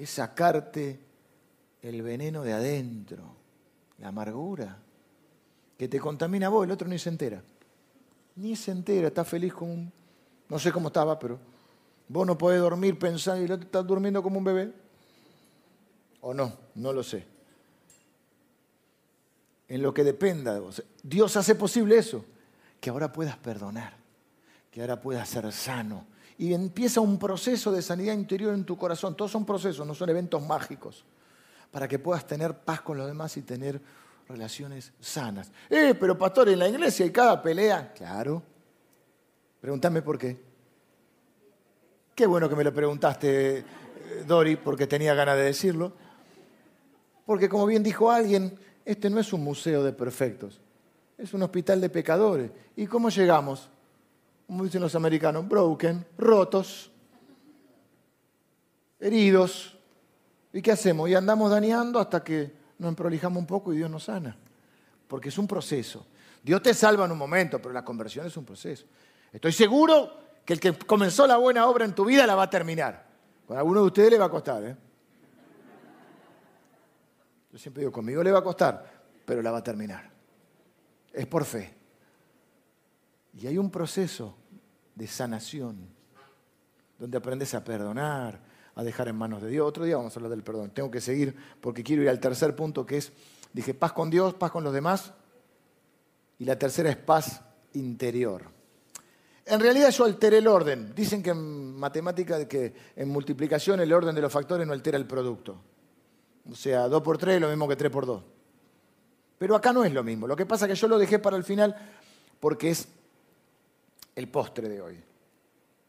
es 0.00 0.08
sacarte 0.08 0.98
el 1.82 2.00
veneno 2.00 2.42
de 2.42 2.54
adentro, 2.54 3.22
la 3.98 4.08
amargura, 4.08 4.78
que 5.76 5.88
te 5.88 6.00
contamina 6.00 6.46
a 6.46 6.48
vos, 6.48 6.64
el 6.64 6.70
otro 6.70 6.88
ni 6.88 6.98
se 6.98 7.10
entera. 7.10 7.42
Ni 8.36 8.56
se 8.56 8.70
entera, 8.70 9.08
está 9.08 9.26
feliz 9.26 9.52
con 9.52 9.68
un... 9.68 9.92
No 10.48 10.58
sé 10.58 10.72
cómo 10.72 10.88
estaba, 10.88 11.18
pero 11.18 11.38
vos 12.08 12.26
no 12.26 12.38
podés 12.38 12.60
dormir 12.60 12.98
pensando 12.98 13.42
y 13.42 13.44
el 13.44 13.52
otro 13.52 13.66
está 13.66 13.82
durmiendo 13.82 14.22
como 14.22 14.38
un 14.38 14.44
bebé. 14.44 14.72
¿O 16.22 16.32
no? 16.32 16.50
No 16.76 16.94
lo 16.94 17.02
sé. 17.02 17.26
En 19.68 19.82
lo 19.82 19.92
que 19.92 20.02
dependa 20.02 20.54
de 20.54 20.60
vos. 20.60 20.82
Dios 21.02 21.36
hace 21.36 21.54
posible 21.54 21.98
eso, 21.98 22.24
que 22.80 22.88
ahora 22.88 23.12
puedas 23.12 23.36
perdonar, 23.36 23.92
que 24.70 24.80
ahora 24.80 24.98
puedas 24.98 25.28
ser 25.28 25.52
sano, 25.52 26.06
y 26.40 26.54
empieza 26.54 27.02
un 27.02 27.18
proceso 27.18 27.70
de 27.70 27.82
sanidad 27.82 28.14
interior 28.14 28.54
en 28.54 28.64
tu 28.64 28.74
corazón. 28.74 29.14
Todos 29.14 29.30
son 29.30 29.44
procesos, 29.44 29.86
no 29.86 29.94
son 29.94 30.08
eventos 30.08 30.42
mágicos, 30.42 31.04
para 31.70 31.86
que 31.86 31.98
puedas 31.98 32.26
tener 32.26 32.54
paz 32.60 32.80
con 32.80 32.96
los 32.96 33.06
demás 33.06 33.36
y 33.36 33.42
tener 33.42 33.78
relaciones 34.26 34.90
sanas. 34.98 35.52
Eh, 35.68 35.94
pero 36.00 36.16
pastor, 36.16 36.48
en 36.48 36.58
la 36.58 36.66
iglesia 36.66 37.04
hay 37.04 37.12
cada 37.12 37.42
pelea. 37.42 37.92
Claro. 37.92 38.42
Pregúntame 39.60 40.00
por 40.00 40.16
qué. 40.16 40.40
Qué 42.14 42.26
bueno 42.26 42.48
que 42.48 42.56
me 42.56 42.64
lo 42.64 42.72
preguntaste, 42.72 43.58
eh, 43.58 43.64
Dori, 44.26 44.56
porque 44.56 44.86
tenía 44.86 45.12
ganas 45.12 45.36
de 45.36 45.42
decirlo. 45.42 45.92
Porque 47.26 47.50
como 47.50 47.66
bien 47.66 47.82
dijo 47.82 48.10
alguien, 48.10 48.58
este 48.86 49.10
no 49.10 49.20
es 49.20 49.30
un 49.34 49.44
museo 49.44 49.84
de 49.84 49.92
perfectos, 49.92 50.58
es 51.18 51.34
un 51.34 51.42
hospital 51.42 51.82
de 51.82 51.90
pecadores. 51.90 52.50
¿Y 52.76 52.86
cómo 52.86 53.10
llegamos? 53.10 53.68
Como 54.50 54.64
dicen 54.64 54.80
los 54.80 54.96
americanos, 54.96 55.46
broken, 55.46 56.04
rotos, 56.18 56.90
heridos. 58.98 59.78
¿Y 60.52 60.60
qué 60.60 60.72
hacemos? 60.72 61.08
Y 61.08 61.14
andamos 61.14 61.52
dañando 61.52 62.00
hasta 62.00 62.24
que 62.24 62.52
nos 62.76 62.88
emprolijamos 62.88 63.38
un 63.38 63.46
poco 63.46 63.72
y 63.72 63.76
Dios 63.76 63.88
nos 63.88 64.02
sana. 64.02 64.36
Porque 65.06 65.28
es 65.28 65.38
un 65.38 65.46
proceso. 65.46 66.04
Dios 66.42 66.60
te 66.62 66.74
salva 66.74 67.04
en 67.04 67.12
un 67.12 67.18
momento, 67.18 67.62
pero 67.62 67.72
la 67.72 67.84
conversión 67.84 68.26
es 68.26 68.36
un 68.36 68.44
proceso. 68.44 68.86
Estoy 69.32 69.52
seguro 69.52 70.18
que 70.44 70.54
el 70.54 70.58
que 70.58 70.76
comenzó 70.76 71.28
la 71.28 71.36
buena 71.36 71.68
obra 71.68 71.84
en 71.84 71.94
tu 71.94 72.04
vida 72.04 72.26
la 72.26 72.34
va 72.34 72.42
a 72.42 72.50
terminar. 72.50 73.06
Con 73.46 73.56
alguno 73.56 73.82
de 73.82 73.86
ustedes 73.86 74.10
le 74.10 74.18
va 74.18 74.24
a 74.24 74.30
costar. 74.30 74.64
¿eh? 74.64 74.76
Yo 77.52 77.56
siempre 77.60 77.82
digo, 77.82 77.92
conmigo 77.92 78.20
le 78.24 78.32
va 78.32 78.40
a 78.40 78.42
costar, 78.42 79.04
pero 79.24 79.42
la 79.42 79.52
va 79.52 79.58
a 79.58 79.62
terminar. 79.62 80.10
Es 81.12 81.26
por 81.28 81.44
fe. 81.44 81.72
Y 83.34 83.46
hay 83.46 83.56
un 83.56 83.70
proceso 83.70 84.38
de 85.00 85.06
sanación, 85.06 85.78
donde 86.98 87.16
aprendes 87.16 87.54
a 87.54 87.64
perdonar, 87.64 88.38
a 88.74 88.84
dejar 88.84 89.08
en 89.08 89.16
manos 89.16 89.40
de 89.40 89.48
Dios. 89.48 89.66
Otro 89.66 89.84
día 89.84 89.96
vamos 89.96 90.14
a 90.14 90.18
hablar 90.18 90.30
del 90.30 90.42
perdón. 90.42 90.72
Tengo 90.72 90.90
que 90.90 91.00
seguir 91.00 91.34
porque 91.58 91.82
quiero 91.82 92.02
ir 92.02 92.10
al 92.10 92.20
tercer 92.20 92.54
punto 92.54 92.84
que 92.84 92.98
es, 92.98 93.10
dije, 93.54 93.72
paz 93.72 93.94
con 93.94 94.10
Dios, 94.10 94.34
paz 94.34 94.50
con 94.50 94.62
los 94.62 94.74
demás. 94.74 95.14
Y 96.38 96.44
la 96.44 96.58
tercera 96.58 96.90
es 96.90 96.96
paz 96.96 97.40
interior. 97.72 98.44
En 99.46 99.58
realidad 99.58 99.88
yo 99.88 100.04
alteré 100.04 100.36
el 100.36 100.46
orden. 100.46 100.94
Dicen 100.94 101.22
que 101.22 101.30
en 101.30 101.76
matemática, 101.76 102.46
que 102.46 102.74
en 102.94 103.08
multiplicación 103.08 103.80
el 103.80 103.94
orden 103.94 104.14
de 104.14 104.20
los 104.20 104.30
factores 104.30 104.66
no 104.66 104.74
altera 104.74 104.98
el 104.98 105.06
producto. 105.06 105.62
O 106.50 106.54
sea, 106.54 106.88
2 106.88 107.02
por 107.02 107.16
3 107.16 107.36
es 107.36 107.40
lo 107.40 107.48
mismo 107.48 107.66
que 107.66 107.76
3 107.76 107.90
por 107.90 108.04
2. 108.04 108.22
Pero 109.38 109.56
acá 109.56 109.72
no 109.72 109.82
es 109.82 109.94
lo 109.94 110.04
mismo. 110.04 110.26
Lo 110.26 110.36
que 110.36 110.44
pasa 110.44 110.66
es 110.66 110.72
que 110.72 110.76
yo 110.76 110.88
lo 110.88 110.98
dejé 110.98 111.18
para 111.18 111.38
el 111.38 111.44
final 111.44 111.74
porque 112.38 112.68
es 112.68 112.86
el 114.20 114.28
postre 114.28 114.68
de 114.68 114.80
hoy. 114.80 115.02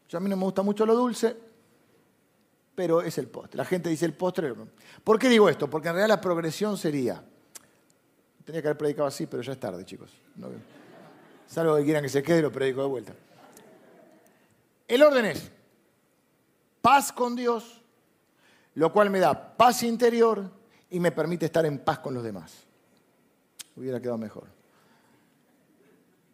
Yo 0.10 0.18
a 0.18 0.22
mí 0.22 0.30
no 0.30 0.36
me 0.36 0.44
gusta 0.44 0.62
mucho 0.62 0.86
lo 0.86 0.96
dulce, 0.96 1.38
pero 2.74 3.02
es 3.02 3.18
el 3.18 3.28
postre. 3.28 3.58
La 3.58 3.66
gente 3.66 3.90
dice 3.90 4.06
el 4.06 4.14
postre. 4.14 4.54
¿Por 5.04 5.20
qué 5.20 5.30
digo 5.30 5.48
esto? 5.48 5.70
Porque 5.70 5.90
en 5.90 5.96
realidad 5.96 6.16
la 6.16 6.22
progresión 6.22 6.78
sería. 6.78 7.24
Tenía 8.44 8.62
que 8.62 8.68
haber 8.70 8.78
predicado 8.78 9.08
así, 9.08 9.28
pero 9.28 9.44
ya 9.44 9.52
es 9.52 9.60
tarde, 9.60 9.86
chicos. 9.86 10.12
salvo 11.48 11.76
que 11.78 11.84
quieran 11.84 12.02
que 12.02 12.10
se 12.10 12.24
quede, 12.24 12.42
lo 12.42 12.52
predico 12.52 12.82
de 12.82 12.88
vuelta. 12.88 13.14
El 14.88 15.04
orden 15.04 15.26
es 15.26 15.52
paz 16.82 17.12
con 17.12 17.36
Dios, 17.36 17.82
lo 18.76 18.92
cual 18.92 19.10
me 19.10 19.20
da 19.20 19.56
paz 19.56 19.84
interior 19.84 20.50
y 20.90 21.00
me 21.00 21.12
permite 21.12 21.46
estar 21.46 21.66
en 21.66 21.80
paz 21.80 22.00
con 22.00 22.14
los 22.14 22.24
demás. 22.24 22.66
Hubiera 23.76 24.00
quedado 24.00 24.18
mejor. 24.18 24.61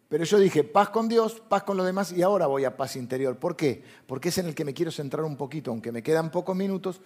Pero 0.08 0.24
yo 0.24 0.38
dije, 0.38 0.64
paz 0.64 0.88
con 0.88 1.08
Dios, 1.08 1.42
paz 1.48 1.64
con 1.64 1.76
los 1.76 1.84
demás 1.84 2.12
y 2.12 2.22
ahora 2.22 2.46
voy 2.46 2.64
a 2.64 2.76
paz 2.76 2.96
interior. 2.96 3.36
¿Por 3.36 3.56
qué? 3.56 3.82
Porque 4.06 4.30
es 4.30 4.38
en 4.38 4.46
el 4.46 4.54
que 4.54 4.64
me 4.64 4.72
quiero 4.72 4.90
centrar 4.90 5.24
un 5.24 5.36
poquito, 5.36 5.70
aunque 5.70 5.92
me 5.92 6.02
quedan 6.02 6.30
pocos 6.30 6.56
minutos, 6.56 7.02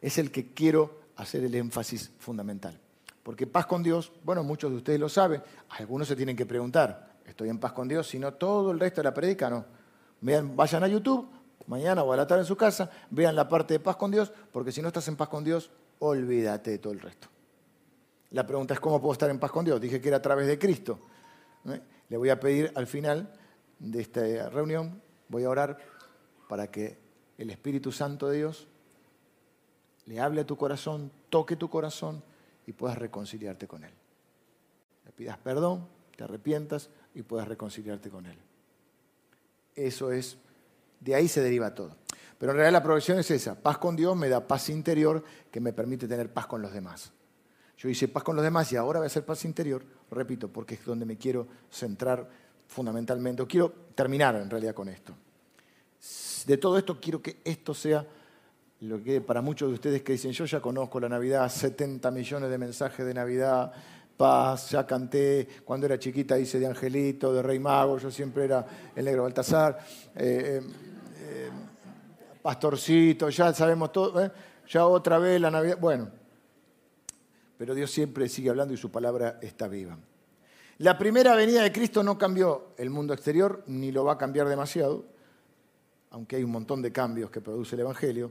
es 0.00 0.16
el 0.16 0.30
que 0.30 0.54
quiero 0.54 1.00
hacer 1.16 1.44
el 1.44 1.54
énfasis 1.54 2.10
fundamental. 2.18 2.78
Porque 3.22 3.46
paz 3.46 3.66
con 3.66 3.82
Dios, 3.82 4.12
bueno, 4.24 4.42
muchos 4.42 4.70
de 4.70 4.78
ustedes 4.78 5.00
lo 5.00 5.08
saben, 5.08 5.42
algunos 5.70 6.08
se 6.08 6.16
tienen 6.16 6.36
que 6.36 6.46
preguntar, 6.46 7.16
¿estoy 7.26 7.50
en 7.50 7.58
paz 7.58 7.72
con 7.72 7.88
Dios? 7.88 8.08
Si 8.08 8.18
no, 8.18 8.32
todo 8.34 8.70
el 8.70 8.80
resto 8.80 9.00
de 9.00 9.04
la 9.04 9.12
predica 9.12 9.50
no. 9.50 9.64
vayan 10.54 10.84
a 10.84 10.88
YouTube, 10.88 11.28
mañana 11.66 12.04
o 12.04 12.12
a 12.12 12.16
la 12.16 12.26
tarde 12.26 12.42
en 12.42 12.46
su 12.46 12.56
casa, 12.56 12.90
vean 13.10 13.36
la 13.36 13.48
parte 13.48 13.74
de 13.74 13.80
paz 13.80 13.96
con 13.96 14.10
Dios, 14.10 14.32
porque 14.50 14.72
si 14.72 14.80
no 14.80 14.88
estás 14.88 15.08
en 15.08 15.16
paz 15.16 15.28
con 15.28 15.44
Dios, 15.44 15.70
olvídate 15.98 16.70
de 16.70 16.78
todo 16.78 16.92
el 16.92 17.00
resto. 17.00 17.28
La 18.30 18.46
pregunta 18.46 18.74
es, 18.74 18.80
¿cómo 18.80 19.00
puedo 19.00 19.12
estar 19.12 19.28
en 19.28 19.38
paz 19.38 19.50
con 19.50 19.64
Dios? 19.64 19.80
Dije 19.80 20.00
que 20.00 20.08
era 20.08 20.18
a 20.18 20.22
través 20.22 20.46
de 20.46 20.58
Cristo. 20.58 21.00
Le 22.08 22.16
voy 22.16 22.30
a 22.30 22.40
pedir 22.40 22.72
al 22.74 22.86
final 22.86 23.32
de 23.78 24.00
esta 24.00 24.48
reunión, 24.50 25.02
voy 25.28 25.44
a 25.44 25.50
orar 25.50 25.78
para 26.48 26.70
que 26.70 26.98
el 27.38 27.50
Espíritu 27.50 27.92
Santo 27.92 28.28
de 28.28 28.38
Dios 28.38 28.68
le 30.06 30.20
hable 30.20 30.42
a 30.42 30.46
tu 30.46 30.56
corazón, 30.56 31.10
toque 31.30 31.56
tu 31.56 31.68
corazón 31.68 32.22
y 32.66 32.72
puedas 32.72 32.96
reconciliarte 32.98 33.66
con 33.66 33.84
Él. 33.84 33.92
Le 35.04 35.12
pidas 35.12 35.38
perdón, 35.38 35.88
te 36.16 36.24
arrepientas 36.24 36.90
y 37.14 37.22
puedas 37.22 37.48
reconciliarte 37.48 38.08
con 38.08 38.26
Él. 38.26 38.38
Eso 39.74 40.12
es, 40.12 40.38
de 41.00 41.14
ahí 41.14 41.28
se 41.28 41.42
deriva 41.42 41.74
todo. 41.74 41.96
Pero 42.38 42.52
en 42.52 42.58
realidad 42.58 42.78
la 42.78 42.82
progresión 42.82 43.18
es 43.18 43.30
esa, 43.30 43.60
paz 43.60 43.78
con 43.78 43.96
Dios 43.96 44.16
me 44.16 44.28
da 44.28 44.46
paz 44.46 44.68
interior 44.68 45.24
que 45.50 45.60
me 45.60 45.72
permite 45.72 46.06
tener 46.06 46.32
paz 46.32 46.46
con 46.46 46.62
los 46.62 46.72
demás. 46.72 47.12
Yo 47.78 47.88
hice 47.88 48.08
paz 48.08 48.22
con 48.22 48.36
los 48.36 48.44
demás 48.44 48.72
y 48.72 48.76
ahora 48.76 49.00
voy 49.00 49.06
a 49.06 49.08
hacer 49.08 49.24
paz 49.24 49.44
interior, 49.44 49.82
repito, 50.10 50.48
porque 50.48 50.74
es 50.74 50.84
donde 50.84 51.04
me 51.04 51.16
quiero 51.16 51.46
centrar 51.70 52.28
fundamentalmente, 52.66 53.46
quiero 53.46 53.72
terminar 53.94 54.36
en 54.36 54.48
realidad 54.48 54.74
con 54.74 54.88
esto. 54.88 55.14
De 56.46 56.56
todo 56.56 56.78
esto 56.78 56.98
quiero 57.00 57.20
que 57.20 57.38
esto 57.44 57.74
sea 57.74 58.06
lo 58.80 59.02
que 59.02 59.20
para 59.20 59.40
muchos 59.40 59.68
de 59.68 59.74
ustedes 59.74 60.02
que 60.02 60.12
dicen, 60.12 60.32
yo 60.32 60.44
ya 60.44 60.60
conozco 60.60 61.00
la 61.00 61.08
Navidad, 61.08 61.48
70 61.48 62.10
millones 62.10 62.50
de 62.50 62.58
mensajes 62.58 63.06
de 63.06 63.14
Navidad, 63.14 63.72
paz, 64.16 64.70
ya 64.70 64.86
canté, 64.86 65.48
cuando 65.64 65.86
era 65.86 65.98
chiquita 65.98 66.38
hice 66.38 66.58
de 66.58 66.66
Angelito, 66.66 67.32
de 67.32 67.42
Rey 67.42 67.58
Mago, 67.58 67.98
yo 67.98 68.10
siempre 68.10 68.44
era 68.44 68.66
el 68.94 69.04
negro 69.04 69.22
Baltasar, 69.22 69.78
eh, 70.14 70.60
eh, 70.60 70.62
eh, 71.20 71.50
pastorcito, 72.42 73.28
ya 73.28 73.52
sabemos 73.52 73.92
todo, 73.92 74.30
ya 74.68 74.86
otra 74.86 75.18
vez 75.18 75.40
la 75.40 75.50
Navidad, 75.50 75.78
bueno, 75.80 76.10
pero 77.58 77.74
Dios 77.74 77.90
siempre 77.90 78.28
sigue 78.28 78.50
hablando 78.50 78.74
y 78.74 78.76
su 78.76 78.90
palabra 78.90 79.38
está 79.42 79.68
viva. 79.68 79.98
La 80.78 80.98
primera 80.98 81.34
venida 81.34 81.62
de 81.62 81.72
Cristo 81.72 82.02
no 82.02 82.18
cambió 82.18 82.74
el 82.76 82.90
mundo 82.90 83.14
exterior, 83.14 83.62
ni 83.66 83.92
lo 83.92 84.04
va 84.04 84.14
a 84.14 84.18
cambiar 84.18 84.48
demasiado, 84.48 85.06
aunque 86.10 86.36
hay 86.36 86.44
un 86.44 86.50
montón 86.50 86.82
de 86.82 86.92
cambios 86.92 87.30
que 87.30 87.40
produce 87.40 87.74
el 87.76 87.80
Evangelio, 87.80 88.30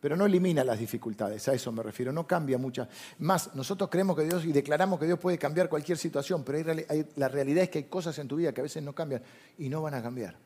pero 0.00 0.16
no 0.16 0.26
elimina 0.26 0.64
las 0.64 0.78
dificultades, 0.78 1.46
a 1.48 1.54
eso 1.54 1.70
me 1.70 1.82
refiero, 1.82 2.12
no 2.12 2.26
cambia 2.26 2.58
muchas. 2.58 2.88
Más, 3.18 3.54
nosotros 3.54 3.88
creemos 3.90 4.16
que 4.16 4.24
Dios 4.24 4.44
y 4.44 4.52
declaramos 4.52 4.98
que 4.98 5.06
Dios 5.06 5.18
puede 5.18 5.38
cambiar 5.38 5.68
cualquier 5.68 5.98
situación, 5.98 6.44
pero 6.44 6.74
la 7.16 7.28
realidad 7.28 7.64
es 7.64 7.70
que 7.70 7.78
hay 7.78 7.84
cosas 7.84 8.18
en 8.18 8.28
tu 8.28 8.36
vida 8.36 8.52
que 8.52 8.60
a 8.60 8.64
veces 8.64 8.82
no 8.82 8.94
cambian 8.94 9.22
y 9.58 9.68
no 9.68 9.82
van 9.82 9.94
a 9.94 10.02
cambiar. 10.02 10.36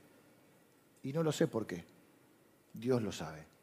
Y 1.03 1.12
no 1.12 1.22
lo 1.22 1.33
sé 1.33 1.47
por 1.47 1.66
qué. 1.66 1.85
Dios 2.72 3.03
lo 3.03 3.12
sabe. 3.12 3.56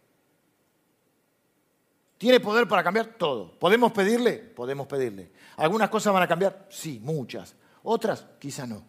¿Tiene 2.23 2.39
poder 2.39 2.69
para 2.69 2.81
cambiar? 2.81 3.17
Todo. 3.17 3.51
¿Podemos 3.59 3.91
pedirle? 3.91 4.37
Podemos 4.37 4.87
pedirle. 4.87 5.29
¿Algunas 5.57 5.89
cosas 5.89 6.13
van 6.13 6.23
a 6.23 6.27
cambiar? 6.29 6.67
Sí, 6.69 7.01
muchas. 7.03 7.53
Otras, 7.83 8.25
quizá 8.39 8.65
no. 8.65 8.81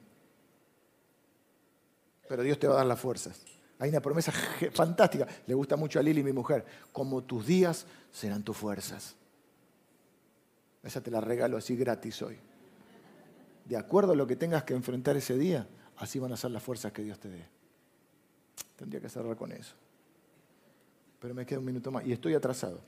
Pero 2.28 2.45
Dios 2.45 2.61
te 2.61 2.68
va 2.68 2.74
a 2.74 2.76
dar 2.76 2.87
las 2.87 3.01
fuerzas. 3.01 3.45
Hay 3.80 3.91
una 3.91 4.01
promesa 4.01 4.30
fantástica. 4.72 5.26
Le 5.49 5.55
gusta 5.55 5.74
mucho 5.74 5.99
a 5.99 6.03
Lili, 6.05 6.22
mi 6.22 6.32
mujer. 6.32 6.64
Como 6.93 7.24
tus 7.24 7.45
días 7.45 7.87
serán 8.12 8.45
tus 8.45 8.57
fuerzas. 8.57 9.16
Esa 10.85 11.01
te 11.01 11.11
la 11.11 11.20
regalo 11.20 11.57
así 11.57 11.74
gratis 11.74 12.22
hoy. 12.22 12.39
De 13.64 13.76
acuerdo 13.76 14.12
a 14.12 14.16
lo 14.16 14.28
que 14.28 14.37
tengas 14.37 14.62
que 14.62 14.74
enfrentar 14.74 15.16
ese 15.16 15.37
día, 15.37 15.66
así 15.97 16.20
van 16.20 16.32
a 16.32 16.37
ser 16.37 16.53
las 16.53 16.62
fuerzas 16.62 16.93
que 16.93 17.03
Dios 17.03 17.18
te 17.18 17.30
dé. 17.30 17.45
Tendría 18.76 19.01
que 19.01 19.09
cerrar 19.09 19.35
con 19.35 19.51
eso. 19.51 19.74
Pero 21.18 21.35
me 21.35 21.45
queda 21.45 21.59
un 21.59 21.64
minuto 21.64 21.91
más 21.91 22.07
y 22.07 22.12
estoy 22.12 22.35
atrasado 22.35 22.80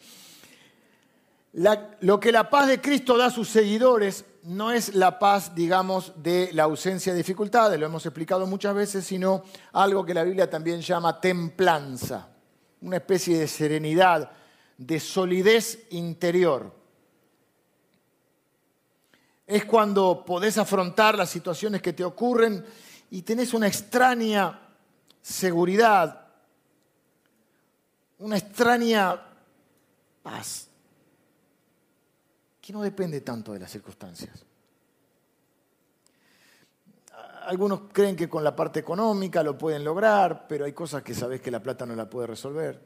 lo 1.53 2.21
que 2.21 2.33
la 2.33 2.51
paz 2.51 2.69
de 2.69 2.81
Cristo 2.81 3.17
da 3.17 3.27
a 3.27 3.31
sus 3.31 3.49
seguidores 3.49 4.25
no 4.43 4.71
es 4.71 4.95
la 4.95 5.19
paz, 5.19 5.55
digamos, 5.55 6.13
de 6.23 6.51
la 6.53 6.65
ausencia 6.65 7.13
de 7.13 7.19
dificultades, 7.19 7.81
lo 7.81 7.87
hemos 7.87 8.05
explicado 8.07 8.47
muchas 8.47 8.75
veces, 8.75 9.05
sino 9.05 9.43
algo 9.73 10.05
que 10.05 10.15
la 10.15 10.23
Biblia 10.23 10.49
también 10.49 10.81
llama 10.81 11.21
templanza, 11.21 12.29
una 12.83 12.99
especie 12.99 13.39
de 13.39 13.49
serenidad, 13.49 14.31
de 14.77 15.01
solidez 15.01 15.87
interior. 15.91 16.73
Es 19.47 19.65
cuando 19.65 20.25
podés 20.27 20.59
afrontar 20.59 21.17
las 21.17 21.31
situaciones 21.31 21.81
que 21.81 21.93
te 21.93 22.05
ocurren 22.05 22.65
y 23.11 23.23
tenés 23.23 23.55
una 23.55 23.67
extraña 23.67 24.61
seguridad, 25.23 26.29
una 28.19 28.37
extraña 28.37 29.23
paz 30.23 30.69
que 32.67 32.73
no 32.73 32.83
depende 32.83 33.21
tanto 33.21 33.53
de 33.53 33.61
las 33.61 33.71
circunstancias. 33.71 34.45
Algunos 37.45 37.83
creen 37.93 38.17
que 38.17 38.29
con 38.29 38.43
la 38.43 38.57
parte 38.57 38.81
económica 38.81 39.41
lo 39.45 39.57
pueden 39.57 39.85
lograr, 39.85 40.49
pero 40.49 40.65
hay 40.65 40.73
cosas 40.73 41.05
que 41.05 41.15
sabes 41.15 41.41
que 41.41 41.53
la 41.53 41.63
plata 41.63 41.87
no 41.87 41.95
la 41.95 42.11
puede 42.11 42.27
resolver. 42.27 42.83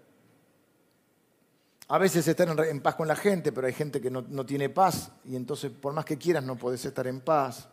A 1.89 1.97
veces 1.97 2.29
están 2.29 2.59
en 2.59 2.83
paz 2.83 2.95
con 2.95 3.09
la 3.09 3.17
gente, 3.17 3.53
pero 3.53 3.69
hay 3.69 3.73
gente 3.73 4.03
que 4.03 4.11
no, 4.11 4.45
tiene 4.45 4.69
paz 4.69 5.13
y 5.25 5.35
entonces 5.35 5.71
por 5.71 5.95
más 5.95 6.05
que 6.05 6.19
quieras 6.19 6.45
no 6.45 6.57
puedes 6.57 6.85
estar 6.85 7.07
en 7.07 7.23
paz. 7.23 7.67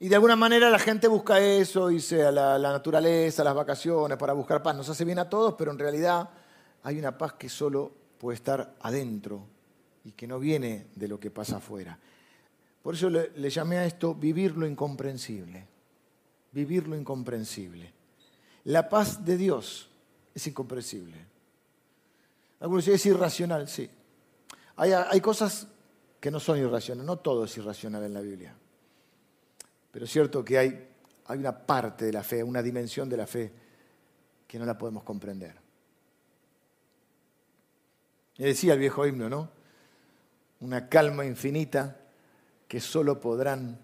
Y 0.00 0.08
de 0.08 0.14
alguna 0.14 0.34
manera 0.34 0.70
la 0.70 0.78
gente 0.78 1.08
busca 1.08 1.38
eso, 1.40 1.88
dice 1.88 2.24
a 2.24 2.32
la, 2.32 2.58
naturaleza, 2.58 3.44
las 3.44 3.54
vacaciones, 3.54 4.16
para 4.16 4.32
buscar 4.32 4.62
paz. 4.62 4.74
Nos 4.74 4.88
hace 4.88 5.04
bien 5.04 5.18
a 5.18 5.28
todos, 5.28 5.56
pero 5.58 5.72
en 5.72 5.78
realidad 5.78 6.30
hay 6.84 6.98
una 6.98 7.18
paz 7.18 7.34
que 7.34 7.50
solo 7.50 8.07
puede 8.18 8.36
estar 8.36 8.76
adentro 8.80 9.46
y 10.04 10.12
que 10.12 10.26
no 10.26 10.38
viene 10.38 10.86
de 10.94 11.08
lo 11.08 11.18
que 11.20 11.30
pasa 11.30 11.58
afuera. 11.58 11.98
Por 12.82 12.94
eso 12.94 13.10
le, 13.10 13.50
llamé 13.50 13.78
a 13.78 13.86
esto 13.86 14.14
vivir 14.14 14.56
lo 14.56 14.66
incomprensible. 14.66 15.66
Vivir 16.52 16.88
lo 16.88 16.96
incomprensible. 16.96 17.92
La 18.64 18.88
paz 18.88 19.24
de 19.24 19.36
Dios 19.36 19.90
es 20.34 20.46
incomprensible. 20.46 21.16
Algunos 22.60 22.84
dicen 22.84 22.94
es 22.94 23.06
irracional, 23.06 23.68
sí. 23.68 23.88
Hay, 24.76 24.92
hay 24.92 25.20
cosas 25.20 25.68
que 26.20 26.30
no 26.30 26.40
son 26.40 26.58
irracionales, 26.58 27.06
no 27.06 27.18
todo 27.18 27.44
es 27.44 27.56
irracional 27.56 28.04
en 28.04 28.14
la 28.14 28.20
Biblia. 28.20 28.54
Pero 29.90 30.04
es 30.04 30.10
cierto 30.10 30.44
que 30.44 30.58
hay, 30.58 30.88
hay 31.26 31.38
una 31.38 31.56
parte 31.56 32.06
de 32.06 32.12
la 32.12 32.22
fe, 32.22 32.42
una 32.42 32.62
dimensión 32.62 33.08
de 33.08 33.16
la 33.16 33.26
fe 33.26 33.52
que 34.46 34.58
no 34.58 34.64
la 34.64 34.76
podemos 34.76 35.04
comprender. 35.04 35.67
Y 38.38 38.44
decía 38.44 38.74
el 38.74 38.78
viejo 38.78 39.04
himno, 39.06 39.28
¿no? 39.28 39.50
Una 40.60 40.88
calma 40.88 41.26
infinita 41.26 41.96
que 42.68 42.80
solo 42.80 43.20
podrán 43.20 43.78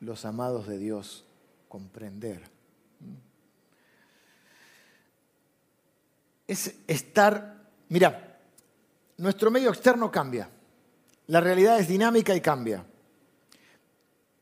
los 0.00 0.24
amados 0.24 0.66
de 0.66 0.78
Dios 0.78 1.24
comprender. 1.68 2.42
Es 6.46 6.74
estar, 6.86 7.62
mira, 7.88 8.40
nuestro 9.18 9.50
medio 9.50 9.70
externo 9.70 10.10
cambia, 10.10 10.50
la 11.28 11.40
realidad 11.40 11.78
es 11.78 11.86
dinámica 11.86 12.34
y 12.34 12.40
cambia, 12.40 12.84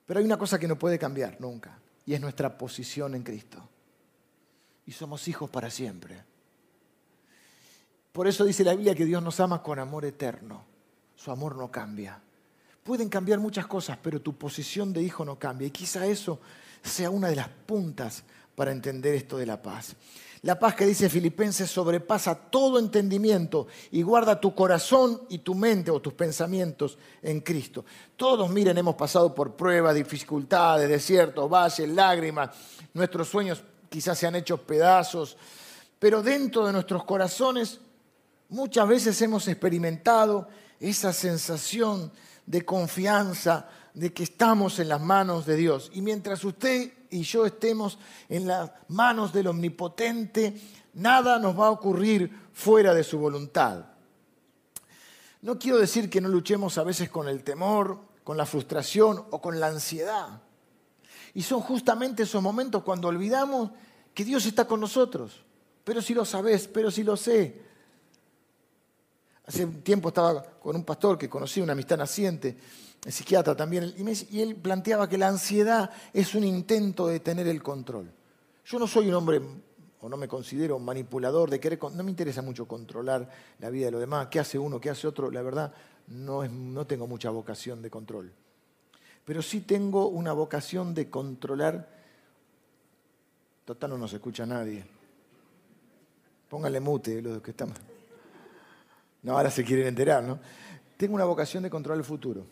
pero 0.06 0.18
hay 0.18 0.26
una 0.26 0.38
cosa 0.38 0.58
que 0.58 0.66
no 0.66 0.78
puede 0.78 0.98
cambiar 0.98 1.40
nunca, 1.40 1.78
y 2.06 2.14
es 2.14 2.20
nuestra 2.20 2.56
posición 2.56 3.14
en 3.14 3.22
Cristo. 3.22 3.68
Y 4.86 4.92
somos 4.92 5.28
hijos 5.28 5.50
para 5.50 5.70
siempre. 5.70 6.24
Por 8.12 8.26
eso 8.26 8.44
dice 8.44 8.64
la 8.64 8.74
Biblia 8.74 8.94
que 8.94 9.04
Dios 9.04 9.22
nos 9.22 9.38
ama 9.40 9.62
con 9.62 9.78
amor 9.78 10.04
eterno. 10.04 10.64
Su 11.14 11.30
amor 11.30 11.56
no 11.56 11.70
cambia. 11.70 12.20
Pueden 12.82 13.08
cambiar 13.08 13.38
muchas 13.38 13.66
cosas, 13.66 13.98
pero 14.02 14.20
tu 14.20 14.36
posición 14.36 14.92
de 14.92 15.02
hijo 15.02 15.24
no 15.24 15.38
cambia. 15.38 15.68
Y 15.68 15.70
quizá 15.70 16.06
eso 16.06 16.40
sea 16.82 17.10
una 17.10 17.28
de 17.28 17.36
las 17.36 17.48
puntas 17.48 18.24
para 18.54 18.72
entender 18.72 19.14
esto 19.14 19.36
de 19.36 19.46
la 19.46 19.60
paz. 19.60 19.94
La 20.42 20.58
paz 20.58 20.74
que 20.74 20.86
dice 20.86 21.10
Filipenses 21.10 21.70
sobrepasa 21.70 22.34
todo 22.34 22.78
entendimiento 22.78 23.66
y 23.90 24.00
guarda 24.00 24.40
tu 24.40 24.54
corazón 24.54 25.22
y 25.28 25.38
tu 25.38 25.54
mente 25.54 25.90
o 25.90 26.00
tus 26.00 26.14
pensamientos 26.14 26.96
en 27.20 27.40
Cristo. 27.40 27.84
Todos, 28.16 28.48
miren, 28.48 28.78
hemos 28.78 28.94
pasado 28.94 29.34
por 29.34 29.54
pruebas, 29.54 29.94
dificultades, 29.94 30.88
desiertos, 30.88 31.50
valles, 31.50 31.90
lágrimas. 31.90 32.56
Nuestros 32.94 33.28
sueños 33.28 33.62
quizás 33.90 34.18
se 34.18 34.26
han 34.26 34.34
hecho 34.34 34.56
pedazos, 34.56 35.36
pero 35.98 36.22
dentro 36.22 36.66
de 36.66 36.72
nuestros 36.72 37.04
corazones 37.04 37.80
Muchas 38.50 38.88
veces 38.88 39.22
hemos 39.22 39.46
experimentado 39.46 40.48
esa 40.80 41.12
sensación 41.12 42.10
de 42.46 42.64
confianza, 42.64 43.68
de 43.94 44.12
que 44.12 44.24
estamos 44.24 44.80
en 44.80 44.88
las 44.88 45.00
manos 45.00 45.46
de 45.46 45.54
Dios. 45.54 45.90
Y 45.94 46.02
mientras 46.02 46.44
usted 46.44 46.92
y 47.10 47.22
yo 47.22 47.46
estemos 47.46 47.98
en 48.28 48.48
las 48.48 48.72
manos 48.88 49.32
del 49.32 49.46
Omnipotente, 49.46 50.60
nada 50.94 51.38
nos 51.38 51.58
va 51.58 51.68
a 51.68 51.70
ocurrir 51.70 52.48
fuera 52.52 52.92
de 52.92 53.04
su 53.04 53.18
voluntad. 53.18 53.84
No 55.42 55.56
quiero 55.56 55.78
decir 55.78 56.10
que 56.10 56.20
no 56.20 56.28
luchemos 56.28 56.76
a 56.76 56.82
veces 56.82 57.08
con 57.08 57.28
el 57.28 57.44
temor, 57.44 58.00
con 58.24 58.36
la 58.36 58.46
frustración 58.46 59.24
o 59.30 59.40
con 59.40 59.60
la 59.60 59.68
ansiedad. 59.68 60.42
Y 61.34 61.42
son 61.42 61.60
justamente 61.60 62.24
esos 62.24 62.42
momentos 62.42 62.82
cuando 62.82 63.06
olvidamos 63.06 63.70
que 64.12 64.24
Dios 64.24 64.44
está 64.44 64.66
con 64.66 64.80
nosotros. 64.80 65.44
Pero 65.84 66.02
si 66.02 66.14
lo 66.14 66.24
sabes, 66.24 66.66
pero 66.66 66.90
si 66.90 67.04
lo 67.04 67.16
sé, 67.16 67.69
Hace 69.50 69.64
un 69.64 69.82
tiempo 69.82 70.10
estaba 70.10 70.44
con 70.44 70.76
un 70.76 70.84
pastor 70.84 71.18
que 71.18 71.28
conocí, 71.28 71.60
una 71.60 71.72
amistad 71.72 71.98
naciente, 71.98 72.56
el 73.04 73.12
psiquiatra 73.12 73.56
también, 73.56 73.92
y, 73.98 74.40
él 74.40 74.54
planteaba 74.54 75.08
que 75.08 75.18
la 75.18 75.26
ansiedad 75.26 75.90
es 76.12 76.36
un 76.36 76.44
intento 76.44 77.08
de 77.08 77.18
tener 77.18 77.48
el 77.48 77.60
control. 77.60 78.12
Yo 78.64 78.78
no 78.78 78.86
soy 78.86 79.08
un 79.08 79.14
hombre, 79.14 79.42
o 80.02 80.08
no 80.08 80.16
me 80.16 80.28
considero 80.28 80.78
manipulador, 80.78 81.50
de 81.50 81.58
querer, 81.58 81.80
no 81.82 82.04
me 82.04 82.12
interesa 82.12 82.42
mucho 82.42 82.68
controlar 82.68 83.28
la 83.58 83.70
vida 83.70 83.86
de 83.86 83.90
los 83.90 84.00
demás, 84.00 84.28
qué 84.28 84.38
hace 84.38 84.56
uno, 84.56 84.80
qué 84.80 84.88
hace 84.90 85.08
otro, 85.08 85.32
la 85.32 85.42
verdad, 85.42 85.74
no, 86.06 86.46
no 86.46 86.86
tengo 86.86 87.08
mucha 87.08 87.30
vocación 87.30 87.82
de 87.82 87.90
control. 87.90 88.32
Pero 89.24 89.42
sí 89.42 89.62
tengo 89.62 90.06
una 90.06 90.32
vocación 90.32 90.94
de 90.94 91.10
controlar, 91.10 91.88
total 93.64 93.90
no 93.90 93.98
nos 93.98 94.12
escucha 94.12 94.46
nadie. 94.46 94.84
Póngale 96.48 96.78
mute 96.78 97.20
los 97.20 97.42
que 97.42 97.50
están. 97.50 97.74
No, 99.22 99.36
ahora 99.36 99.50
se 99.50 99.64
quieren 99.64 99.86
enterar, 99.86 100.22
¿no? 100.22 100.38
Tengo 100.96 101.14
una 101.14 101.24
vocación 101.24 101.62
de 101.62 101.70
controlar 101.70 101.98
el 101.98 102.04
futuro. 102.04 102.46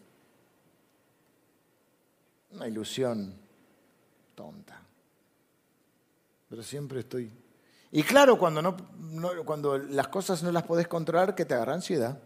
Una 2.52 2.66
ilusión 2.66 3.34
tonta. 4.34 4.80
Pero 6.48 6.62
siempre 6.62 7.00
estoy. 7.00 7.30
Y 7.92 8.02
claro, 8.02 8.38
cuando, 8.38 8.62
no, 8.62 8.76
cuando 9.44 9.78
las 9.78 10.08
cosas 10.08 10.42
no 10.42 10.52
las 10.52 10.62
podés 10.62 10.88
controlar, 10.88 11.34
que 11.34 11.44
te 11.44 11.54
agarra 11.54 11.74
ansiedad. 11.74 12.18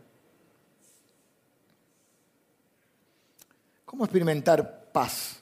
¿Cómo 3.84 4.04
experimentar 4.04 4.90
paz? 4.92 5.40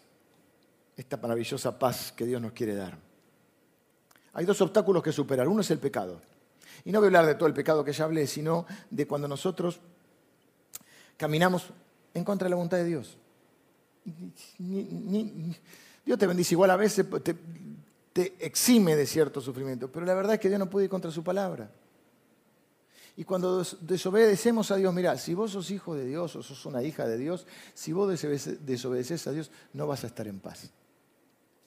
Esta 0.96 1.16
maravillosa 1.16 1.78
paz 1.78 2.12
que 2.12 2.26
Dios 2.26 2.40
nos 2.40 2.52
quiere 2.52 2.74
dar. 2.74 2.98
Hay 4.32 4.44
dos 4.44 4.60
obstáculos 4.60 5.02
que 5.02 5.12
superar. 5.12 5.48
Uno 5.48 5.62
es 5.62 5.70
el 5.70 5.78
pecado. 5.78 6.20
Y 6.84 6.92
no 6.92 6.98
voy 6.98 7.06
a 7.06 7.08
hablar 7.08 7.26
de 7.26 7.34
todo 7.34 7.46
el 7.46 7.54
pecado 7.54 7.84
que 7.84 7.92
ya 7.92 8.04
hablé, 8.04 8.26
sino 8.26 8.66
de 8.90 9.06
cuando 9.06 9.28
nosotros 9.28 9.80
caminamos 11.16 11.66
en 12.14 12.24
contra 12.24 12.46
de 12.46 12.50
la 12.50 12.56
voluntad 12.56 12.78
de 12.78 12.84
Dios. 12.84 13.18
Dios 16.04 16.18
te 16.18 16.26
bendice 16.26 16.54
igual 16.54 16.70
a 16.70 16.76
veces, 16.76 17.06
te, 17.22 18.34
exime 18.40 18.96
de 18.96 19.06
cierto 19.06 19.40
sufrimiento, 19.40 19.90
pero 19.90 20.06
la 20.06 20.14
verdad 20.14 20.34
es 20.34 20.40
que 20.40 20.48
Dios 20.48 20.58
no 20.58 20.70
puede 20.70 20.86
ir 20.86 20.90
contra 20.90 21.10
su 21.10 21.22
palabra. 21.22 21.70
Y 23.16 23.24
cuando 23.24 23.62
desobedecemos 23.82 24.70
a 24.70 24.76
Dios, 24.76 24.94
mira, 24.94 25.18
si 25.18 25.34
vos 25.34 25.50
sos 25.50 25.70
hijo 25.70 25.94
de 25.94 26.06
Dios 26.06 26.34
o 26.36 26.42
sos 26.42 26.64
una 26.64 26.82
hija 26.82 27.06
de 27.06 27.18
Dios, 27.18 27.46
si 27.74 27.92
vos 27.92 28.08
desobedeces 28.08 29.26
a 29.26 29.32
Dios, 29.32 29.50
no 29.74 29.86
vas 29.86 30.04
a 30.04 30.06
estar 30.06 30.26
en 30.26 30.40
paz. 30.40 30.70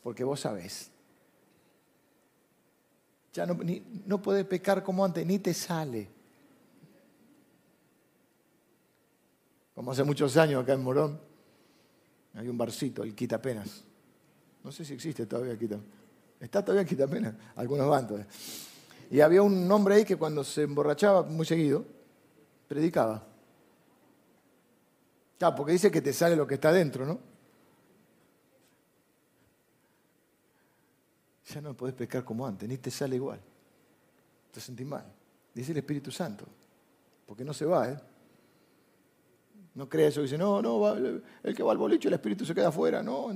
Porque 0.02 0.24
vos 0.24 0.40
sabés. 0.40 0.90
Ya 3.34 3.46
no, 3.46 3.58
no 4.06 4.22
podés 4.22 4.46
pecar 4.46 4.84
como 4.84 5.04
antes, 5.04 5.26
ni 5.26 5.40
te 5.40 5.54
sale. 5.54 6.08
Como 9.74 9.92
hace 9.92 10.04
muchos 10.04 10.38
años 10.38 10.62
acá 10.62 10.74
en 10.74 10.84
Morón, 10.84 11.20
hay 12.36 12.48
un 12.48 12.58
barcito, 12.58 13.04
el 13.04 13.16
Quitapenas. 13.16 13.84
No 14.64 14.72
sé 14.72 14.86
si 14.86 14.94
existe 14.94 15.26
todavía 15.26 15.58
Quita. 15.58 15.80
Está 16.40 16.64
todavía 16.64 16.88
Quitapenas, 16.88 17.34
algunos 17.56 17.90
van 17.90 18.08
todavía. 18.08 18.28
Y 19.10 19.20
había 19.20 19.42
un 19.42 19.70
hombre 19.72 19.96
ahí 19.96 20.06
que 20.06 20.16
cuando 20.16 20.44
se 20.44 20.64
emborrachaba 20.64 21.24
muy 21.24 21.46
seguido, 21.46 21.86
predicaba. 22.68 23.28
Claro, 25.40 25.56
porque 25.56 25.74
dice 25.74 25.92
que 25.92 26.02
te 26.02 26.14
sale 26.14 26.36
lo 26.36 26.46
que 26.46 26.56
está 26.56 26.72
dentro, 26.72 27.06
¿no? 27.06 27.33
Ya 31.48 31.62
no 31.62 31.76
podés 31.76 31.96
pecar 31.96 32.24
como 32.24 32.46
antes, 32.46 32.68
ni 32.68 32.78
te 32.78 32.90
sale 32.90 33.16
igual. 33.16 33.40
Te 34.52 34.62
sentís 34.62 34.88
mal. 34.88 35.06
Dice 35.54 35.72
el 35.72 35.80
Espíritu 35.80 36.12
Santo. 36.12 36.46
Porque 37.26 37.44
no 37.44 37.54
se 37.54 37.66
va, 37.66 37.90
¿eh? 37.90 37.98
No 39.76 39.90
cree 39.90 40.08
eso, 40.08 40.22
dice, 40.22 40.38
no, 40.38 40.62
no, 40.62 40.88
el 40.96 41.56
que 41.56 41.64
va 41.64 41.72
al 41.72 41.78
boliche, 41.78 42.08
el 42.08 42.14
espíritu 42.14 42.46
se 42.46 42.54
queda 42.54 42.68
afuera, 42.68 43.02
no. 43.02 43.34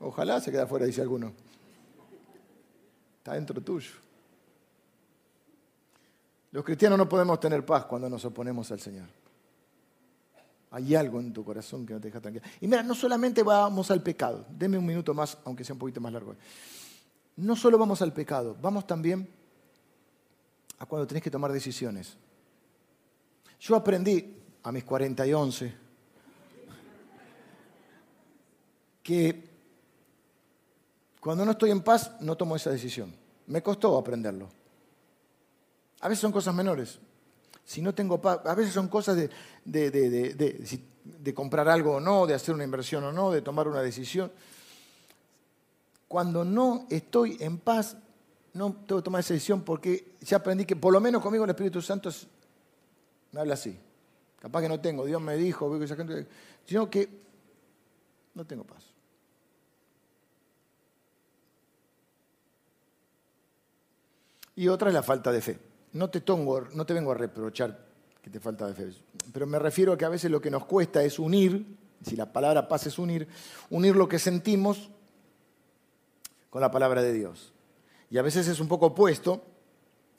Ojalá 0.00 0.40
se 0.40 0.50
quede 0.50 0.62
afuera, 0.62 0.86
dice 0.86 1.02
alguno. 1.02 1.32
Está 3.18 3.34
dentro 3.34 3.60
tuyo. 3.60 3.90
Los 6.50 6.64
cristianos 6.64 6.96
no 6.96 7.06
podemos 7.06 7.38
tener 7.40 7.64
paz 7.64 7.84
cuando 7.84 8.08
nos 8.08 8.24
oponemos 8.24 8.72
al 8.72 8.80
Señor. 8.80 9.06
Hay 10.70 10.94
algo 10.94 11.20
en 11.20 11.32
tu 11.32 11.44
corazón 11.44 11.84
que 11.84 11.92
no 11.92 12.00
te 12.00 12.08
deja 12.08 12.20
tranquilo. 12.20 12.46
Y 12.60 12.66
mira, 12.66 12.82
no 12.82 12.94
solamente 12.94 13.42
vamos 13.42 13.90
al 13.90 14.02
pecado, 14.02 14.46
deme 14.48 14.78
un 14.78 14.86
minuto 14.86 15.12
más, 15.12 15.36
aunque 15.44 15.62
sea 15.62 15.74
un 15.74 15.78
poquito 15.78 16.00
más 16.00 16.12
largo. 16.12 16.36
No 17.38 17.54
solo 17.54 17.78
vamos 17.78 18.02
al 18.02 18.12
pecado, 18.12 18.56
vamos 18.60 18.84
también 18.84 19.28
a 20.80 20.86
cuando 20.86 21.06
tenés 21.06 21.22
que 21.22 21.30
tomar 21.30 21.52
decisiones. 21.52 22.16
Yo 23.60 23.76
aprendí, 23.76 24.36
a 24.64 24.72
mis 24.72 24.82
40 24.82 25.24
y 25.24 25.32
11, 25.32 25.74
que 29.04 29.48
cuando 31.20 31.44
no 31.44 31.52
estoy 31.52 31.70
en 31.70 31.82
paz 31.82 32.10
no 32.20 32.36
tomo 32.36 32.56
esa 32.56 32.70
decisión. 32.70 33.14
Me 33.46 33.62
costó 33.62 33.96
aprenderlo. 33.96 34.48
A 36.00 36.08
veces 36.08 36.22
son 36.22 36.32
cosas 36.32 36.52
menores. 36.56 36.98
Si 37.64 37.80
no 37.82 37.94
tengo 37.94 38.20
paz, 38.20 38.40
a 38.44 38.54
veces 38.56 38.74
son 38.74 38.88
cosas 38.88 39.16
de, 39.16 39.30
de, 39.64 41.34
comprar 41.34 41.68
algo 41.68 41.94
o 41.96 42.00
no, 42.00 42.26
de 42.26 42.34
hacer 42.34 42.52
una 42.52 42.64
inversión 42.64 43.04
o 43.04 43.12
no, 43.12 43.30
de 43.30 43.42
tomar 43.42 43.68
una 43.68 43.80
decisión. 43.80 44.32
Cuando 46.08 46.44
no 46.44 46.86
estoy 46.90 47.36
en 47.40 47.58
paz, 47.58 47.96
no 48.54 48.72
tengo 48.86 49.00
que 49.00 49.04
tomar 49.04 49.20
esa 49.20 49.34
decisión 49.34 49.62
porque 49.62 50.16
ya 50.22 50.38
aprendí 50.38 50.64
que 50.64 50.74
por 50.74 50.92
lo 50.92 51.00
menos 51.00 51.22
conmigo 51.22 51.44
el 51.44 51.50
Espíritu 51.50 51.82
Santo 51.82 52.10
me 53.32 53.40
habla 53.40 53.54
así. 53.54 53.78
Capaz 54.40 54.62
que 54.62 54.68
no 54.68 54.80
tengo, 54.80 55.04
Dios 55.04 55.20
me 55.20 55.36
dijo, 55.36 55.78
sino 56.64 56.90
que 56.90 57.08
no 58.34 58.46
tengo 58.46 58.64
paz. 58.64 58.84
Y 64.54 64.68
otra 64.68 64.88
es 64.88 64.94
la 64.94 65.02
falta 65.02 65.30
de 65.30 65.40
fe. 65.40 65.58
No 65.92 66.10
te, 66.10 66.22
no 66.26 66.86
te 66.86 66.94
vengo 66.94 67.12
a 67.12 67.14
reprochar 67.14 67.86
que 68.22 68.30
te 68.30 68.40
falta 68.40 68.66
de 68.66 68.74
fe, 68.74 68.92
pero 69.32 69.46
me 69.46 69.58
refiero 69.58 69.92
a 69.92 69.98
que 69.98 70.04
a 70.04 70.08
veces 70.08 70.30
lo 70.30 70.40
que 70.40 70.50
nos 70.50 70.64
cuesta 70.66 71.02
es 71.02 71.18
unir, 71.18 71.76
si 72.04 72.16
la 72.16 72.32
palabra 72.32 72.68
paz 72.68 72.86
es 72.86 72.98
unir, 72.98 73.28
unir 73.70 73.96
lo 73.96 74.08
que 74.08 74.18
sentimos 74.18 74.90
la 76.60 76.70
palabra 76.70 77.02
de 77.02 77.12
Dios. 77.12 77.52
Y 78.10 78.18
a 78.18 78.22
veces 78.22 78.48
es 78.48 78.60
un 78.60 78.68
poco 78.68 78.86
opuesto, 78.86 79.42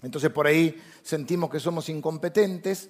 entonces 0.04 0.30
por 0.30 0.48
ahí 0.48 0.82
sentimos 1.02 1.50
que 1.50 1.60
somos 1.60 1.90
incompetentes 1.90 2.90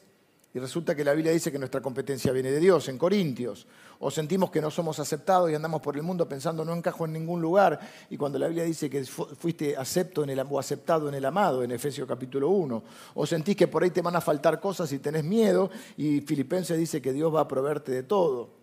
y 0.51 0.57
resulta 0.57 0.95
que 0.95 1.03
la 1.03 1.13
Biblia 1.13 1.31
dice 1.31 1.51
que 1.51 1.59
nuestra 1.59 1.79
competencia 1.79 2.31
viene 2.31 2.51
de 2.51 2.59
Dios, 2.59 2.89
en 2.89 2.97
Corintios. 2.97 3.67
O 3.99 4.09
sentimos 4.09 4.49
que 4.49 4.61
no 4.61 4.71
somos 4.71 4.99
aceptados 4.99 5.51
y 5.51 5.53
andamos 5.53 5.79
por 5.79 5.95
el 5.95 6.01
mundo 6.01 6.27
pensando 6.27 6.65
no 6.65 6.73
encajo 6.73 7.05
en 7.05 7.13
ningún 7.13 7.39
lugar. 7.39 7.79
Y 8.09 8.17
cuando 8.17 8.39
la 8.39 8.47
Biblia 8.47 8.63
dice 8.63 8.89
que 8.89 9.03
fuiste 9.05 9.77
acepto 9.77 10.23
en 10.23 10.31
el, 10.31 10.39
o 10.39 10.57
aceptado 10.57 11.07
en 11.07 11.13
el 11.13 11.25
amado, 11.25 11.61
en 11.61 11.71
Efesios 11.71 12.07
capítulo 12.07 12.49
1. 12.49 12.83
O 13.13 13.25
sentís 13.27 13.55
que 13.55 13.67
por 13.67 13.83
ahí 13.83 13.91
te 13.91 14.01
van 14.01 14.15
a 14.15 14.21
faltar 14.21 14.59
cosas 14.59 14.91
y 14.91 14.97
tenés 14.97 15.23
miedo. 15.23 15.69
Y 15.97 16.21
Filipenses 16.21 16.79
dice 16.79 16.99
que 16.99 17.13
Dios 17.13 17.33
va 17.33 17.41
a 17.41 17.47
proveerte 17.47 17.91
de 17.91 18.01
todo. 18.01 18.58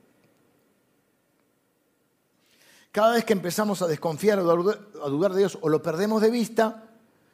Cada 2.97 3.13
vez 3.13 3.27
que 3.27 3.35
empezamos 3.35 3.83
a 3.83 3.87
desconfiar 3.87 4.39
o 4.39 4.51
a 4.51 5.09
dudar 5.11 5.33
de 5.33 5.41
Dios 5.41 5.59
o 5.61 5.69
lo 5.69 5.83
perdemos 5.83 6.23
de 6.23 6.31
vista, 6.31 6.83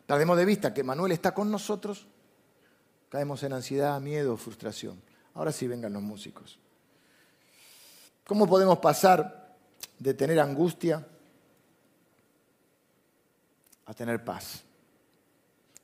perdemos 0.08 0.36
de 0.36 0.44
vista 0.44 0.74
que 0.74 0.82
Manuel 0.82 1.12
está 1.12 1.32
con 1.32 1.52
nosotros, 1.52 2.08
Caemos 3.08 3.44
en 3.44 3.52
ansiedad, 3.52 4.00
miedo, 4.00 4.36
frustración. 4.36 5.00
Ahora 5.34 5.52
sí 5.52 5.68
vengan 5.68 5.92
los 5.92 6.02
músicos. 6.02 6.58
¿Cómo 8.26 8.48
podemos 8.48 8.78
pasar 8.80 9.54
de 10.00 10.14
tener 10.14 10.40
angustia 10.40 11.06
a 13.86 13.94
tener 13.94 14.24
paz? 14.24 14.64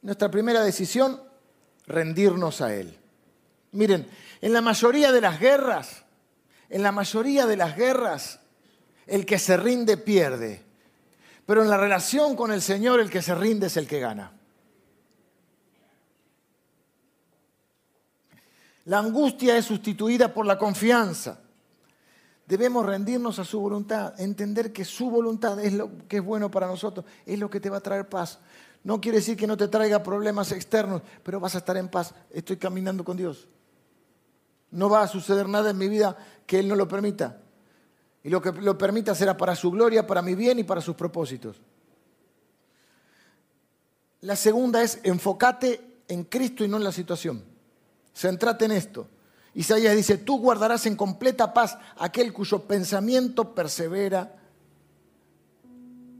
Nuestra 0.03 0.29
primera 0.29 0.65
decisión, 0.65 1.23
rendirnos 1.87 2.63
a 2.63 2.75
Él. 2.75 2.99
Miren, 3.71 4.11
en 4.41 4.53
la 4.53 4.61
mayoría 4.61 5.13
de 5.13 5.21
las 5.21 5.39
guerras, 5.39 6.03
en 6.69 6.83
la 6.83 6.91
mayoría 6.91 7.47
de 7.47 7.57
las 7.57 7.77
guerras, 7.77 8.41
el 9.09 9.27
que 9.27 9.39
se 9.39 9.57
rinde 9.57 9.97
pierde. 9.97 10.65
Pero 11.47 11.63
en 11.63 11.71
la 11.71 11.79
relación 11.79 12.37
con 12.37 12.53
el 12.53 12.61
Señor, 12.61 13.01
el 13.01 13.11
que 13.11 13.23
se 13.23 13.35
rinde 13.35 13.69
es 13.69 13.77
el 13.77 13.89
que 13.89 14.01
gana. 14.01 14.33
La 18.85 18.99
angustia 18.99 19.57
es 19.57 19.67
sustituida 19.67 20.33
por 20.33 20.47
la 20.47 20.59
confianza. 20.59 21.41
Debemos 22.47 22.87
rendirnos 22.87 23.39
a 23.39 23.45
su 23.45 23.61
voluntad, 23.61 24.19
entender 24.19 24.73
que 24.73 24.85
su 24.85 25.11
voluntad 25.11 25.63
es 25.63 25.75
lo 25.75 25.91
que 26.09 26.19
es 26.19 26.25
bueno 26.25 26.51
para 26.51 26.67
nosotros, 26.67 27.05
es 27.27 27.39
lo 27.39 27.51
que 27.51 27.61
te 27.61 27.69
va 27.69 27.79
a 27.79 27.83
traer 27.83 28.09
paz. 28.09 28.39
No 28.85 29.01
quiere 29.01 29.19
decir 29.19 29.37
que 29.37 29.47
no 29.47 29.57
te 29.57 29.69
traiga 29.69 30.03
problemas 30.03 30.53
externos, 30.53 31.03
pero 31.23 31.41
vas 31.41 31.55
a 31.55 31.59
estar 31.59 31.77
en 31.77 31.89
paz. 31.89 32.15
Estoy 32.31 32.57
caminando 32.57 33.05
con 33.05 33.19
Dios. 33.19 33.49
No 34.71 34.89
va 34.89 35.03
a 35.03 35.09
suceder 35.09 35.49
nada 35.49 35.71
en 35.71 35.79
mi 35.79 35.89
vida 35.89 36.17
que 36.47 36.59
Él 36.59 36.69
no 36.69 36.75
lo 36.75 36.89
permita. 36.89 37.43
Y 38.23 38.31
lo 38.31 38.43
que 38.43 38.53
lo 38.53 38.77
permita 38.77 39.15
será 39.15 39.37
para 39.37 39.55
su 39.55 39.71
gloria, 39.71 40.07
para 40.07 40.23
mi 40.23 40.35
bien 40.35 40.59
y 40.59 40.65
para 40.65 40.81
sus 40.81 40.95
propósitos. 40.97 41.61
La 44.23 44.35
segunda 44.35 44.83
es 44.83 45.01
enfócate 45.05 46.03
en 46.09 46.25
Cristo 46.25 46.65
y 46.65 46.69
no 46.69 46.77
en 46.77 46.85
la 46.85 46.93
situación. 46.93 47.43
Centrate 48.15 48.65
en 48.65 48.73
esto. 48.73 49.07
Isaías 49.55 49.95
dice, 49.95 50.19
tú 50.19 50.39
guardarás 50.39 50.87
en 50.87 50.97
completa 50.97 51.53
paz 51.55 51.79
aquel 51.97 52.33
cuyo 52.33 52.61
pensamiento 52.61 53.55
persevera 53.55 54.37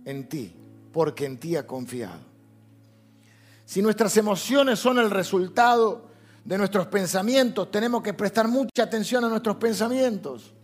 en 0.05 0.29
ti, 0.29 0.55
porque 0.93 1.27
en 1.27 1.39
ti 1.39 1.57
ha 1.57 1.67
confiado. 1.67 2.21
Si 3.65 3.83
nuestras 3.83 4.17
emociones 4.17 4.79
son 4.79 4.99
el 4.99 5.11
resultado 5.11 6.09
de 6.45 6.57
nuestros 6.57 6.87
pensamientos, 6.87 7.71
tenemos 7.71 8.03
que 8.03 8.15
prestar 8.15 8.49
mucha 8.49 8.85
atención 8.85 9.25
a 9.25 9.29
nuestros 9.29 9.57
pensamientos. 9.57 10.55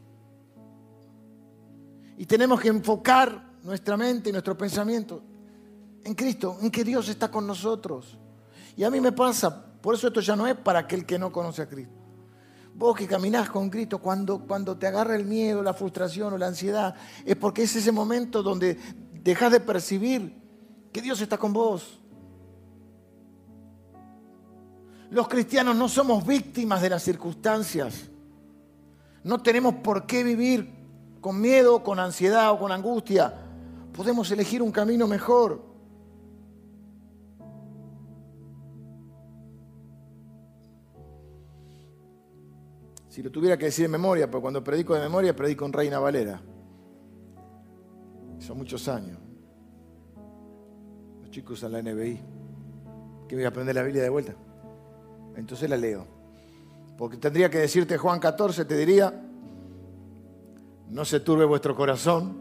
Y 2.17 2.27
tenemos 2.27 2.61
que 2.61 2.69
enfocar 2.69 3.55
nuestra 3.63 3.97
mente 3.97 4.29
y 4.29 4.33
nuestro 4.33 4.57
pensamiento 4.57 5.23
en 6.05 6.15
Cristo, 6.15 6.59
en 6.61 6.71
que 6.71 6.85
Dios 6.85 7.09
está 7.09 7.31
con 7.31 7.47
nosotros. 7.47 8.19
Y 8.77 8.85
a 8.85 8.91
mí 8.91 9.01
me 9.01 9.13
pasa, 9.13 9.65
por 9.81 9.95
eso 9.95 10.09
esto 10.09 10.21
ya 10.21 10.37
no 10.37 10.47
es 10.47 10.55
para 10.57 10.81
aquel 10.81 11.07
que 11.07 11.19
no 11.19 11.33
conoce 11.33 11.63
a 11.63 11.69
Cristo. 11.69 11.95
Vos 12.75 12.97
que 12.97 13.07
caminás 13.07 13.49
con 13.51 13.71
Cristo, 13.71 13.99
cuando, 13.99 14.41
cuando 14.41 14.77
te 14.77 14.87
agarra 14.87 15.15
el 15.15 15.25
miedo, 15.25 15.63
la 15.63 15.75
frustración 15.75 16.33
o 16.33 16.39
la 16.39 16.49
ansiedad, 16.49 16.95
es 17.25 17.37
porque 17.37 17.63
es 17.63 17.77
ese 17.77 17.93
momento 17.93 18.43
donde 18.43 18.79
dejas 19.13 19.53
de 19.53 19.61
percibir 19.61 20.37
que 20.93 21.01
Dios 21.01 21.21
está 21.21 21.39
con 21.39 21.53
vos. 21.53 22.01
Los 25.11 25.29
cristianos 25.29 25.77
no 25.77 25.89
somos 25.89 26.27
víctimas 26.27 26.83
de 26.83 26.91
las 26.91 27.03
circunstancias. 27.03 28.11
No 29.23 29.41
tenemos 29.41 29.77
por 29.77 30.07
qué 30.07 30.25
vivir 30.25 30.84
con 31.25 31.41
miedo, 31.41 31.83
con 31.83 31.99
ansiedad 31.99 32.53
o 32.53 32.59
con 32.59 32.71
angustia. 32.71 33.33
Podemos 33.95 34.31
elegir 34.31 34.61
un 34.61 34.71
camino 34.71 35.07
mejor. 35.07 35.59
Si 43.09 43.23
lo 43.23 43.31
tuviera 43.31 43.57
que 43.57 43.65
decir 43.65 43.87
en 43.87 43.93
memoria, 43.93 44.31
porque 44.31 44.43
cuando 44.43 44.63
predico 44.63 44.93
de 44.93 45.01
memoria, 45.01 45.35
predico 45.35 45.65
en 45.65 45.73
Reina 45.73 45.99
Valera. 45.99 46.43
Son 48.39 48.59
muchos 48.59 48.87
años. 48.89 49.19
Los 51.23 51.31
chicos 51.31 51.53
usan 51.53 51.73
la 51.73 51.81
NBI. 51.81 52.21
Que 53.27 53.35
voy 53.35 53.47
a 53.47 53.49
aprender 53.49 53.75
la 53.75 53.83
Biblia 53.83 54.03
de 54.03 54.11
vuelta. 54.11 54.35
Entonces 55.37 55.71
la 55.71 55.79
leo. 55.79 56.07
Porque 56.99 57.17
tendría 57.17 57.49
que 57.49 57.61
decirte 57.61 57.97
Juan 57.97 58.21
14, 58.21 58.67
te 58.67 58.77
diría, 58.77 59.24
no 60.91 61.05
se 61.05 61.21
turbe 61.21 61.45
vuestro 61.45 61.75
corazón, 61.75 62.41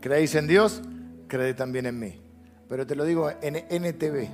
creéis 0.00 0.34
en 0.34 0.46
Dios, 0.46 0.82
creed 1.28 1.56
también 1.56 1.86
en 1.86 1.98
mí. 1.98 2.20
Pero 2.68 2.86
te 2.86 2.94
lo 2.94 3.04
digo 3.04 3.30
en 3.42 3.56
NTV, 3.56 4.28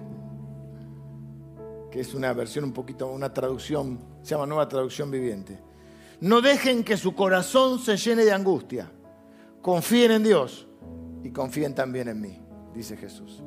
que 1.90 2.00
es 2.00 2.14
una 2.14 2.32
versión 2.32 2.64
un 2.64 2.72
poquito, 2.72 3.06
una 3.08 3.32
traducción, 3.32 3.98
se 4.22 4.34
llama 4.34 4.46
Nueva 4.46 4.68
Traducción 4.68 5.10
Viviente. 5.10 5.58
No 6.20 6.40
dejen 6.40 6.84
que 6.84 6.96
su 6.96 7.14
corazón 7.14 7.78
se 7.78 7.96
llene 7.96 8.24
de 8.24 8.32
angustia. 8.32 8.90
Confíen 9.62 10.12
en 10.12 10.22
Dios 10.22 10.66
y 11.22 11.30
confíen 11.30 11.74
también 11.74 12.08
en 12.08 12.20
mí, 12.20 12.38
dice 12.74 12.96
Jesús. 12.96 13.42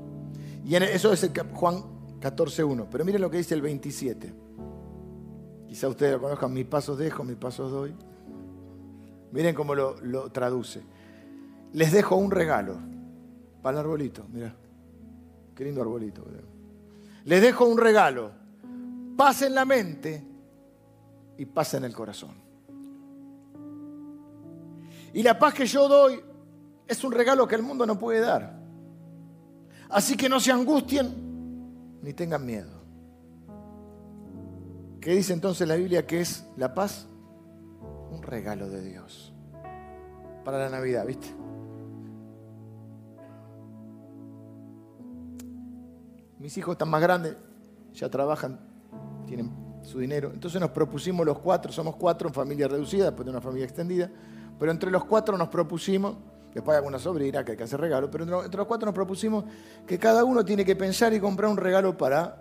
Y 0.66 0.76
eso 0.76 1.14
es 1.14 1.30
Juan 1.54 1.84
14.1. 2.20 2.88
Pero 2.92 3.06
miren 3.06 3.22
lo 3.22 3.30
que 3.30 3.38
dice 3.38 3.56
el 3.56 3.62
27. 3.62 4.34
Quizá 5.68 5.88
ustedes 5.88 6.14
lo 6.14 6.22
conozcan, 6.22 6.52
mis 6.52 6.66
pasos 6.66 6.98
dejo, 6.98 7.24
mis 7.24 7.38
pasos 7.38 7.72
doy. 7.72 7.96
Miren 9.32 9.56
cómo 9.56 9.76
lo, 9.76 10.32
traduce. 10.32 10.82
Les 11.74 11.92
dejo 11.92 12.16
un 12.16 12.32
regalo 12.32 12.78
para 13.62 13.80
el 13.80 13.86
arbolito, 13.86 14.26
mira. 14.32 14.56
Qué 15.56 15.66
lindo 15.66 15.82
arbolito. 15.82 16.26
Les 17.26 17.42
dejo 17.42 17.66
un 17.66 17.78
regalo. 17.78 18.32
Paz 19.18 19.42
en 19.42 19.54
la 19.54 19.66
mente 19.66 20.24
y 21.38 21.46
paz 21.46 21.74
en 21.74 21.84
el 21.84 21.94
corazón. 21.94 22.36
Y 25.14 25.22
la 25.24 25.38
paz 25.38 25.54
que 25.54 25.66
yo 25.66 25.88
doy 25.88 26.20
es 26.88 27.04
un 27.04 27.12
regalo 27.12 27.48
que 27.48 27.56
el 27.56 27.64
mundo 27.64 27.86
no 27.86 28.00
puede 28.00 28.22
dar. 28.22 28.58
Así 29.90 30.16
que 30.16 30.30
no 30.30 30.40
se 30.40 30.52
angustien 30.52 32.00
ni 32.02 32.14
tengan 32.14 32.46
miedo. 32.46 32.80
¿Qué 35.02 35.12
dice 35.12 35.34
entonces 35.34 35.68
la 35.68 35.76
Biblia 35.76 36.06
que 36.06 36.22
es 36.22 36.46
la 36.58 36.74
paz? 36.74 37.08
Un 38.12 38.22
regalo 38.24 38.70
de 38.70 38.82
Dios 38.82 39.34
para 40.44 40.58
la 40.58 40.70
Navidad, 40.70 41.06
¿viste? 41.06 41.28
Mis 46.40 46.58
hijos 46.58 46.74
están 46.74 46.90
más 46.90 47.02
grandes, 47.02 47.36
ya 47.94 48.10
trabajan, 48.10 48.60
tienen 49.28 49.52
su 49.84 50.00
dinero. 50.00 50.32
Entonces 50.34 50.60
nos 50.60 50.72
propusimos 50.72 51.26
los 51.26 51.40
cuatro, 51.40 51.72
somos 51.72 51.96
cuatro 51.98 52.30
en 52.30 52.34
familia 52.34 52.68
reducida, 52.68 53.06
después 53.06 53.26
de 53.26 53.32
una 53.32 53.42
familia 53.42 53.66
extendida, 53.66 54.10
pero 54.58 54.72
entre 54.72 54.90
los 54.90 55.04
cuatro 55.06 55.38
nos 55.38 55.50
propusimos, 55.50 56.16
después 56.54 56.76
hay 56.76 56.78
alguna 56.78 56.98
sobrina 56.98 57.44
que 57.44 57.52
hay 57.52 57.58
que 57.58 57.64
hacer 57.64 57.80
regalo, 57.80 58.10
pero 58.10 58.24
entre 58.44 58.58
los 58.58 58.68
cuatro 58.68 58.86
nos 58.86 58.96
propusimos 58.96 59.44
que 59.86 60.00
cada 60.00 60.24
uno 60.24 60.46
tiene 60.46 60.64
que 60.64 60.76
pensar 60.76 61.14
y 61.14 61.20
comprar 61.20 61.52
un 61.52 61.58
regalo 61.58 61.98
para 61.98 62.40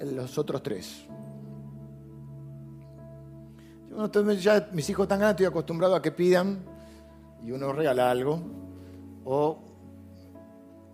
los 0.00 0.38
otros 0.38 0.62
tres 0.62 1.06
ya 4.38 4.68
mis 4.72 4.88
hijos 4.88 5.04
están 5.04 5.18
grandes, 5.18 5.34
estoy 5.34 5.46
acostumbrado 5.46 5.94
a 5.94 6.02
que 6.02 6.12
pidan 6.12 6.58
y 7.42 7.50
uno 7.50 7.72
regala 7.72 8.10
algo. 8.10 8.40
O 9.24 9.58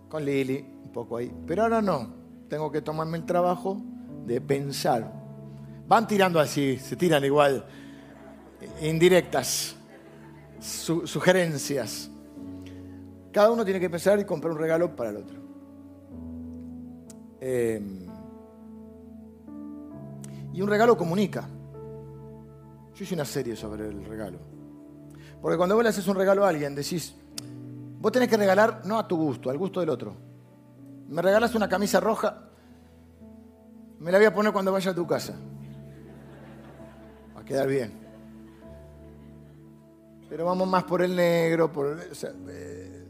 con 0.09 0.23
Lili, 0.23 0.65
un 0.83 0.91
poco 0.91 1.17
ahí. 1.17 1.31
Pero 1.45 1.63
ahora 1.63 1.81
no, 1.81 2.07
tengo 2.49 2.71
que 2.71 2.81
tomarme 2.81 3.17
el 3.17 3.25
trabajo 3.25 3.77
de 4.25 4.41
pensar. 4.41 5.11
Van 5.87 6.07
tirando 6.07 6.39
así, 6.39 6.77
se 6.77 6.95
tiran 6.95 7.23
igual, 7.23 7.65
indirectas, 8.81 9.75
sugerencias. 10.59 12.09
Cada 13.31 13.51
uno 13.51 13.63
tiene 13.63 13.79
que 13.79 13.89
pensar 13.89 14.19
y 14.19 14.25
comprar 14.25 14.53
un 14.53 14.59
regalo 14.59 14.95
para 14.95 15.11
el 15.11 15.17
otro. 15.17 15.39
Em, 17.39 18.07
y 20.53 20.61
un 20.61 20.67
regalo 20.67 20.97
comunica. 20.97 21.47
Yo 22.97 23.03
hice 23.03 23.13
una 23.13 23.25
serie 23.25 23.55
sobre 23.55 23.87
el 23.87 24.03
regalo. 24.05 24.39
Porque 25.39 25.55
cuando 25.55 25.75
vos 25.75 25.83
le 25.83 25.89
haces 25.89 26.07
un 26.07 26.15
regalo 26.15 26.43
a 26.43 26.49
alguien, 26.49 26.73
decís, 26.73 27.13
vos 27.99 28.11
tenés 28.11 28.27
que 28.27 28.37
regalar 28.37 28.81
no 28.85 28.97
a 28.97 29.07
tu 29.07 29.15
gusto, 29.15 29.51
al 29.51 29.57
gusto 29.59 29.81
del 29.81 29.89
otro. 29.89 30.15
Me 31.07 31.21
regalas 31.21 31.53
una 31.53 31.69
camisa 31.69 31.99
roja, 31.99 32.49
me 33.99 34.11
la 34.11 34.17
voy 34.17 34.25
a 34.25 34.33
poner 34.33 34.51
cuando 34.51 34.71
vaya 34.71 34.89
a 34.89 34.95
tu 34.95 35.05
casa. 35.05 35.35
Va 37.35 37.41
a 37.41 37.45
quedar 37.45 37.67
bien. 37.67 37.93
Pero 40.27 40.45
vamos 40.45 40.67
más 40.67 40.83
por 40.83 41.03
el 41.03 41.15
negro, 41.15 41.71
por 41.71 41.99
eh, 42.49 43.07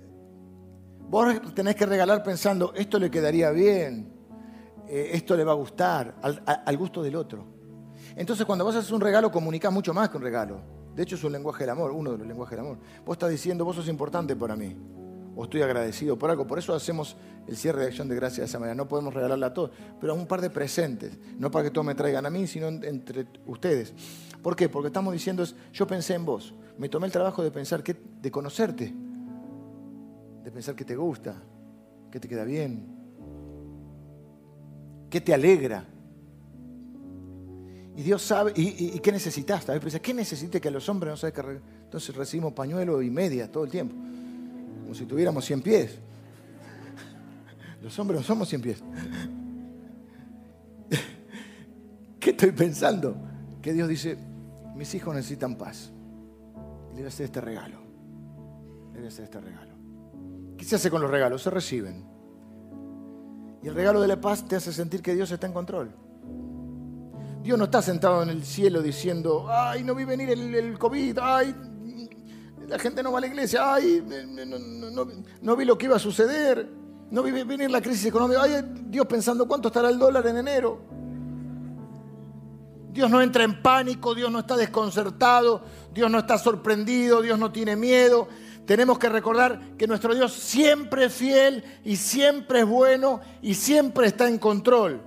vos 1.10 1.56
tenés 1.56 1.76
que 1.78 1.86
regalar 1.86 2.22
pensando, 2.24 2.74
esto 2.76 3.00
le 3.00 3.10
quedaría 3.10 3.52
bien, 3.52 4.12
eh, 4.86 5.12
esto 5.14 5.38
le 5.38 5.46
va 5.46 5.54
a 5.54 5.56
gustar, 5.56 6.16
al 6.22 6.78
gusto 6.78 7.02
del 7.02 7.16
otro. 7.16 7.57
Entonces 8.18 8.48
cuando 8.48 8.66
vos 8.66 8.76
haces 8.76 8.92
un 8.92 9.00
regalo, 9.00 9.32
comunicás 9.32 9.72
mucho 9.72 9.94
más 9.94 10.10
que 10.10 10.18
un 10.18 10.24
regalo. 10.24 10.60
De 10.96 11.04
hecho 11.04 11.16
es 11.16 11.24
un 11.24 11.32
lenguaje 11.32 11.64
del 11.64 11.70
amor, 11.70 11.92
uno 11.92 12.12
de 12.14 12.18
los 12.18 12.28
lenguajes 12.28 12.58
del 12.58 12.66
amor. 12.66 12.80
Vos 13.06 13.14
estás 13.14 13.30
diciendo, 13.30 13.64
vos 13.64 13.76
sos 13.76 13.88
importante 13.88 14.36
para 14.36 14.56
mí. 14.56 14.76
O 15.36 15.44
estoy 15.44 15.62
agradecido 15.62 16.18
por 16.18 16.32
algo. 16.32 16.48
Por 16.48 16.58
eso 16.58 16.74
hacemos 16.74 17.16
el 17.48 17.56
cierre 17.56 17.82
de 17.82 17.88
acción 17.90 18.10
de 18.10 18.16
gracia 18.16 18.42
de 18.42 18.48
esa 18.48 18.58
manera. 18.58 18.74
No 18.74 18.88
podemos 18.88 19.14
regalarle 19.14 19.46
a 19.46 19.54
todos, 19.54 19.70
pero 20.02 20.14
a 20.14 20.16
un 20.16 20.26
par 20.26 20.42
de 20.42 20.50
presentes. 20.50 21.16
No 21.38 21.52
para 21.52 21.66
que 21.66 21.70
todos 21.70 21.86
me 21.86 21.94
traigan 21.94 22.26
a 22.26 22.32
mí, 22.32 22.48
sino 22.48 22.68
entre 22.70 23.28
ustedes. 23.46 23.94
¿Por 24.42 24.56
qué? 24.56 24.68
Porque 24.68 24.88
estamos 24.88 25.14
diciendo, 25.14 25.44
yo 25.72 25.86
pensé 25.86 26.16
en 26.16 26.26
vos. 26.26 26.56
Me 26.80 26.90
tomé 26.90 27.06
el 27.06 27.14
trabajo 27.14 27.44
de 27.44 27.52
pensar, 27.52 27.84
que, 27.84 27.96
de 28.20 28.32
conocerte. 28.32 28.92
De 30.44 30.52
pensar 30.52 30.76
que 30.76 30.86
te 30.86 30.96
gusta, 30.96 31.36
que 32.10 32.20
te 32.20 32.28
queda 32.28 32.46
bien, 32.46 32.98
que 35.08 35.22
te 35.22 35.36
alegra 35.36 35.86
y 37.98 38.04
Dios 38.04 38.22
sabe, 38.22 38.54
¿y, 38.56 39.00
qué 39.00 39.12
necesitas? 39.12 39.68
A 39.70 39.80
veces, 39.80 40.00
¿qué 40.00 40.14
necesite 40.14 40.62
que 40.62 40.70
los 40.70 40.88
hombres 40.88 41.10
no 41.10 41.18
saben 41.18 41.34
que 41.34 41.60
Entonces 41.86 42.16
recibimos 42.16 42.54
pañuelo 42.54 43.02
y 43.02 43.10
media 43.10 43.52
todo 43.52 43.64
el 43.64 43.72
tiempo, 43.72 43.96
como 43.96 44.94
si 44.94 45.08
tuviéramos 45.08 45.44
100 45.44 45.62
pies. 45.64 45.98
Los 47.82 47.98
hombres 47.98 48.20
no 48.20 48.24
somos 48.24 48.48
100 48.50 48.62
pies. 48.62 48.84
¿Qué 52.20 52.30
estoy 52.30 52.52
pensando? 52.52 53.18
Que 53.64 53.74
Dios 53.74 53.90
dice, 53.90 54.16
mis 54.76 54.94
hijos 54.94 55.16
necesitan 55.16 55.56
paz. 55.56 55.92
Le 56.90 56.98
voy 56.98 57.06
a 57.06 57.08
hacer 57.08 57.26
este 57.26 57.42
regalo. 57.42 57.80
Le 58.94 59.00
voy 59.00 59.06
a 59.06 59.08
hacer 59.08 59.24
este 59.24 59.42
regalo. 59.42 59.74
¿Qué 60.56 60.66
se 60.66 60.76
hace 60.76 60.92
con 60.92 61.02
los 61.02 61.10
regalos? 61.10 61.42
Se 61.42 61.50
reciben. 61.50 62.06
Y 63.64 63.68
el 63.70 63.74
regalo 63.74 64.00
de 64.00 64.08
la 64.08 64.22
paz 64.22 64.48
te 64.48 64.56
hace 64.56 64.72
sentir 64.72 65.02
que 65.02 65.16
Dios 65.16 65.32
está 65.32 65.48
en 65.48 65.54
control. 65.54 66.07
Dios 67.48 67.58
no 67.58 67.64
está 67.64 67.82
sentado 67.82 68.24
en 68.24 68.28
el 68.28 68.44
cielo 68.44 68.82
diciendo, 68.82 69.46
ay, 69.48 69.82
no 69.82 69.96
vi 69.96 70.04
venir 70.04 70.30
el, 70.32 70.78
COVID, 70.78 71.18
ay, 71.22 71.56
la 72.68 72.78
gente 72.78 73.02
no 73.02 73.14
va 73.14 73.20
a 73.20 73.22
la 73.22 73.28
iglesia, 73.28 73.74
ay, 73.74 74.04
no, 75.42 75.56
vi 75.56 75.64
lo 75.64 75.78
que 75.78 75.86
iba 75.86 75.96
a 75.96 76.00
suceder, 76.00 76.70
no 77.10 77.24
vi 77.24 77.32
venir 77.32 77.72
la 77.72 77.80
crisis 77.80 78.08
económica, 78.08 78.42
ay, 78.44 78.52
Dios 78.90 79.06
pensando 79.06 79.48
cuánto 79.48 79.70
estará 79.70 79.88
el 79.88 79.98
dólar 79.98 80.28
en 80.28 80.36
enero. 80.40 80.82
Dios 82.92 83.10
no 83.10 83.22
entra 83.22 83.46
en 83.46 83.62
pánico, 83.62 84.14
Dios 84.14 84.30
no 84.30 84.40
está 84.40 84.58
desconcertado, 84.58 85.64
Dios 85.94 86.12
no 86.12 86.20
está 86.20 86.38
sorprendido, 86.38 87.22
Dios 87.22 87.40
no 87.40 87.54
tiene 87.54 87.78
miedo. 87.78 88.28
Tenemos 88.66 89.00
que 89.00 89.08
recordar 89.08 89.78
que 89.78 89.88
nuestro 89.88 90.14
Dios 90.14 90.34
siempre 90.34 91.06
es 91.06 91.14
fiel 91.14 91.64
y 91.86 91.96
siempre 91.96 92.60
es 92.60 92.66
bueno 92.66 93.22
y 93.42 93.54
siempre 93.54 94.08
está 94.08 94.28
en 94.28 94.38
control. 94.38 95.07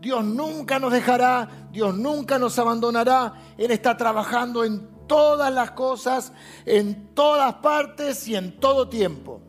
Dios 0.00 0.24
nunca 0.24 0.78
nos 0.78 0.92
dejará, 0.92 1.68
Dios 1.70 1.94
nunca 1.94 2.38
nos 2.38 2.58
abandonará. 2.58 3.34
Él 3.58 3.70
está 3.70 3.96
trabajando 3.96 4.64
en 4.64 4.88
todas 5.06 5.52
las 5.52 5.72
cosas, 5.72 6.32
en 6.64 7.14
todas 7.14 7.54
partes 7.56 8.26
y 8.26 8.34
en 8.34 8.58
todo 8.58 8.88
tiempo. 8.88 9.42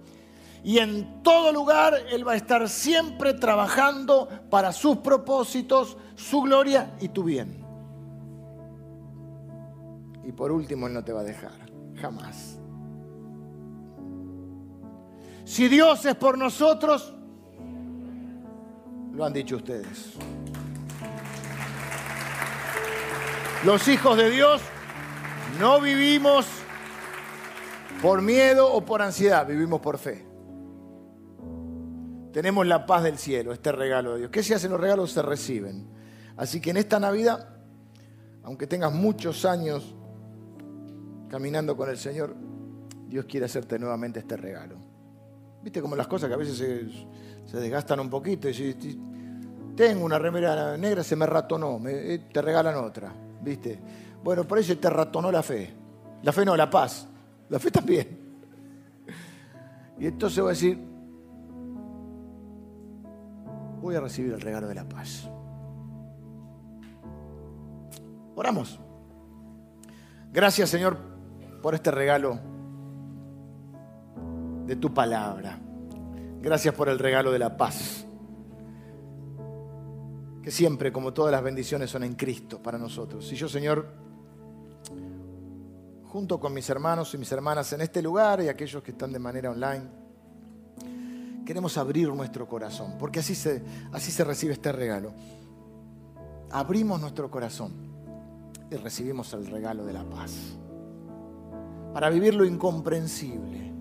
Y 0.63 0.79
en 0.79 1.23
todo 1.23 1.51
lugar 1.51 1.95
Él 2.11 2.27
va 2.27 2.33
a 2.33 2.35
estar 2.35 2.67
siempre 2.67 3.33
trabajando 3.33 4.27
para 4.49 4.73
sus 4.73 4.97
propósitos, 4.97 5.97
su 6.15 6.41
gloria 6.41 6.95
y 6.99 7.09
tu 7.09 7.23
bien. 7.23 7.65
Y 10.25 10.33
por 10.33 10.51
último, 10.51 10.87
Él 10.87 10.93
no 10.93 11.03
te 11.03 11.13
va 11.13 11.21
a 11.21 11.23
dejar, 11.23 11.71
jamás. 11.95 12.59
Si 15.45 15.67
Dios 15.67 16.05
es 16.05 16.15
por 16.15 16.37
nosotros, 16.37 17.13
lo 19.13 19.25
han 19.25 19.33
dicho 19.33 19.57
ustedes. 19.57 20.13
Los 23.65 23.87
hijos 23.87 24.17
de 24.17 24.29
Dios 24.29 24.61
no 25.59 25.79
vivimos 25.79 26.47
por 28.01 28.21
miedo 28.21 28.73
o 28.73 28.83
por 28.83 29.01
ansiedad, 29.01 29.45
vivimos 29.45 29.79
por 29.79 29.97
fe. 29.97 30.25
Tenemos 32.33 32.65
la 32.65 32.85
paz 32.85 33.03
del 33.03 33.17
cielo, 33.17 33.51
este 33.51 33.71
regalo 33.71 34.13
de 34.13 34.19
Dios. 34.19 34.31
¿Qué 34.31 34.41
se 34.41 34.55
hacen 34.55 34.71
los 34.71 34.79
regalos? 34.79 35.11
Se 35.11 35.21
reciben. 35.21 35.87
Así 36.37 36.61
que 36.61 36.71
en 36.71 36.77
esta 36.77 36.99
Navidad, 36.99 37.49
aunque 38.43 38.65
tengas 38.65 38.93
muchos 38.93 39.45
años 39.45 39.95
caminando 41.29 41.75
con 41.75 41.89
el 41.89 41.97
Señor, 41.97 42.35
Dios 43.07 43.25
quiere 43.25 43.45
hacerte 43.45 43.77
nuevamente 43.77 44.19
este 44.19 44.37
regalo. 44.37 44.77
Viste 45.61 45.81
como 45.81 45.95
las 45.95 46.07
cosas 46.07 46.29
que 46.29 46.33
a 46.33 46.37
veces 46.37 46.57
se, 46.57 46.87
desgastan 47.51 47.99
un 47.99 48.09
poquito. 48.09 48.49
Y 48.49 48.53
si, 48.53 48.73
tengo 49.75 50.05
una 50.05 50.19
remera 50.19 50.77
negra, 50.77 51.03
se 51.03 51.15
me 51.15 51.25
ratonó, 51.25 51.79
me, 51.79 52.13
eh, 52.13 52.19
te 52.31 52.41
regalan 52.41 52.75
otra. 52.75 53.13
¿Viste? 53.41 53.79
Bueno, 54.23 54.45
por 54.45 54.59
eso 54.59 54.77
te 54.77 54.89
ratonó 54.89 55.31
la 55.31 55.43
fe. 55.43 55.73
La 56.23 56.31
fe 56.31 56.45
no, 56.45 56.55
la 56.55 56.69
paz. 56.69 57.07
La 57.49 57.59
fe 57.59 57.71
también. 57.71 58.19
Y 59.99 60.07
entonces 60.07 60.39
voy 60.39 60.49
a 60.49 60.53
decir, 60.53 60.79
voy 63.81 63.95
a 63.95 63.99
recibir 63.99 64.33
el 64.33 64.41
regalo 64.41 64.67
de 64.67 64.75
la 64.75 64.87
paz. 64.87 65.29
Oramos. 68.35 68.79
Gracias 70.31 70.69
Señor 70.69 70.97
por 71.61 71.75
este 71.75 71.91
regalo 71.91 72.39
de 74.65 74.75
tu 74.75 74.93
palabra. 74.93 75.59
Gracias 76.41 76.73
por 76.73 76.89
el 76.89 76.97
regalo 76.97 77.31
de 77.31 77.39
la 77.39 77.55
paz. 77.55 78.05
Que 80.41 80.49
siempre, 80.49 80.91
como 80.91 81.13
todas 81.13 81.31
las 81.31 81.43
bendiciones, 81.43 81.91
son 81.91 82.03
en 82.03 82.15
Cristo 82.15 82.61
para 82.61 82.79
nosotros. 82.79 83.31
Y 83.31 83.35
yo, 83.35 83.47
Señor, 83.47 83.87
junto 86.05 86.39
con 86.39 86.51
mis 86.51 86.67
hermanos 86.69 87.13
y 87.13 87.19
mis 87.19 87.31
hermanas 87.31 87.71
en 87.73 87.81
este 87.81 88.01
lugar 88.01 88.41
y 88.41 88.49
aquellos 88.49 88.81
que 88.81 88.91
están 88.91 89.13
de 89.13 89.19
manera 89.19 89.51
online, 89.51 89.83
queremos 91.45 91.77
abrir 91.77 92.09
nuestro 92.09 92.47
corazón, 92.47 92.95
porque 92.97 93.19
así 93.19 93.35
se, 93.35 93.61
así 93.91 94.11
se 94.11 94.23
recibe 94.23 94.53
este 94.53 94.71
regalo. 94.71 95.13
Abrimos 96.49 96.99
nuestro 96.99 97.29
corazón 97.29 97.71
y 98.71 98.75
recibimos 98.77 99.31
el 99.33 99.45
regalo 99.45 99.85
de 99.85 99.93
la 99.93 100.03
paz. 100.03 100.33
Para 101.93 102.09
vivir 102.09 102.33
lo 102.33 102.45
incomprensible, 102.45 103.71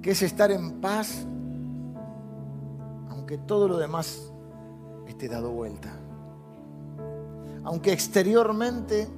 que 0.00 0.12
es 0.12 0.22
estar 0.22 0.52
en 0.52 0.80
paz, 0.80 1.26
aunque 3.26 3.38
todo 3.38 3.66
lo 3.66 3.76
demás 3.76 4.32
esté 5.08 5.28
dado 5.28 5.50
vuelta. 5.50 5.92
Aunque 7.64 7.92
exteriormente 7.92 9.08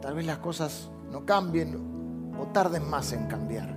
tal 0.00 0.14
vez 0.14 0.24
las 0.24 0.38
cosas 0.38 0.88
no 1.10 1.26
cambien 1.26 2.32
o 2.38 2.46
tarden 2.52 2.88
más 2.88 3.12
en 3.12 3.26
cambiar. 3.26 3.76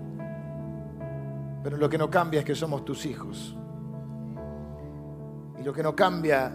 Pero 1.64 1.78
lo 1.78 1.90
que 1.90 1.98
no 1.98 2.12
cambia 2.12 2.42
es 2.42 2.46
que 2.46 2.54
somos 2.54 2.86
tus 2.86 3.08
hijos. 3.08 3.58
Y 5.60 5.64
lo 5.64 5.74
que 5.74 5.82
no 5.82 5.96
cambia 5.96 6.52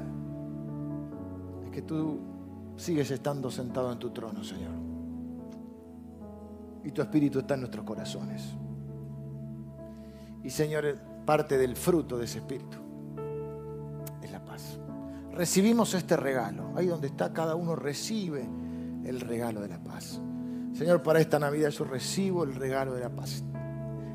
es 1.64 1.70
que 1.72 1.82
tú 1.82 2.20
sigues 2.76 3.10
estando 3.10 3.50
sentado 3.50 3.90
en 3.90 3.98
tu 3.98 4.10
trono, 4.10 4.44
Señor. 4.44 4.74
Y 6.84 6.92
tu 6.92 7.02
espíritu 7.02 7.40
está 7.40 7.54
en 7.54 7.60
nuestros 7.62 7.84
corazones. 7.84 8.54
Y 10.44 10.50
Señor, 10.50 11.07
parte 11.28 11.58
del 11.58 11.76
fruto 11.76 12.16
de 12.16 12.24
ese 12.24 12.38
espíritu 12.38 12.78
es 14.22 14.32
la 14.32 14.42
paz. 14.42 14.78
Recibimos 15.32 15.92
este 15.92 16.16
regalo. 16.16 16.72
Ahí 16.74 16.86
donde 16.86 17.08
está 17.08 17.34
cada 17.34 17.54
uno 17.54 17.76
recibe 17.76 18.48
el 19.04 19.20
regalo 19.20 19.60
de 19.60 19.68
la 19.68 19.78
paz. 19.78 20.22
Señor, 20.72 21.02
para 21.02 21.20
esta 21.20 21.38
Navidad 21.38 21.68
yo 21.68 21.84
recibo 21.84 22.44
el 22.44 22.54
regalo 22.54 22.94
de 22.94 23.00
la 23.00 23.10
paz. 23.10 23.44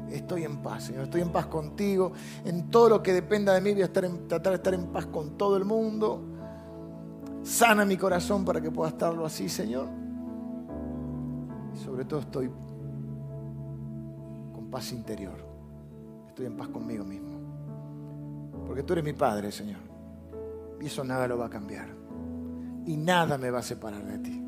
Estoy 0.10 0.44
en 0.44 0.64
paz, 0.64 0.86
Señor. 0.86 1.04
Estoy 1.04 1.22
en 1.22 1.32
paz 1.32 1.46
contigo. 1.46 2.14
En 2.46 2.72
todo 2.72 2.90
lo 2.90 3.04
que 3.04 3.14
dependa 3.14 3.54
de 3.54 3.62
mí 3.62 3.74
voy 3.74 3.84
a 3.84 3.86
estar 3.86 4.06
en, 4.06 4.28
tratar 4.28 4.54
de 4.54 4.58
estar 4.58 4.74
en 4.74 4.88
paz 4.88 5.06
con 5.06 5.38
todo 5.38 5.56
el 5.56 5.66
mundo. 5.66 6.20
Sana 7.44 7.86
mi 7.86 7.96
corazón 7.96 8.44
para 8.44 8.60
que 8.60 8.72
pueda 8.72 8.90
estarlo 8.90 9.24
así, 9.24 9.50
Señor. 9.50 9.88
Y 11.76 11.78
sobre 11.78 12.06
todo 12.06 12.22
estoy 12.22 12.50
con 14.52 14.72
paz 14.72 14.92
interior. 14.92 15.53
Estoy 16.34 16.48
en 16.48 16.58
paz 16.58 16.68
conmigo 16.70 17.06
mismo. 17.06 17.30
Porque 18.66 18.82
tú 18.82 18.94
eres 18.94 19.06
mi 19.06 19.14
Padre, 19.14 19.52
Señor. 19.52 19.82
Y 20.82 20.88
eso 20.88 21.04
nada 21.04 21.28
lo 21.28 21.38
va 21.38 21.46
a 21.46 21.50
cambiar. 21.52 21.90
Y 22.88 22.98
nada 22.98 23.38
me 23.38 23.52
va 23.52 23.60
a 23.60 23.62
separar 23.62 24.04
de 24.04 24.18
ti. 24.18 24.44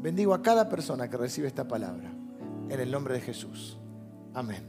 Bendigo 0.00 0.32
a 0.32 0.42
cada 0.42 0.68
persona 0.68 1.10
que 1.10 1.16
recibe 1.16 1.48
esta 1.48 1.66
palabra. 1.66 2.08
En 2.68 2.78
el 2.78 2.88
nombre 2.88 3.14
de 3.14 3.20
Jesús. 3.20 3.76
Amén. 4.32 4.62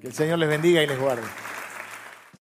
Que 0.00 0.08
el 0.08 0.12
Señor 0.12 0.38
les 0.38 0.50
bendiga 0.50 0.82
y 0.82 0.86
les 0.86 1.00
guarde. 1.00 1.22